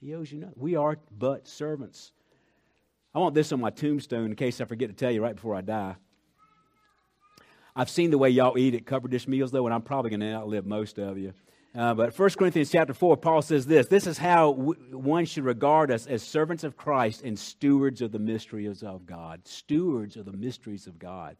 He 0.00 0.14
owes 0.14 0.32
you 0.32 0.40
nothing. 0.40 0.56
We 0.56 0.74
are 0.74 0.98
but 1.16 1.46
servants. 1.46 2.10
I 3.16 3.18
want 3.18 3.34
this 3.34 3.50
on 3.50 3.62
my 3.62 3.70
tombstone 3.70 4.26
in 4.26 4.36
case 4.36 4.60
I 4.60 4.66
forget 4.66 4.90
to 4.90 4.94
tell 4.94 5.10
you 5.10 5.22
right 5.22 5.34
before 5.34 5.54
I 5.54 5.62
die. 5.62 5.96
I've 7.74 7.88
seen 7.88 8.10
the 8.10 8.18
way 8.18 8.28
y'all 8.28 8.58
eat 8.58 8.74
at 8.74 8.84
cover 8.84 9.08
dish 9.08 9.26
meals, 9.26 9.50
though, 9.50 9.64
and 9.64 9.74
I'm 9.74 9.80
probably 9.80 10.10
going 10.10 10.20
to 10.20 10.34
outlive 10.34 10.66
most 10.66 10.98
of 10.98 11.16
you. 11.16 11.32
Uh, 11.74 11.94
but 11.94 12.18
1 12.18 12.30
Corinthians 12.38 12.70
chapter 12.70 12.92
4, 12.92 13.16
Paul 13.16 13.40
says 13.40 13.64
this 13.64 13.86
This 13.86 14.06
is 14.06 14.18
how 14.18 14.52
w- 14.52 14.98
one 14.98 15.24
should 15.24 15.44
regard 15.44 15.90
us 15.90 16.06
as 16.06 16.22
servants 16.22 16.62
of 16.62 16.76
Christ 16.76 17.22
and 17.22 17.38
stewards 17.38 18.02
of 18.02 18.12
the 18.12 18.18
mysteries 18.18 18.82
of 18.82 19.06
God. 19.06 19.48
Stewards 19.48 20.18
of 20.18 20.26
the 20.26 20.36
mysteries 20.36 20.86
of 20.86 20.98
God. 20.98 21.38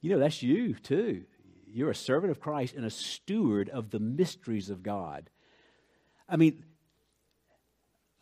You 0.00 0.08
know, 0.12 0.18
that's 0.18 0.42
you, 0.42 0.72
too. 0.72 1.24
You're 1.66 1.90
a 1.90 1.94
servant 1.94 2.30
of 2.30 2.40
Christ 2.40 2.74
and 2.74 2.86
a 2.86 2.90
steward 2.90 3.68
of 3.68 3.90
the 3.90 4.00
mysteries 4.00 4.70
of 4.70 4.82
God. 4.82 5.28
I 6.26 6.36
mean, 6.36 6.64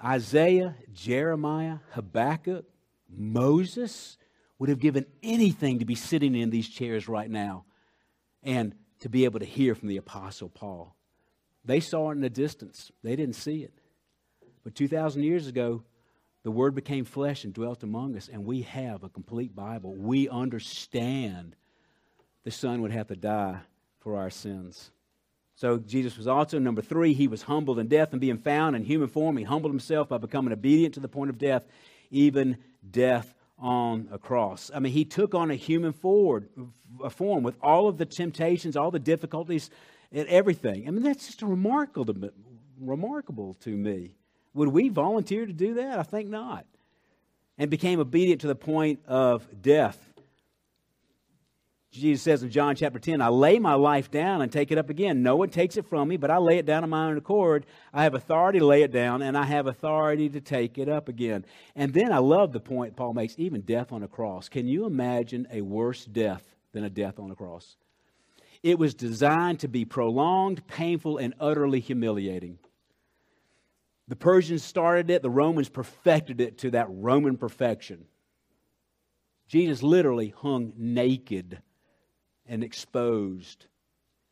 Isaiah, 0.03 0.75
Jeremiah, 0.93 1.79
Habakkuk, 1.93 2.65
Moses 3.17 4.17
would 4.59 4.69
have 4.69 4.79
given 4.79 5.07
anything 5.23 5.79
to 5.79 5.85
be 5.85 5.95
sitting 5.95 6.35
in 6.35 6.51
these 6.51 6.69
chairs 6.69 7.09
right 7.09 7.31
now 7.31 7.65
and 8.43 8.75
to 9.01 9.09
be 9.09 9.25
able 9.25 9.41
to 9.41 9.47
hear 9.47 9.75
from 9.75 9.89
the 9.89 9.97
Apostle 9.97 10.49
Paul. 10.49 10.95
They 11.65 11.81
saw 11.81 12.11
it 12.11 12.15
in 12.15 12.21
the 12.21 12.31
distance, 12.31 12.91
they 13.03 13.17
didn't 13.17 13.37
see 13.37 13.63
it. 13.63 13.75
But 14.63 14.75
2,000 14.75 15.23
years 15.23 15.47
ago, 15.47 15.83
the 16.43 16.51
Word 16.51 16.75
became 16.75 17.05
flesh 17.05 17.45
and 17.45 17.53
dwelt 17.53 17.83
among 17.83 18.17
us, 18.17 18.29
and 18.29 18.45
we 18.45 18.63
have 18.63 19.03
a 19.03 19.09
complete 19.09 19.55
Bible. 19.55 19.95
We 19.95 20.29
understand 20.29 21.57
the 22.45 22.51
Son 22.51 22.81
would 22.83 22.93
have 22.93 23.09
to 23.09 23.17
die 23.17 23.61
for 24.01 24.17
our 24.17 24.31
sins. 24.31 24.91
So 25.55 25.79
Jesus 25.79 26.17
was 26.17 26.27
also, 26.27 26.59
number 26.59 26.81
three, 26.81 27.13
he 27.13 27.29
was 27.29 27.43
humbled 27.43 27.79
in 27.79 27.89
death 27.89 28.13
and 28.13 28.21
being 28.21 28.39
found 28.39 28.75
in 28.75 28.85
human 28.85 29.09
form. 29.09 29.37
He 29.37 29.45
humbled 29.45 29.73
himself 29.73 30.09
by 30.09 30.17
becoming 30.17 30.53
obedient 30.53 30.95
to 30.95 31.01
the 31.01 31.09
point 31.09 31.29
of 31.29 31.37
death, 31.37 31.65
even 32.11 32.57
death 32.89 33.35
on 33.59 34.09
a 34.11 34.19
cross. 34.19 34.71
I 34.75 34.79
mean, 34.79 34.93
he 34.93 35.05
took 35.05 35.35
on 35.35 35.51
a 35.51 35.55
human 35.55 35.93
forward, 35.93 36.49
a 37.03 37.11
form 37.11 37.43
with 37.43 37.57
all 37.63 37.89
of 37.89 37.99
the 37.99 38.07
temptations, 38.07 38.77
all 38.77 38.91
the 38.91 38.99
difficulties, 38.99 39.71
and 40.13 40.27
everything. 40.29 40.89
I 40.89 40.91
mean, 40.91 41.03
that's 41.03 41.27
just 41.27 41.43
remarkable 41.43 42.15
remarkable 42.81 43.55
to 43.61 43.77
me. 43.77 44.17
Would 44.55 44.69
we 44.69 44.89
volunteer 44.89 45.47
to 45.47 45.53
do 45.53 45.75
that? 45.75 45.99
I 45.99 46.03
think 46.03 46.29
not. 46.29 46.67
And 47.59 47.71
became 47.71 48.01
obedient 48.01 48.41
to 48.41 48.47
the 48.47 48.55
point 48.55 49.01
of 49.07 49.47
death. 49.61 50.10
Jesus 51.91 52.23
says 52.23 52.45
in 52.45 52.51
John 52.51 52.77
chapter 52.77 53.01
10, 53.01 53.21
I 53.21 53.29
lay 53.29 53.59
my 53.59 53.75
life 53.75 54.13
down 54.13 54.43
and 54.43 54.53
take 54.53 54.71
it 54.71 54.79
up 54.79 54.91
again. 54.91 55.25
No 55.25 55.35
one 55.35 55.49
takes 55.49 55.77
it 55.77 55.87
from 55.87 56.07
me, 56.07 56.17
but 56.17 56.31
I 56.31 56.39
lay 56.39 56.59
it 56.59 56.67
down 56.67 56.85
on 56.85 56.91
my 56.91 57.07
own 57.07 57.17
accord. 57.17 57.67
I 57.93 58.05
have 58.05 58.15
authority 58.15 58.61
to 58.61 58.67
lay 58.67 58.83
it 58.83 58.93
down, 58.93 59.23
and 59.23 59.37
I 59.37 59.45
have 59.45 59.67
authority 59.67 60.29
to 60.29 60.41
take 60.41 60.79
it 60.79 60.89
up 60.89 61.09
again. 61.09 61.45
And 61.75 61.93
then 61.93 62.13
I 62.13 62.19
love 62.19 62.53
the 62.53 62.61
point 62.61 62.95
Paul 62.95 63.15
makes 63.15 63.35
even 63.39 63.63
death 63.63 63.91
on 63.91 64.05
a 64.05 64.09
cross. 64.09 64.49
Can 64.49 64.69
you 64.69 64.87
imagine 64.87 65.49
a 65.51 65.63
worse 65.63 66.05
death 66.05 66.45
than 66.73 66.85
a 66.85 66.91
death 66.91 67.19
on 67.19 67.33
a 67.33 67.35
cross? 67.35 67.77
It 68.63 68.79
was 68.79 68.95
designed 68.95 69.61
to 69.61 69.69
be 69.69 69.85
prolonged, 69.85 70.65
painful, 70.69 71.19
and 71.19 71.35
utterly 71.41 71.81
humiliating. 71.81 72.59
The 74.07 74.17
Persians 74.17 74.63
started 74.63 75.11
it, 75.11 75.23
the 75.23 75.31
Romans 75.31 75.69
perfected 75.69 76.41
it 76.41 76.59
to 76.59 76.71
that 76.73 76.87
Roman 76.89 77.37
perfection. 77.37 78.05
Jesus 79.49 79.83
literally 79.83 80.33
hung 80.37 80.73
naked 80.77 81.61
and 82.47 82.63
exposed. 82.63 83.67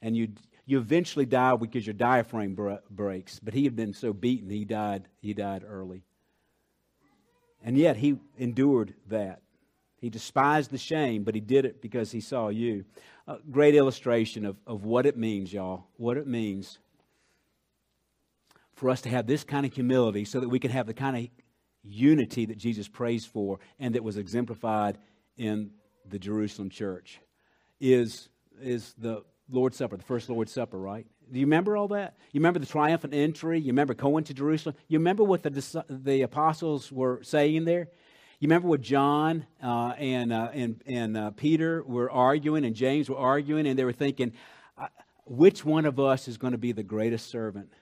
And 0.02 0.16
you, 0.16 0.28
you 0.66 0.78
eventually 0.78 1.26
die 1.26 1.56
because 1.56 1.86
your 1.86 1.94
diaphragm 1.94 2.56
breaks. 2.90 3.40
But 3.40 3.54
he 3.54 3.64
had 3.64 3.76
been 3.76 3.94
so 3.94 4.12
beaten, 4.12 4.50
he 4.50 4.64
died, 4.64 5.08
he 5.20 5.34
died 5.34 5.64
early. 5.66 6.02
And 7.64 7.76
yet 7.76 7.96
he 7.96 8.18
endured 8.36 8.94
that. 9.08 9.42
He 10.00 10.10
despised 10.10 10.70
the 10.70 10.78
shame, 10.78 11.24
but 11.24 11.34
he 11.34 11.40
did 11.40 11.64
it 11.64 11.82
because 11.82 12.12
he 12.12 12.20
saw 12.20 12.48
you. 12.48 12.84
A 13.26 13.38
great 13.50 13.74
illustration 13.74 14.46
of, 14.46 14.56
of 14.66 14.84
what 14.84 15.06
it 15.06 15.16
means, 15.16 15.52
y'all. 15.52 15.86
What 15.96 16.16
it 16.16 16.26
means 16.26 16.78
for 18.74 18.90
us 18.90 19.00
to 19.00 19.08
have 19.08 19.26
this 19.26 19.42
kind 19.42 19.66
of 19.66 19.72
humility 19.72 20.24
so 20.24 20.38
that 20.38 20.48
we 20.48 20.60
can 20.60 20.70
have 20.70 20.86
the 20.86 20.94
kind 20.94 21.16
of 21.16 21.28
unity 21.82 22.46
that 22.46 22.58
Jesus 22.58 22.86
prays 22.86 23.26
for 23.26 23.58
and 23.80 23.94
that 23.94 24.04
was 24.04 24.16
exemplified 24.16 24.98
in 25.36 25.70
the 26.08 26.18
Jerusalem 26.18 26.70
church 26.70 27.20
is, 27.80 28.28
is 28.60 28.94
the 28.98 29.24
Lord's 29.50 29.76
Supper, 29.76 29.96
the 29.96 30.02
first 30.02 30.28
Lord's 30.28 30.52
Supper, 30.52 30.78
right? 30.78 31.06
Do 31.30 31.38
you 31.38 31.46
remember 31.46 31.76
all 31.76 31.88
that? 31.88 32.16
You 32.32 32.40
remember 32.40 32.58
the 32.58 32.66
triumphant 32.66 33.14
entry? 33.14 33.60
You 33.60 33.68
remember 33.68 33.94
going 33.94 34.24
to 34.24 34.34
Jerusalem? 34.34 34.76
You 34.88 34.98
remember 34.98 35.24
what 35.24 35.42
the, 35.42 35.84
the 35.88 36.22
apostles 36.22 36.90
were 36.90 37.20
saying 37.22 37.64
there? 37.64 37.88
You 38.40 38.46
remember 38.46 38.68
what 38.68 38.80
John 38.80 39.46
uh, 39.62 39.94
and, 39.98 40.32
uh, 40.32 40.50
and, 40.52 40.82
and 40.86 41.16
uh, 41.16 41.30
Peter 41.32 41.82
were 41.82 42.10
arguing 42.10 42.64
and 42.64 42.74
James 42.74 43.10
were 43.10 43.16
arguing, 43.16 43.66
and 43.66 43.78
they 43.78 43.84
were 43.84 43.92
thinking, 43.92 44.32
which 45.28 45.64
one 45.64 45.84
of 45.84 46.00
us 46.00 46.28
is 46.28 46.38
going 46.38 46.52
to 46.52 46.58
be 46.58 46.72
the 46.72 46.82
greatest 46.82 47.30
servant? 47.30 47.72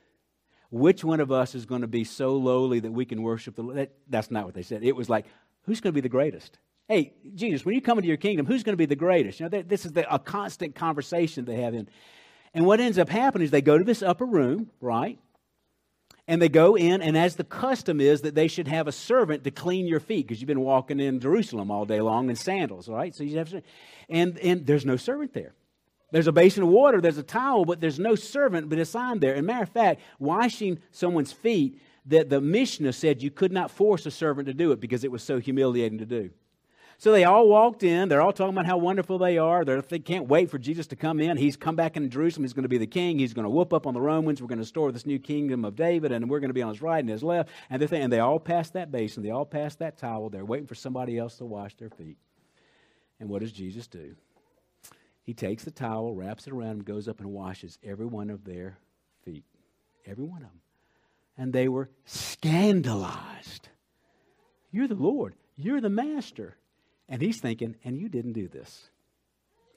Which 0.71 1.05
one 1.05 1.21
of 1.21 1.31
us 1.31 1.55
is 1.55 1.65
going 1.65 1.83
to 1.83 1.87
be 1.87 2.05
so 2.05 2.37
lowly 2.37 2.81
that 2.81 2.91
we 2.91 3.05
can 3.05 3.23
worship 3.23 3.55
the 3.55 3.63
Lord? 3.63 3.77
That, 3.77 3.93
that's 4.09 4.31
not 4.31 4.45
what 4.45 4.55
they 4.55 4.63
said. 4.63 4.83
It 4.83 4.97
was 4.97 5.09
like, 5.09 5.27
Who's 5.67 5.81
going 5.81 5.93
to 5.93 5.95
be 5.95 6.01
the 6.01 6.09
greatest? 6.09 6.59
Hey, 6.89 7.15
Jesus, 7.35 7.65
when 7.65 7.75
you 7.75 7.81
come 7.81 7.99
into 7.99 8.09
your 8.09 8.17
kingdom, 8.17 8.47
who's 8.47 8.63
going 8.63 8.75
to 8.75 8.79
be 8.79 8.87
the 8.87 8.95
greatest? 8.95 9.41
You 9.41 9.49
know, 9.49 9.63
this 9.63 9.85
is 9.85 9.93
the, 9.93 10.13
a 10.13 10.19
constant 10.19 10.75
conversation 10.75 11.45
they 11.45 11.61
have 11.63 11.75
in. 11.75 11.89
And 12.55 12.65
what 12.65 12.81
ends 12.81 12.99
up 12.99 13.09
happening 13.09 13.45
is 13.45 13.51
they 13.51 13.61
go 13.61 13.77
to 13.77 13.85
this 13.85 14.03
upper 14.03 14.25
room, 14.25 14.71
right? 14.81 15.19
And 16.29 16.41
they 16.41 16.49
go 16.49 16.77
in, 16.77 17.03
and 17.03 17.17
as 17.17 17.37
the 17.37 17.45
custom 17.45 18.01
is 18.01 18.23
that 18.23 18.35
they 18.35 18.49
should 18.49 18.69
have 18.69 18.87
a 18.87 18.93
servant 18.93 19.45
to 19.45 19.51
clean 19.51 19.87
your 19.87 20.01
feet 20.01 20.27
because 20.27 20.41
you've 20.41 20.49
been 20.49 20.61
walking 20.61 21.01
in 21.01 21.21
Jerusalem 21.21 21.71
all 21.71 21.85
day 21.85 22.01
long 22.01 22.31
in 22.31 22.37
sandals, 22.37 22.89
right? 22.89 23.15
So 23.15 23.25
you 23.25 23.39
have, 23.39 23.53
and 24.09 24.39
and 24.39 24.67
there's 24.67 24.87
no 24.87 24.97
servant 24.97 25.35
there. 25.35 25.55
There's 26.13 26.27
a 26.27 26.33
basin 26.33 26.63
of 26.63 26.69
water, 26.69 27.01
there's 27.01 27.19
a 27.19 27.23
towel, 27.23 27.65
but 27.65 27.81
there's 27.81 27.99
no 27.99 28.15
servant 28.15 28.69
but 28.69 28.79
assigned 28.79 29.21
there. 29.21 29.35
And 29.35 29.47
matter 29.47 29.65
of 29.65 29.69
fact, 29.69 30.01
washing 30.19 30.79
someone's 30.93 31.33
feet, 31.33 31.81
that 32.07 32.31
the 32.31 32.41
Mishnah 32.41 32.93
said 32.93 33.23
you 33.23 33.31
could 33.31 33.53
not 33.53 33.71
force 33.71 34.07
a 34.07 34.11
servant 34.11 34.47
to 34.47 34.55
do 34.55 34.71
it 34.73 34.81
because 34.81 35.03
it 35.05 35.11
was 35.11 35.23
so 35.23 35.39
humiliating 35.39 35.99
to 35.99 36.07
do. 36.07 36.31
So 36.99 37.13
they 37.13 37.25
all 37.25 37.47
walked 37.47 37.83
in. 37.83 38.09
They're 38.09 38.23
all 38.23 38.33
talking 38.33 38.55
about 38.55 38.67
how 38.67 38.79
wonderful 38.79 39.19
they 39.19 39.37
are. 39.37 39.65
They're, 39.65 39.83
they 39.83 39.99
can't 39.99 40.29
wait 40.29 40.51
for 40.51 40.59
Jesus 40.59 40.87
to 40.89 40.97
come 40.97 41.21
in. 41.21 41.37
He's 41.37 41.57
come 41.57 41.77
back 41.77 41.97
into 41.97 42.09
Jerusalem. 42.09 42.45
He's 42.45 42.55
going 42.55 42.63
to 42.63 42.71
be 42.71 42.79
the 42.79 42.87
king. 42.87 43.19
He's 43.19 43.35
going 43.35 43.45
to 43.45 43.51
whoop 43.51 43.75
up 43.75 43.87
on 43.87 43.93
the 43.93 44.01
Romans. 44.01 44.41
We're 44.41 44.49
going 44.49 44.59
to 44.59 44.63
restore 44.63 44.93
this 44.93 45.05
new 45.05 45.19
kingdom 45.19 45.65
of 45.67 45.77
David, 45.77 46.11
and 46.11 46.31
we're 46.31 46.41
going 46.41 46.49
to 46.51 46.55
be 46.55 46.63
on 46.63 46.71
his 46.71 46.81
right 46.81 47.01
and 47.01 47.09
his 47.09 47.23
left. 47.23 47.51
And, 47.69 47.83
they 47.83 48.01
and 48.01 48.13
they 48.13 48.21
all 48.21 48.41
passed 48.41 48.73
that 48.73 48.91
basin. 48.91 49.23
They 49.23 49.31
all 49.31 49.45
passed 49.45 49.81
that 49.81 49.99
towel. 49.99 50.31
They're 50.31 50.45
waiting 50.45 50.67
for 50.67 50.75
somebody 50.75 51.19
else 51.19 51.37
to 51.37 51.45
wash 51.45 51.75
their 51.77 51.91
feet. 51.91 52.17
And 53.21 53.29
what 53.29 53.41
does 53.41 53.53
Jesus 53.53 53.87
do? 53.87 54.17
He 55.23 55.35
takes 55.35 55.65
the 55.65 55.71
towel, 55.71 56.15
wraps 56.15 56.47
it 56.47 56.53
around 56.53 56.73
him, 56.73 56.83
goes 56.83 57.09
up 57.09 57.21
and 57.21 57.31
washes 57.31 57.79
every 57.83 58.07
one 58.07 58.31
of 58.31 58.45
their 58.45 58.79
feet. 59.25 59.45
Every 60.07 60.25
one 60.25 60.43
of 60.43 60.49
them. 60.49 60.61
And 61.37 61.53
they 61.53 61.69
were 61.69 61.91
scandalized. 62.05 63.69
You're 64.71 64.89
the 64.89 64.95
Lord. 64.95 65.35
You're 65.57 65.81
the 65.81 65.91
master. 65.91 66.57
And 67.09 67.23
he's 67.23 67.41
thinking, 67.41 67.77
and 67.85 67.99
you 67.99 68.09
didn't 68.09 68.33
do 68.33 68.49
this. 68.49 68.91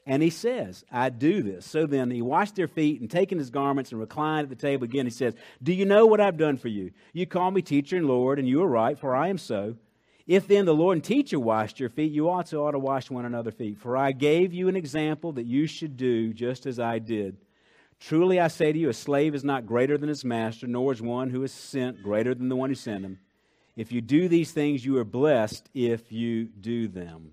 And 0.05 0.23
he 0.23 0.31
says, 0.31 0.83
I 0.91 1.09
do 1.09 1.43
this. 1.43 1.65
So 1.65 1.85
then 1.85 2.09
he 2.09 2.21
washed 2.21 2.55
their 2.55 2.67
feet 2.67 2.99
and 2.99 3.11
taken 3.11 3.37
his 3.37 3.51
garments 3.51 3.91
and 3.91 3.99
reclined 3.99 4.45
at 4.45 4.49
the 4.49 4.55
table 4.55 4.85
again. 4.85 5.05
He 5.05 5.11
says, 5.11 5.35
Do 5.61 5.71
you 5.71 5.85
know 5.85 6.07
what 6.07 6.19
I've 6.19 6.37
done 6.37 6.57
for 6.57 6.67
you? 6.67 6.91
You 7.13 7.27
call 7.27 7.51
me 7.51 7.61
teacher 7.61 7.97
and 7.97 8.07
Lord, 8.07 8.39
and 8.39 8.47
you 8.47 8.63
are 8.63 8.67
right, 8.67 8.97
for 8.97 9.15
I 9.15 9.27
am 9.27 9.37
so. 9.37 9.75
If 10.25 10.47
then 10.47 10.65
the 10.65 10.73
Lord 10.73 10.97
and 10.97 11.03
teacher 11.03 11.39
washed 11.39 11.79
your 11.79 11.89
feet, 11.89 12.11
you 12.11 12.29
also 12.29 12.65
ought 12.65 12.71
to 12.71 12.79
wash 12.79 13.09
one 13.11 13.25
another's 13.25 13.55
feet. 13.55 13.77
For 13.77 13.97
I 13.97 14.11
gave 14.11 14.53
you 14.53 14.67
an 14.67 14.75
example 14.75 15.33
that 15.33 15.45
you 15.45 15.67
should 15.67 15.97
do 15.97 16.33
just 16.33 16.65
as 16.65 16.79
I 16.79 16.99
did. 16.99 17.37
Truly 17.99 18.39
I 18.39 18.47
say 18.47 18.71
to 18.71 18.79
you, 18.79 18.89
a 18.89 18.93
slave 18.93 19.35
is 19.35 19.43
not 19.43 19.65
greater 19.65 19.97
than 19.97 20.09
his 20.09 20.23
master, 20.23 20.65
nor 20.65 20.91
is 20.93 21.01
one 21.01 21.29
who 21.29 21.43
is 21.43 21.51
sent 21.51 22.01
greater 22.01 22.33
than 22.33 22.49
the 22.49 22.55
one 22.55 22.69
who 22.69 22.75
sent 22.75 23.03
him. 23.03 23.19
If 23.75 23.91
you 23.91 24.01
do 24.01 24.27
these 24.27 24.51
things, 24.51 24.83
you 24.83 24.97
are 24.97 25.05
blessed 25.05 25.69
if 25.73 26.11
you 26.11 26.45
do 26.45 26.87
them. 26.87 27.31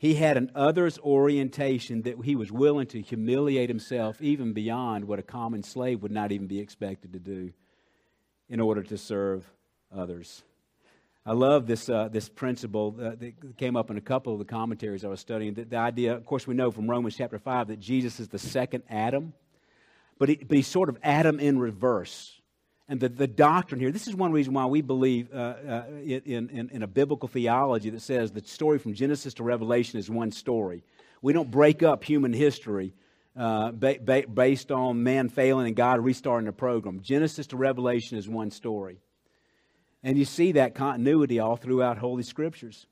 He 0.00 0.14
had 0.14 0.38
an 0.38 0.50
others 0.54 0.98
orientation 0.98 2.02
that 2.02 2.24
he 2.24 2.34
was 2.34 2.50
willing 2.50 2.86
to 2.86 3.02
humiliate 3.02 3.68
himself 3.68 4.20
even 4.22 4.54
beyond 4.54 5.04
what 5.04 5.18
a 5.18 5.22
common 5.22 5.62
slave 5.62 6.02
would 6.02 6.10
not 6.10 6.32
even 6.32 6.46
be 6.46 6.58
expected 6.58 7.12
to 7.12 7.18
do 7.18 7.52
in 8.48 8.60
order 8.60 8.82
to 8.82 8.96
serve 8.96 9.44
others. 9.94 10.42
I 11.26 11.34
love 11.34 11.66
this, 11.66 11.90
uh, 11.90 12.08
this 12.08 12.30
principle 12.30 12.96
uh, 12.98 13.10
that 13.16 13.58
came 13.58 13.76
up 13.76 13.90
in 13.90 13.98
a 13.98 14.00
couple 14.00 14.32
of 14.32 14.38
the 14.38 14.46
commentaries 14.46 15.04
I 15.04 15.08
was 15.08 15.20
studying. 15.20 15.52
The, 15.52 15.64
the 15.64 15.76
idea, 15.76 16.14
of 16.14 16.24
course, 16.24 16.46
we 16.46 16.54
know 16.54 16.70
from 16.70 16.88
Romans 16.88 17.14
chapter 17.14 17.38
5 17.38 17.68
that 17.68 17.78
Jesus 17.78 18.20
is 18.20 18.28
the 18.28 18.38
second 18.38 18.84
Adam, 18.88 19.34
but, 20.18 20.30
he, 20.30 20.36
but 20.36 20.56
he's 20.56 20.66
sort 20.66 20.88
of 20.88 20.96
Adam 21.02 21.38
in 21.38 21.58
reverse 21.58 22.39
and 22.90 22.98
the, 22.98 23.08
the 23.08 23.28
doctrine 23.28 23.80
here, 23.80 23.92
this 23.92 24.08
is 24.08 24.16
one 24.16 24.32
reason 24.32 24.52
why 24.52 24.66
we 24.66 24.80
believe 24.80 25.32
uh, 25.32 25.36
uh, 25.36 25.84
in, 26.04 26.48
in, 26.50 26.70
in 26.72 26.82
a 26.82 26.88
biblical 26.88 27.28
theology 27.28 27.88
that 27.88 28.02
says 28.02 28.32
the 28.32 28.42
story 28.44 28.80
from 28.80 28.94
Genesis 28.94 29.34
to 29.34 29.44
Revelation 29.44 30.00
is 30.00 30.10
one 30.10 30.32
story. 30.32 30.82
We 31.22 31.32
don't 31.32 31.52
break 31.52 31.84
up 31.84 32.02
human 32.02 32.32
history 32.32 32.92
uh, 33.36 33.70
ba- 33.70 33.98
ba- 34.02 34.24
based 34.26 34.72
on 34.72 35.04
man 35.04 35.28
failing 35.28 35.68
and 35.68 35.76
God 35.76 36.00
restarting 36.00 36.46
the 36.46 36.52
program. 36.52 37.00
Genesis 37.00 37.46
to 37.48 37.56
Revelation 37.56 38.18
is 38.18 38.28
one 38.28 38.50
story. 38.50 38.98
And 40.02 40.18
you 40.18 40.24
see 40.24 40.50
that 40.52 40.74
continuity 40.74 41.38
all 41.38 41.54
throughout 41.54 41.96
Holy 41.96 42.24
Scriptures. 42.24 42.88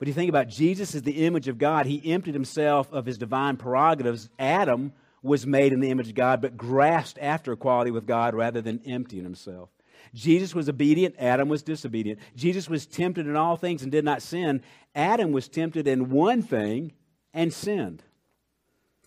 But 0.00 0.08
you 0.08 0.14
think 0.14 0.28
about 0.28 0.48
Jesus 0.48 0.96
as 0.96 1.02
the 1.02 1.24
image 1.24 1.46
of 1.46 1.58
God, 1.58 1.86
he 1.86 2.12
emptied 2.12 2.34
himself 2.34 2.92
of 2.92 3.06
his 3.06 3.16
divine 3.16 3.58
prerogatives. 3.58 4.28
Adam 4.40 4.92
was 5.24 5.46
made 5.46 5.72
in 5.72 5.80
the 5.80 5.90
image 5.90 6.10
of 6.10 6.14
God, 6.14 6.42
but 6.42 6.56
grasped 6.56 7.18
after 7.18 7.50
equality 7.50 7.90
with 7.90 8.06
God 8.06 8.34
rather 8.34 8.60
than 8.60 8.82
emptying 8.84 9.24
himself. 9.24 9.70
Jesus 10.12 10.54
was 10.54 10.68
obedient, 10.68 11.14
Adam 11.18 11.48
was 11.48 11.62
disobedient. 11.62 12.20
Jesus 12.36 12.68
was 12.68 12.86
tempted 12.86 13.26
in 13.26 13.34
all 13.34 13.56
things 13.56 13.82
and 13.82 13.90
did 13.90 14.04
not 14.04 14.20
sin. 14.20 14.60
Adam 14.94 15.32
was 15.32 15.48
tempted 15.48 15.88
in 15.88 16.10
one 16.10 16.42
thing 16.42 16.92
and 17.32 17.52
sinned. 17.52 18.02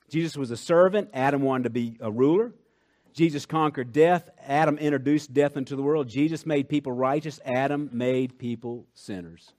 Jesus 0.09 0.35
was 0.35 0.49
a 0.49 0.57
servant, 0.57 1.09
Adam 1.13 1.43
wanted 1.43 1.65
to 1.65 1.69
be 1.69 1.97
a 2.01 2.11
ruler. 2.11 2.51
Jesus 3.13 3.45
conquered 3.45 3.93
death, 3.93 4.29
Adam 4.39 4.77
introduced 4.79 5.33
death 5.33 5.55
into 5.55 5.75
the 5.75 5.83
world. 5.83 6.09
Jesus 6.09 6.45
made 6.47 6.67
people 6.67 6.91
righteous, 6.91 7.39
Adam 7.45 7.89
made 7.93 8.39
people 8.39 8.87
sinners. 8.95 9.53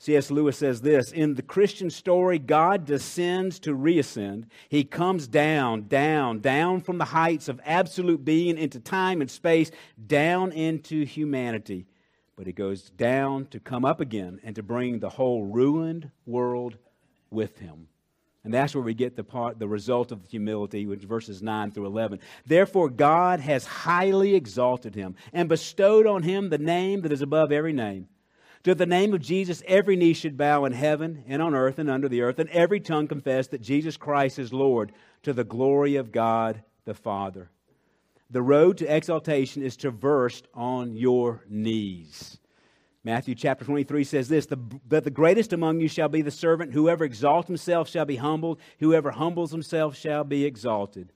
C.S. 0.00 0.30
Lewis 0.30 0.56
says 0.56 0.80
this 0.80 1.12
In 1.12 1.34
the 1.34 1.42
Christian 1.42 1.90
story, 1.90 2.38
God 2.38 2.86
descends 2.86 3.58
to 3.60 3.74
reascend. 3.74 4.46
He 4.70 4.82
comes 4.82 5.28
down, 5.28 5.88
down, 5.88 6.40
down 6.40 6.80
from 6.80 6.96
the 6.96 7.04
heights 7.04 7.48
of 7.48 7.60
absolute 7.66 8.24
being 8.24 8.56
into 8.56 8.80
time 8.80 9.20
and 9.20 9.30
space, 9.30 9.70
down 10.06 10.52
into 10.52 11.04
humanity. 11.04 11.86
But 12.34 12.46
he 12.46 12.54
goes 12.54 12.84
down 12.88 13.44
to 13.48 13.60
come 13.60 13.84
up 13.84 14.00
again 14.00 14.40
and 14.42 14.56
to 14.56 14.62
bring 14.62 15.00
the 15.00 15.10
whole 15.10 15.44
ruined 15.44 16.10
world 16.24 16.78
with 17.30 17.58
him. 17.58 17.88
And 18.42 18.54
that's 18.54 18.74
where 18.74 18.82
we 18.82 18.94
get 18.94 19.16
the 19.16 19.24
part, 19.24 19.58
the 19.58 19.68
result 19.68 20.12
of 20.12 20.24
humility, 20.24 20.86
which 20.86 21.02
verses 21.02 21.42
9 21.42 21.72
through 21.72 21.84
11. 21.84 22.20
Therefore, 22.46 22.88
God 22.88 23.40
has 23.40 23.66
highly 23.66 24.34
exalted 24.34 24.94
him 24.94 25.14
and 25.34 25.46
bestowed 25.46 26.06
on 26.06 26.22
him 26.22 26.48
the 26.48 26.56
name 26.56 27.02
that 27.02 27.12
is 27.12 27.20
above 27.20 27.52
every 27.52 27.74
name 27.74 28.08
to 28.64 28.74
the 28.74 28.86
name 28.86 29.14
of 29.14 29.20
Jesus, 29.20 29.62
every 29.66 29.96
knee 29.96 30.12
should 30.12 30.36
bow 30.36 30.64
in 30.64 30.72
heaven 30.72 31.24
and 31.26 31.40
on 31.40 31.54
earth 31.54 31.78
and 31.78 31.90
under 31.90 32.08
the 32.08 32.22
earth, 32.22 32.38
and 32.38 32.50
every 32.50 32.80
tongue 32.80 33.08
confess 33.08 33.46
that 33.48 33.62
Jesus 33.62 33.96
Christ 33.96 34.38
is 34.38 34.52
Lord 34.52 34.92
to 35.22 35.32
the 35.32 35.44
glory 35.44 35.96
of 35.96 36.12
God 36.12 36.62
the 36.84 36.94
Father. 36.94 37.50
The 38.30 38.42
road 38.42 38.78
to 38.78 38.86
exaltation 38.86 39.62
is 39.62 39.76
traversed 39.76 40.46
on 40.54 40.94
your 40.94 41.44
knees. 41.48 42.38
Matthew 43.02 43.34
chapter 43.34 43.64
23 43.64 44.04
says 44.04 44.28
this 44.28 44.46
But 44.46 45.04
the 45.04 45.10
greatest 45.10 45.52
among 45.52 45.80
you 45.80 45.88
shall 45.88 46.08
be 46.08 46.22
the 46.22 46.30
servant. 46.30 46.74
Whoever 46.74 47.04
exalts 47.04 47.48
himself 47.48 47.88
shall 47.88 48.04
be 48.04 48.16
humbled. 48.16 48.60
Whoever 48.78 49.10
humbles 49.10 49.52
himself 49.52 49.96
shall 49.96 50.22
be 50.22 50.44
exalted. 50.44 51.12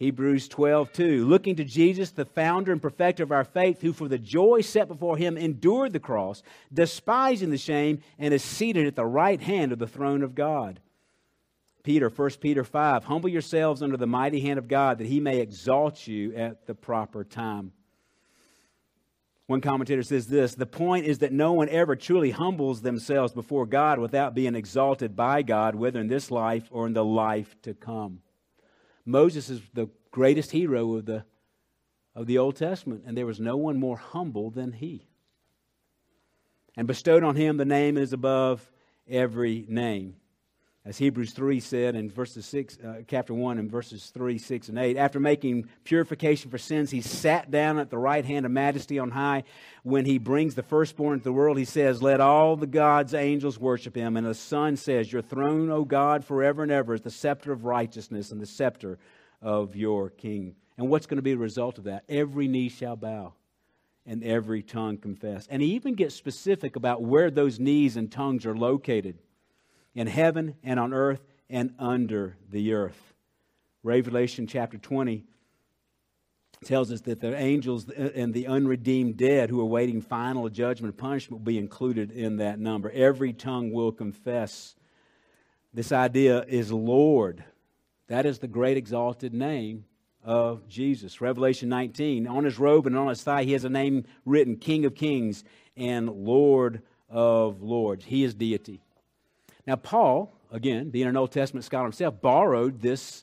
Hebrews 0.00 0.48
12, 0.48 0.94
2. 0.94 1.26
Looking 1.26 1.56
to 1.56 1.64
Jesus, 1.64 2.10
the 2.10 2.24
founder 2.24 2.72
and 2.72 2.80
perfecter 2.80 3.22
of 3.22 3.30
our 3.30 3.44
faith, 3.44 3.82
who 3.82 3.92
for 3.92 4.08
the 4.08 4.16
joy 4.16 4.62
set 4.62 4.88
before 4.88 5.18
him 5.18 5.36
endured 5.36 5.92
the 5.92 6.00
cross, 6.00 6.42
despising 6.72 7.50
the 7.50 7.58
shame, 7.58 8.00
and 8.18 8.32
is 8.32 8.42
seated 8.42 8.86
at 8.86 8.96
the 8.96 9.04
right 9.04 9.42
hand 9.42 9.72
of 9.72 9.78
the 9.78 9.86
throne 9.86 10.22
of 10.22 10.34
God. 10.34 10.80
Peter, 11.82 12.08
1 12.08 12.30
Peter 12.40 12.64
5. 12.64 13.04
Humble 13.04 13.28
yourselves 13.28 13.82
under 13.82 13.98
the 13.98 14.06
mighty 14.06 14.40
hand 14.40 14.58
of 14.58 14.68
God, 14.68 14.96
that 14.98 15.06
he 15.06 15.20
may 15.20 15.38
exalt 15.38 16.06
you 16.06 16.34
at 16.34 16.66
the 16.66 16.74
proper 16.74 17.22
time. 17.22 17.72
One 19.48 19.60
commentator 19.60 20.02
says 20.02 20.28
this 20.28 20.54
The 20.54 20.64
point 20.64 21.04
is 21.04 21.18
that 21.18 21.32
no 21.32 21.52
one 21.52 21.68
ever 21.68 21.94
truly 21.94 22.30
humbles 22.30 22.80
themselves 22.80 23.34
before 23.34 23.66
God 23.66 23.98
without 23.98 24.34
being 24.34 24.54
exalted 24.54 25.14
by 25.14 25.42
God, 25.42 25.74
whether 25.74 26.00
in 26.00 26.08
this 26.08 26.30
life 26.30 26.68
or 26.70 26.86
in 26.86 26.94
the 26.94 27.04
life 27.04 27.54
to 27.62 27.74
come. 27.74 28.22
Moses 29.04 29.50
is 29.50 29.60
the 29.74 29.88
greatest 30.10 30.50
hero 30.50 30.94
of 30.94 31.06
the, 31.06 31.24
of 32.14 32.26
the 32.26 32.38
Old 32.38 32.56
Testament, 32.56 33.04
and 33.06 33.16
there 33.16 33.26
was 33.26 33.40
no 33.40 33.56
one 33.56 33.78
more 33.78 33.96
humble 33.96 34.50
than 34.50 34.72
he. 34.72 35.08
And 36.76 36.86
bestowed 36.86 37.24
on 37.24 37.36
him 37.36 37.56
the 37.56 37.64
name 37.64 37.96
is 37.96 38.12
above 38.12 38.70
every 39.08 39.64
name. 39.68 40.16
As 40.82 40.96
Hebrews 40.96 41.32
3 41.32 41.60
said 41.60 41.94
in 41.94 42.10
verses 42.10 42.46
6, 42.46 42.78
uh, 42.78 43.02
chapter 43.06 43.34
1 43.34 43.58
and 43.58 43.70
verses 43.70 44.10
3, 44.14 44.38
6, 44.38 44.70
and 44.70 44.78
8, 44.78 44.96
after 44.96 45.20
making 45.20 45.68
purification 45.84 46.50
for 46.50 46.56
sins, 46.56 46.90
he 46.90 47.02
sat 47.02 47.50
down 47.50 47.78
at 47.78 47.90
the 47.90 47.98
right 47.98 48.24
hand 48.24 48.46
of 48.46 48.52
majesty 48.52 48.98
on 48.98 49.10
high. 49.10 49.44
When 49.82 50.06
he 50.06 50.16
brings 50.16 50.54
the 50.54 50.62
firstborn 50.62 51.14
into 51.14 51.24
the 51.24 51.34
world, 51.34 51.58
he 51.58 51.66
says, 51.66 52.02
Let 52.02 52.22
all 52.22 52.56
the 52.56 52.66
God's 52.66 53.12
angels 53.12 53.58
worship 53.58 53.94
him. 53.94 54.16
And 54.16 54.26
the 54.26 54.34
Son 54.34 54.74
says, 54.74 55.12
Your 55.12 55.20
throne, 55.20 55.70
O 55.70 55.84
God, 55.84 56.24
forever 56.24 56.62
and 56.62 56.72
ever, 56.72 56.94
is 56.94 57.02
the 57.02 57.10
scepter 57.10 57.52
of 57.52 57.66
righteousness 57.66 58.32
and 58.32 58.40
the 58.40 58.46
scepter 58.46 58.98
of 59.42 59.76
your 59.76 60.08
king. 60.08 60.56
And 60.78 60.88
what's 60.88 61.04
going 61.04 61.18
to 61.18 61.22
be 61.22 61.32
the 61.32 61.38
result 61.38 61.76
of 61.76 61.84
that? 61.84 62.04
Every 62.08 62.48
knee 62.48 62.70
shall 62.70 62.96
bow 62.96 63.34
and 64.06 64.24
every 64.24 64.62
tongue 64.62 64.96
confess. 64.96 65.46
And 65.50 65.60
he 65.60 65.74
even 65.74 65.92
gets 65.94 66.14
specific 66.14 66.74
about 66.74 67.02
where 67.02 67.30
those 67.30 67.60
knees 67.60 67.98
and 67.98 68.10
tongues 68.10 68.46
are 68.46 68.56
located 68.56 69.18
in 69.94 70.06
heaven 70.06 70.54
and 70.62 70.78
on 70.78 70.92
earth 70.92 71.20
and 71.48 71.74
under 71.78 72.36
the 72.50 72.72
earth. 72.72 73.12
Revelation 73.82 74.46
chapter 74.46 74.78
20 74.78 75.24
tells 76.64 76.92
us 76.92 77.00
that 77.02 77.20
the 77.20 77.34
angels 77.34 77.88
and 77.88 78.34
the 78.34 78.46
unredeemed 78.46 79.16
dead 79.16 79.48
who 79.48 79.60
are 79.60 79.66
waiting 79.66 80.02
final 80.02 80.48
judgment 80.50 80.92
and 80.92 80.98
punishment 80.98 81.40
will 81.40 81.52
be 81.52 81.58
included 81.58 82.10
in 82.10 82.36
that 82.36 82.58
number. 82.58 82.90
Every 82.90 83.32
tongue 83.32 83.72
will 83.72 83.92
confess. 83.92 84.74
This 85.72 85.90
idea 85.90 86.44
is 86.46 86.70
Lord. 86.70 87.42
That 88.08 88.26
is 88.26 88.40
the 88.40 88.48
great 88.48 88.76
exalted 88.76 89.32
name 89.32 89.86
of 90.22 90.68
Jesus. 90.68 91.22
Revelation 91.22 91.70
19, 91.70 92.26
on 92.26 92.44
his 92.44 92.58
robe 92.58 92.86
and 92.86 92.98
on 92.98 93.08
his 93.08 93.22
thigh, 93.22 93.44
he 93.44 93.52
has 93.52 93.64
a 93.64 93.70
name 93.70 94.04
written 94.26 94.56
King 94.56 94.84
of 94.84 94.94
Kings 94.94 95.44
and 95.76 96.10
Lord 96.10 96.82
of 97.08 97.62
Lords. 97.62 98.04
He 98.04 98.22
is 98.22 98.34
deity. 98.34 98.82
Now, 99.70 99.76
Paul, 99.76 100.36
again, 100.50 100.90
being 100.90 101.06
an 101.06 101.16
Old 101.16 101.30
Testament 101.30 101.64
scholar 101.64 101.84
himself, 101.84 102.20
borrowed 102.20 102.80
this 102.80 103.22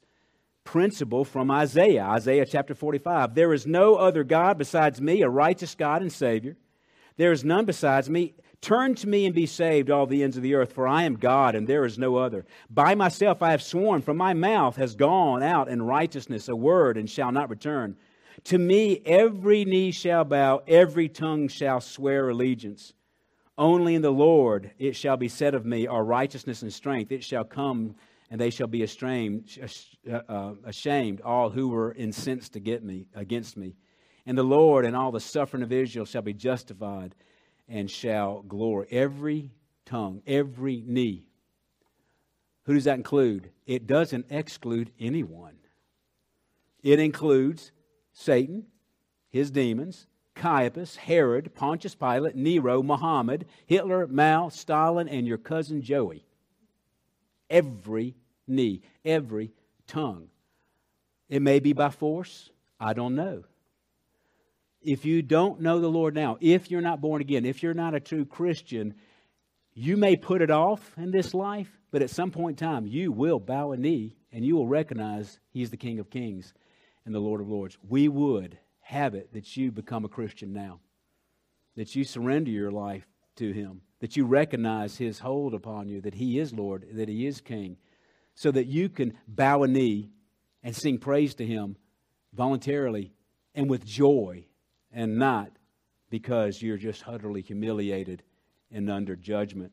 principle 0.64 1.26
from 1.26 1.52
Isaiah, 1.52 2.06
Isaiah 2.06 2.46
chapter 2.46 2.74
45. 2.74 3.36
There 3.36 3.52
is 3.52 3.68
no 3.68 3.96
other 3.96 4.24
God 4.24 4.58
besides 4.58 5.02
me, 5.02 5.24
a 5.24 5.30
righteous 5.30 5.76
God 5.76 6.02
and 6.02 6.10
Savior. 6.10 6.56
There 7.18 7.34
is 7.34 7.44
none 7.44 7.66
besides 7.66 8.10
me. 8.10 8.34
Turn 8.62 8.96
to 8.96 9.10
me 9.10 9.26
and 9.26 9.36
be 9.36 9.46
saved, 9.46 9.92
all 9.92 10.08
the 10.08 10.24
ends 10.24 10.38
of 10.38 10.44
the 10.44 10.56
earth, 10.56 10.72
for 10.72 10.88
I 10.88 11.04
am 11.04 11.18
God 11.18 11.54
and 11.54 11.68
there 11.68 11.84
is 11.84 11.98
no 11.98 12.16
other. 12.16 12.46
By 12.70 12.96
myself 12.96 13.42
I 13.44 13.52
have 13.52 13.62
sworn, 13.62 14.02
from 14.02 14.16
my 14.16 14.34
mouth 14.34 14.78
has 14.78 14.96
gone 14.96 15.44
out 15.44 15.68
in 15.68 15.82
righteousness 15.82 16.48
a 16.48 16.56
word 16.56 16.96
and 16.96 17.10
shall 17.10 17.34
not 17.34 17.50
return. 17.50 17.98
To 18.46 18.58
me 18.58 19.02
every 19.06 19.66
knee 19.66 19.92
shall 19.92 20.24
bow, 20.24 20.62
every 20.66 21.10
tongue 21.10 21.50
shall 21.50 21.82
swear 21.82 22.30
allegiance. 22.30 22.94
Only 23.58 23.96
in 23.96 24.02
the 24.02 24.12
Lord 24.12 24.72
it 24.78 24.96
shall 24.96 25.18
be 25.18 25.28
said 25.28 25.56
of 25.56 25.66
me, 25.66 25.88
are 25.88 26.04
righteousness 26.04 26.62
and 26.62 26.72
strength. 26.72 27.12
It 27.12 27.24
shall 27.24 27.44
come 27.44 27.96
and 28.30 28.40
they 28.40 28.50
shall 28.50 28.68
be 28.68 28.84
ashamed, 28.84 29.58
uh, 30.12 30.20
uh, 30.28 30.54
ashamed 30.66 31.22
all 31.22 31.50
who 31.50 31.70
were 31.70 31.94
incensed 31.94 32.54
to 32.54 32.60
get 32.60 32.84
me, 32.84 33.08
against 33.16 33.56
me. 33.56 33.76
And 34.26 34.38
the 34.38 34.44
Lord 34.44 34.86
and 34.86 34.96
all 34.96 35.12
the 35.12 35.20
suffering 35.22 35.64
of 35.64 35.72
Israel 35.72 36.06
shall 36.06 36.22
be 36.22 36.34
justified 36.34 37.16
and 37.70 37.90
shall 37.90 38.42
glory. 38.42 38.88
Every 38.92 39.52
tongue, 39.86 40.22
every 40.28 40.84
knee. 40.86 41.24
Who 42.66 42.74
does 42.74 42.84
that 42.84 42.96
include? 42.96 43.50
It 43.66 43.88
doesn't 43.88 44.26
exclude 44.30 44.92
anyone. 45.00 45.56
It 46.84 47.00
includes 47.00 47.72
Satan, 48.12 48.66
his 49.30 49.52
demons, 49.52 50.08
Caiaphas, 50.38 50.96
Herod, 50.96 51.54
Pontius 51.56 51.96
Pilate, 51.96 52.36
Nero, 52.36 52.82
Muhammad, 52.82 53.46
Hitler, 53.66 54.08
Mao, 54.08 54.50
Stalin, 54.50 55.10
and 55.10 55.28
your 55.28 55.38
cousin 55.38 55.82
Joey 55.82 56.24
every 57.50 58.16
knee, 58.48 58.82
every 59.06 59.52
tongue. 59.88 60.30
It 61.30 61.42
may 61.42 61.60
be 61.60 61.74
by 61.74 61.90
force. 61.90 62.50
I 62.80 62.94
don't 62.94 63.16
know. 63.16 63.44
If 64.82 65.06
you 65.06 65.22
don't 65.22 65.62
know 65.62 65.80
the 65.80 65.88
Lord 65.88 66.16
now, 66.16 66.38
if 66.40 66.72
you're 66.72 66.82
not 66.82 67.02
born 67.02 67.22
again, 67.22 67.46
if 67.46 67.62
you're 67.62 67.74
not 67.74 67.96
a 67.96 68.00
true 68.00 68.26
Christian, 68.26 68.94
you 69.74 69.98
may 69.98 70.16
put 70.16 70.42
it 70.42 70.52
off 70.52 70.94
in 70.98 71.12
this 71.12 71.34
life, 71.34 71.70
but 71.92 72.02
at 72.02 72.10
some 72.10 72.32
point 72.32 72.62
in 72.62 72.68
time, 72.68 72.88
you 72.88 73.12
will 73.12 73.40
bow 73.40 73.72
a 73.72 73.78
knee 73.78 74.16
and 74.32 74.46
you 74.46 74.56
will 74.56 74.68
recognize 74.68 75.40
He's 75.52 75.72
the 75.72 75.78
King 75.78 76.00
of 76.00 76.10
Kings 76.10 76.54
and 77.06 77.14
the 77.14 77.20
Lord 77.20 77.42
of 77.42 77.50
Lords. 77.50 77.78
We 77.88 78.08
would 78.08 78.58
have 78.88 79.16
it 79.16 79.34
that 79.34 79.56
you 79.56 79.72
become 79.72 80.06
a 80.06 80.10
Christian 80.10 80.54
now, 80.54 80.80
that 81.76 81.96
you 81.96 82.04
surrender 82.04 82.52
your 82.52 82.72
life 82.72 83.06
to 83.38 83.52
Him 83.52 83.82
that 84.00 84.16
you 84.16 84.26
recognize 84.26 84.98
his 84.98 85.20
hold 85.20 85.54
upon 85.54 85.90
you, 85.90 86.02
that 86.02 86.14
he 86.14 86.40
is 86.40 86.54
Lord, 86.54 86.86
that 86.94 87.10
he 87.10 87.26
is 87.26 87.42
King, 87.42 87.78
so 88.36 88.52
that 88.52 88.68
you 88.68 88.90
can 88.90 89.18
bow 89.28 89.64
a 89.64 89.68
knee 89.68 90.10
and 90.64 90.76
sing 90.76 90.98
praise 90.98 91.36
to 91.36 91.46
him 91.46 91.76
voluntarily 92.34 93.12
and 93.56 93.70
with 93.70 93.86
joy 93.86 94.46
and 94.92 95.18
not 95.18 95.52
because 96.10 96.62
you're 96.62 96.78
just 96.78 97.08
utterly 97.08 97.42
humiliated 97.42 98.22
and 98.72 98.90
under 98.90 99.16
judgment. 99.16 99.72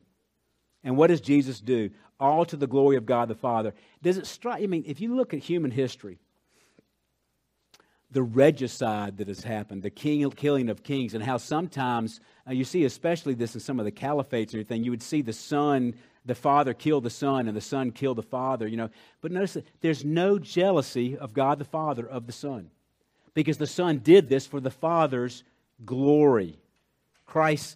And 0.83 0.97
what 0.97 1.07
does 1.07 1.21
Jesus 1.21 1.59
do? 1.59 1.91
All 2.19 2.45
to 2.45 2.57
the 2.57 2.67
glory 2.67 2.95
of 2.95 3.05
God 3.05 3.27
the 3.27 3.35
Father. 3.35 3.73
Does 4.01 4.17
it 4.17 4.25
strike? 4.25 4.63
I 4.63 4.67
mean, 4.67 4.83
if 4.87 5.01
you 5.01 5.15
look 5.15 5.33
at 5.33 5.39
human 5.39 5.71
history, 5.71 6.19
the 8.15 8.23
regicide 8.23 9.17
that 9.17 9.27
has 9.27 9.43
happened, 9.43 9.83
the 9.83 9.89
king, 9.89 10.31
killing 10.31 10.69
of 10.69 10.83
kings, 10.83 11.13
and 11.13 11.21
how 11.21 11.35
sometimes 11.35 12.21
uh, 12.47 12.53
you 12.53 12.63
see, 12.63 12.85
especially 12.85 13.33
this 13.33 13.55
in 13.55 13.59
some 13.59 13.77
of 13.77 13.83
the 13.83 13.91
caliphates 13.91 14.53
and 14.53 14.55
everything, 14.55 14.85
you 14.85 14.89
would 14.89 15.03
see 15.03 15.21
the 15.21 15.33
son, 15.33 15.93
the 16.25 16.33
father 16.33 16.73
kill 16.73 17.01
the 17.01 17.09
son, 17.09 17.49
and 17.49 17.57
the 17.57 17.59
son 17.59 17.91
kill 17.91 18.15
the 18.15 18.23
father, 18.23 18.67
you 18.67 18.77
know. 18.77 18.89
But 19.19 19.33
notice 19.33 19.55
that 19.55 19.67
there's 19.81 20.05
no 20.05 20.39
jealousy 20.39 21.17
of 21.17 21.33
God 21.33 21.59
the 21.59 21.65
Father 21.65 22.07
of 22.07 22.25
the 22.25 22.31
Son, 22.31 22.71
because 23.33 23.57
the 23.57 23.67
Son 23.67 23.97
did 23.97 24.29
this 24.29 24.47
for 24.47 24.61
the 24.61 24.71
Father's 24.71 25.43
glory. 25.85 26.57
Christ 27.25 27.75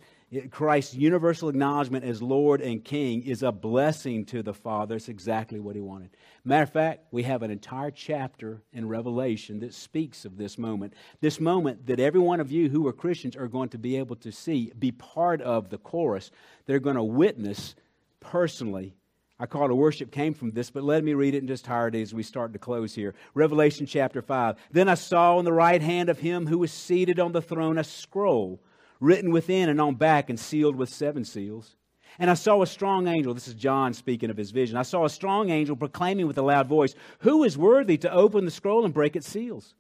Christ's 0.52 0.94
universal 0.94 1.50
acknowledgement 1.50 2.06
as 2.06 2.22
Lord 2.22 2.62
and 2.62 2.84
King 2.84 3.24
is 3.24 3.42
a 3.42 3.52
blessing 3.52 4.26
to 4.26 4.44
the 4.44 4.54
Father. 4.54 4.96
It's 4.96 5.10
exactly 5.10 5.60
what 5.60 5.76
he 5.76 5.82
wanted. 5.82 6.12
Matter 6.46 6.64
of 6.64 6.72
fact, 6.72 7.06
we 7.12 7.24
have 7.24 7.42
an 7.42 7.50
entire 7.50 7.90
chapter 7.90 8.62
in 8.72 8.88
Revelation 8.88 9.60
that 9.62 9.74
speaks 9.74 10.26
of 10.26 10.38
this 10.38 10.60
moment. 10.60 10.94
This 11.20 11.40
moment 11.40 11.88
that 11.88 12.00
every 12.00 12.20
one 12.20 12.40
of 12.40 12.52
you 12.52 12.70
who 12.70 12.88
are 12.88 12.94
Christians 12.94 13.36
are 13.36 13.48
going 13.48 13.70
to 13.70 13.80
be 13.80 13.98
able 13.98 14.18
to 14.18 14.32
see, 14.32 14.72
be 14.78 14.92
part 14.92 15.42
of 15.42 15.70
the 15.70 15.80
chorus. 15.80 16.30
They're 16.68 16.80
going 16.80 16.96
to 16.96 17.04
witness 17.04 17.74
personally. 18.20 18.94
I 19.40 19.48
call 19.48 19.72
a 19.72 19.76
worship 19.76 20.12
came 20.12 20.36
from 20.36 20.52
this, 20.52 20.70
but 20.70 20.84
let 20.84 21.04
me 21.04 21.16
read 21.16 21.34
it 21.34 21.40
in 21.40 21.48
just 21.48 21.64
entirety 21.64 22.04
as 22.04 22.14
we 22.14 22.24
start 22.24 22.54
to 22.54 22.60
close 22.60 22.94
here. 22.94 23.16
Revelation 23.34 23.88
chapter 23.88 24.22
5. 24.22 24.58
Then 24.72 24.90
I 24.90 24.96
saw 24.96 25.38
on 25.38 25.46
the 25.46 25.54
right 25.54 25.82
hand 25.82 26.10
of 26.10 26.20
him 26.20 26.46
who 26.46 26.60
was 26.60 26.72
seated 26.72 27.20
on 27.20 27.32
the 27.32 27.42
throne 27.42 27.80
a 27.80 27.84
scroll 27.84 28.62
written 29.00 29.32
within 29.32 29.70
and 29.70 29.80
on 29.80 29.96
back 29.96 30.30
and 30.30 30.40
sealed 30.40 30.76
with 30.76 30.90
seven 30.90 31.24
seals. 31.24 31.76
And 32.18 32.30
I 32.30 32.34
saw 32.34 32.62
a 32.62 32.68
strong 32.68 33.08
angel, 33.08 33.34
this 33.34 33.48
is 33.48 33.54
John 33.54 33.94
speaking 33.94 34.30
of 34.30 34.38
his 34.38 34.52
vision. 34.52 34.78
I 34.78 34.84
saw 34.84 35.06
a 35.06 35.10
strong 35.10 35.50
angel 35.50 35.76
proclaiming 35.76 36.28
with 36.28 36.38
a 36.38 36.42
loud 36.42 36.68
voice, 36.68 36.96
Who 37.20 37.44
is 37.44 37.58
worthy 37.58 37.98
to 38.00 38.12
open 38.12 38.46
the 38.46 38.52
scroll 38.52 38.84
and 38.84 38.94
break 38.94 39.16
its 39.16 39.30
seals? 39.30 39.76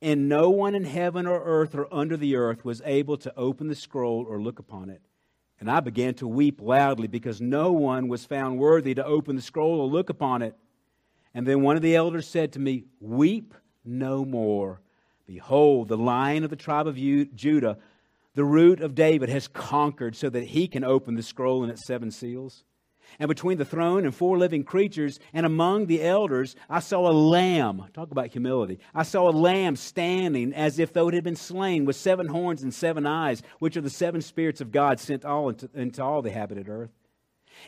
And 0.00 0.28
no 0.28 0.50
one 0.50 0.74
in 0.74 0.84
heaven 0.84 1.26
or 1.26 1.42
earth 1.44 1.74
or 1.74 1.92
under 1.92 2.16
the 2.16 2.36
earth 2.36 2.64
was 2.64 2.82
able 2.84 3.16
to 3.18 3.34
open 3.36 3.68
the 3.68 3.74
scroll 3.74 4.24
or 4.28 4.40
look 4.40 4.58
upon 4.58 4.90
it. 4.90 5.02
And 5.60 5.70
I 5.70 5.80
began 5.80 6.14
to 6.14 6.28
weep 6.28 6.60
loudly 6.60 7.06
because 7.06 7.40
no 7.40 7.72
one 7.72 8.08
was 8.08 8.24
found 8.24 8.58
worthy 8.58 8.94
to 8.94 9.04
open 9.04 9.36
the 9.36 9.42
scroll 9.42 9.80
or 9.80 9.86
look 9.86 10.10
upon 10.10 10.42
it. 10.42 10.56
And 11.32 11.46
then 11.46 11.62
one 11.62 11.76
of 11.76 11.82
the 11.82 11.96
elders 11.96 12.28
said 12.28 12.52
to 12.52 12.58
me, 12.58 12.84
Weep 13.00 13.54
no 13.84 14.24
more. 14.24 14.80
Behold, 15.26 15.88
the 15.88 15.96
lion 15.96 16.44
of 16.44 16.50
the 16.50 16.56
tribe 16.56 16.86
of 16.86 16.96
Judah 16.96 17.78
the 18.34 18.44
root 18.44 18.80
of 18.80 18.94
David 18.94 19.28
has 19.28 19.48
conquered 19.48 20.16
so 20.16 20.28
that 20.30 20.44
he 20.44 20.66
can 20.68 20.84
open 20.84 21.14
the 21.14 21.22
scroll 21.22 21.62
and 21.62 21.70
its 21.70 21.86
seven 21.86 22.10
seals. 22.10 22.64
And 23.18 23.28
between 23.28 23.58
the 23.58 23.64
throne 23.64 24.04
and 24.04 24.14
four 24.14 24.38
living 24.38 24.64
creatures 24.64 25.20
and 25.32 25.46
among 25.46 25.86
the 25.86 26.02
elders, 26.02 26.56
I 26.68 26.80
saw 26.80 27.08
a 27.08 27.12
lamb. 27.12 27.84
Talk 27.92 28.10
about 28.10 28.28
humility. 28.28 28.80
I 28.94 29.02
saw 29.04 29.28
a 29.28 29.30
lamb 29.30 29.76
standing 29.76 30.52
as 30.52 30.78
if 30.78 30.92
though 30.92 31.08
it 31.08 31.14
had 31.14 31.22
been 31.22 31.36
slain 31.36 31.84
with 31.84 31.96
seven 31.96 32.26
horns 32.26 32.62
and 32.62 32.74
seven 32.74 33.06
eyes, 33.06 33.42
which 33.58 33.76
are 33.76 33.82
the 33.82 33.90
seven 33.90 34.20
spirits 34.20 34.60
of 34.60 34.72
God 34.72 34.98
sent 34.98 35.24
all 35.24 35.50
into, 35.50 35.68
into 35.74 36.02
all 36.02 36.22
the 36.22 36.30
habited 36.30 36.68
earth. 36.68 36.90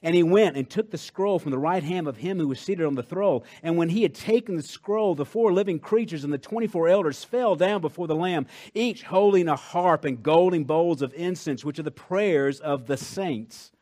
And 0.03 0.15
he 0.15 0.23
went 0.23 0.57
and 0.57 0.69
took 0.69 0.91
the 0.91 0.99
scroll 0.99 1.39
from 1.39 1.51
the 1.51 1.59
right 1.59 1.83
hand 1.83 2.09
of 2.09 2.17
him 2.17 2.39
who 2.39 2.49
was 2.49 2.61
seated 2.61 2.87
on 2.87 2.95
the 2.95 3.03
throne. 3.03 3.43
And 3.63 3.77
when 3.77 3.89
he 3.89 4.03
had 4.03 4.15
taken 4.15 4.57
the 4.57 4.63
scroll, 4.63 5.15
the 5.15 5.25
four 5.25 5.53
living 5.53 5.79
creatures 5.79 6.25
and 6.25 6.33
the 6.33 6.39
24 6.39 6.89
elders 6.89 7.25
fell 7.25 7.57
down 7.57 7.81
before 7.81 8.07
the 8.07 8.15
Lamb, 8.15 8.47
each 8.75 9.03
holding 9.05 9.49
a 9.49 9.57
harp 9.57 10.05
and 10.05 10.23
golden 10.23 10.65
bowls 10.65 11.03
of 11.03 11.15
incense, 11.15 11.65
which 11.65 11.79
are 11.79 11.85
the 11.85 11.91
prayers 11.91 12.61
of 12.61 12.87
the 12.87 12.97
saints. 12.97 13.73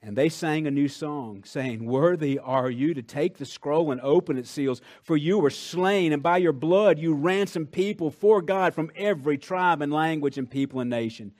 And 0.00 0.16
they 0.16 0.28
sang 0.28 0.66
a 0.66 0.70
new 0.70 0.86
song, 0.86 1.42
saying, 1.44 1.84
Worthy 1.84 2.38
are 2.38 2.70
you 2.70 2.94
to 2.94 3.02
take 3.02 3.36
the 3.36 3.44
scroll 3.44 3.90
and 3.90 4.00
open 4.00 4.36
its 4.38 4.48
seals, 4.48 4.80
for 5.02 5.16
you 5.16 5.38
were 5.38 5.50
slain, 5.50 6.12
and 6.12 6.22
by 6.22 6.38
your 6.38 6.52
blood 6.52 7.00
you 7.00 7.14
ransomed 7.14 7.72
people 7.72 8.10
for 8.10 8.40
God 8.40 8.74
from 8.74 8.92
every 8.94 9.36
tribe 9.36 9.82
and 9.82 9.92
language 9.92 10.38
and 10.38 10.48
people 10.48 10.78
and 10.78 10.88
nation 10.88 11.32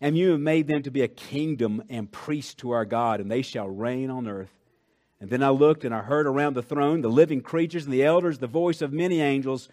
and 0.00 0.16
you 0.16 0.30
have 0.30 0.40
made 0.40 0.66
them 0.66 0.82
to 0.82 0.90
be 0.90 1.02
a 1.02 1.08
kingdom 1.08 1.82
and 1.88 2.10
priests 2.10 2.54
to 2.54 2.70
our 2.70 2.84
God, 2.84 3.20
and 3.20 3.30
they 3.30 3.42
shall 3.42 3.68
reign 3.68 4.10
on 4.10 4.28
earth. 4.28 4.52
And 5.20 5.30
then 5.30 5.42
I 5.42 5.48
looked 5.48 5.84
and 5.84 5.94
I 5.94 6.00
heard 6.00 6.26
around 6.26 6.54
the 6.54 6.62
throne 6.62 7.00
the 7.00 7.08
living 7.08 7.40
creatures 7.40 7.84
and 7.84 7.92
the 7.92 8.04
elders, 8.04 8.38
the 8.38 8.46
voice 8.46 8.82
of 8.82 8.92
many 8.92 9.20
angels, 9.20 9.68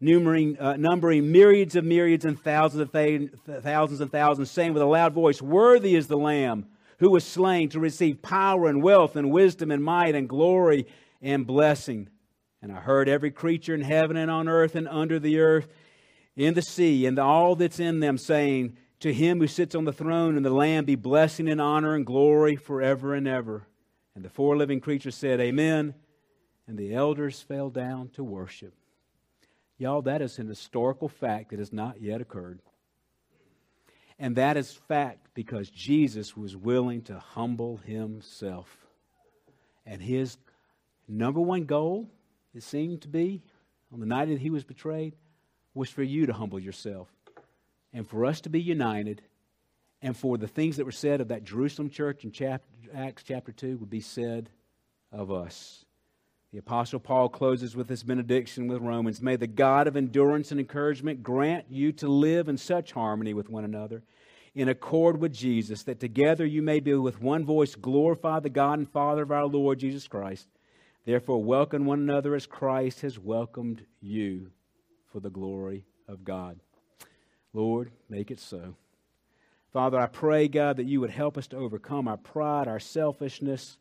numbering, 0.00 0.58
uh, 0.58 0.76
numbering 0.76 1.30
myriads 1.30 1.76
of 1.76 1.84
myriads 1.84 2.24
and 2.24 2.40
thousands 2.40 2.80
of 2.80 2.92
th- 2.92 3.30
thousands 3.60 4.00
and 4.00 4.10
thousands, 4.10 4.50
saying 4.50 4.72
with 4.72 4.82
a 4.82 4.86
loud 4.86 5.12
voice, 5.12 5.42
Worthy 5.42 5.94
is 5.94 6.06
the 6.06 6.16
Lamb 6.16 6.66
who 6.98 7.10
was 7.10 7.24
slain 7.24 7.68
to 7.68 7.80
receive 7.80 8.22
power 8.22 8.68
and 8.68 8.82
wealth 8.82 9.16
and 9.16 9.30
wisdom 9.30 9.70
and 9.70 9.84
might 9.84 10.14
and 10.14 10.28
glory 10.28 10.86
and 11.20 11.46
blessing. 11.46 12.08
And 12.62 12.72
I 12.72 12.80
heard 12.80 13.08
every 13.08 13.30
creature 13.30 13.74
in 13.74 13.82
heaven 13.82 14.16
and 14.16 14.30
on 14.30 14.48
earth 14.48 14.74
and 14.74 14.88
under 14.88 15.18
the 15.18 15.40
earth, 15.40 15.68
in 16.36 16.54
the 16.54 16.62
sea, 16.62 17.06
and 17.06 17.18
all 17.18 17.56
that's 17.56 17.80
in 17.80 18.00
them, 18.00 18.18
saying, 18.18 18.76
to 19.06 19.14
him 19.14 19.40
who 19.40 19.46
sits 19.46 19.74
on 19.74 19.84
the 19.84 19.92
throne 19.92 20.36
and 20.36 20.44
the 20.44 20.50
Lamb 20.50 20.84
be 20.84 20.94
blessing 20.94 21.48
and 21.48 21.60
honor 21.60 21.94
and 21.94 22.04
glory 22.04 22.56
forever 22.56 23.14
and 23.14 23.26
ever. 23.26 23.66
And 24.14 24.24
the 24.24 24.30
four 24.30 24.56
living 24.56 24.80
creatures 24.80 25.14
said, 25.14 25.40
Amen. 25.40 25.94
And 26.66 26.76
the 26.76 26.94
elders 26.94 27.40
fell 27.40 27.70
down 27.70 28.08
to 28.10 28.24
worship. 28.24 28.74
Y'all, 29.78 30.02
that 30.02 30.22
is 30.22 30.38
an 30.38 30.48
historical 30.48 31.08
fact 31.08 31.50
that 31.50 31.58
has 31.58 31.72
not 31.72 32.00
yet 32.00 32.20
occurred. 32.20 32.60
And 34.18 34.36
that 34.36 34.56
is 34.56 34.72
fact 34.72 35.28
because 35.34 35.68
Jesus 35.68 36.36
was 36.36 36.56
willing 36.56 37.02
to 37.02 37.18
humble 37.18 37.76
himself. 37.76 38.86
And 39.84 40.00
his 40.00 40.38
number 41.06 41.40
one 41.40 41.64
goal, 41.64 42.08
it 42.54 42.62
seemed 42.62 43.02
to 43.02 43.08
be, 43.08 43.42
on 43.92 44.00
the 44.00 44.06
night 44.06 44.28
that 44.28 44.40
he 44.40 44.50
was 44.50 44.64
betrayed, 44.64 45.14
was 45.74 45.90
for 45.90 46.02
you 46.02 46.26
to 46.26 46.32
humble 46.32 46.58
yourself 46.58 47.08
and 47.92 48.08
for 48.08 48.26
us 48.26 48.40
to 48.42 48.50
be 48.50 48.60
united 48.60 49.22
and 50.02 50.16
for 50.16 50.36
the 50.36 50.48
things 50.48 50.76
that 50.76 50.84
were 50.84 50.92
said 50.92 51.20
of 51.20 51.28
that 51.28 51.44
Jerusalem 51.44 51.90
church 51.90 52.24
in 52.24 52.30
chapter, 52.30 52.68
Acts 52.94 53.22
chapter 53.26 53.52
2 53.52 53.78
would 53.78 53.90
be 53.90 54.00
said 54.00 54.50
of 55.10 55.30
us. 55.30 55.84
The 56.52 56.58
Apostle 56.58 57.00
Paul 57.00 57.28
closes 57.28 57.74
with 57.74 57.88
this 57.88 58.02
benediction 58.02 58.68
with 58.68 58.80
Romans 58.80 59.20
May 59.20 59.36
the 59.36 59.46
God 59.46 59.86
of 59.86 59.96
endurance 59.96 60.50
and 60.50 60.60
encouragement 60.60 61.22
grant 61.22 61.66
you 61.68 61.92
to 61.92 62.08
live 62.08 62.48
in 62.48 62.56
such 62.56 62.92
harmony 62.92 63.34
with 63.34 63.50
one 63.50 63.64
another, 63.64 64.02
in 64.54 64.68
accord 64.68 65.20
with 65.20 65.34
Jesus, 65.34 65.82
that 65.82 66.00
together 66.00 66.46
you 66.46 66.62
may 66.62 66.80
be 66.80 66.94
with 66.94 67.20
one 67.20 67.44
voice 67.44 67.74
glorify 67.74 68.40
the 68.40 68.48
God 68.48 68.78
and 68.78 68.88
Father 68.88 69.22
of 69.22 69.32
our 69.32 69.46
Lord 69.46 69.80
Jesus 69.80 70.06
Christ. 70.08 70.48
Therefore, 71.04 71.42
welcome 71.42 71.84
one 71.84 72.00
another 72.00 72.34
as 72.34 72.46
Christ 72.46 73.02
has 73.02 73.18
welcomed 73.18 73.84
you 74.00 74.50
for 75.12 75.20
the 75.20 75.30
glory 75.30 75.84
of 76.08 76.24
God. 76.24 76.60
Lord, 77.56 77.90
make 78.10 78.30
it 78.30 78.38
so. 78.38 78.76
Father, 79.72 79.98
I 79.98 80.06
pray, 80.06 80.46
God, 80.46 80.76
that 80.76 80.84
you 80.84 81.00
would 81.00 81.10
help 81.10 81.38
us 81.38 81.46
to 81.48 81.56
overcome 81.56 82.06
our 82.06 82.18
pride, 82.18 82.68
our 82.68 82.78
selfishness, 82.78 83.78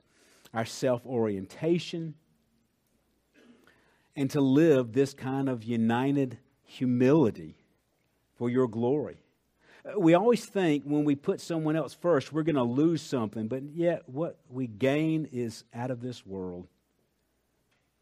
our 0.53 0.65
self 0.65 1.05
orientation 1.05 2.15
and 4.15 4.29
to 4.31 4.39
live 4.39 4.93
this 4.93 5.13
kind 5.13 5.49
of 5.49 5.63
united 5.63 6.37
humility 6.63 7.57
for 8.37 8.49
your 8.49 8.69
glory. 8.69 9.17
We 9.97 10.13
always 10.13 10.45
think 10.45 10.83
when 10.85 11.03
we 11.03 11.15
put 11.15 11.41
someone 11.41 11.75
else 11.75 11.93
first, 11.93 12.31
we're 12.31 12.43
going 12.43 12.55
to 12.55 12.63
lose 12.63 13.01
something, 13.01 13.49
but 13.49 13.63
yet 13.63 14.07
what 14.07 14.39
we 14.49 14.67
gain 14.67 15.27
is 15.33 15.65
out 15.73 15.91
of 15.91 16.01
this 16.01 16.25
world. 16.25 16.67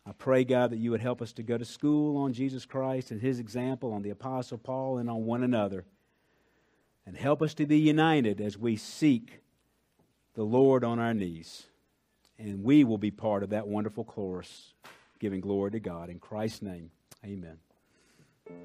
I 0.05 0.11
pray, 0.11 0.43
God, 0.43 0.71
that 0.71 0.77
you 0.77 0.91
would 0.91 1.01
help 1.01 1.21
us 1.21 1.31
to 1.33 1.43
go 1.43 1.57
to 1.57 1.63
school 1.63 2.17
on 2.17 2.33
Jesus 2.33 2.65
Christ 2.65 3.11
and 3.11 3.21
his 3.21 3.39
example, 3.39 3.93
on 3.93 4.01
the 4.01 4.09
Apostle 4.09 4.57
Paul, 4.57 4.97
and 4.97 5.09
on 5.09 5.25
one 5.25 5.43
another. 5.43 5.85
And 7.05 7.15
help 7.15 7.41
us 7.41 7.53
to 7.55 7.65
be 7.65 7.79
united 7.79 8.41
as 8.41 8.57
we 8.57 8.75
seek 8.75 9.41
the 10.35 10.43
Lord 10.43 10.83
on 10.83 10.99
our 10.99 11.13
knees. 11.13 11.67
And 12.37 12.63
we 12.63 12.83
will 12.83 12.97
be 12.97 13.11
part 13.11 13.43
of 13.43 13.51
that 13.51 13.67
wonderful 13.67 14.03
chorus 14.03 14.73
giving 15.19 15.39
glory 15.39 15.71
to 15.71 15.79
God. 15.79 16.09
In 16.09 16.19
Christ's 16.19 16.61
name, 16.61 16.91
amen. 17.23 17.57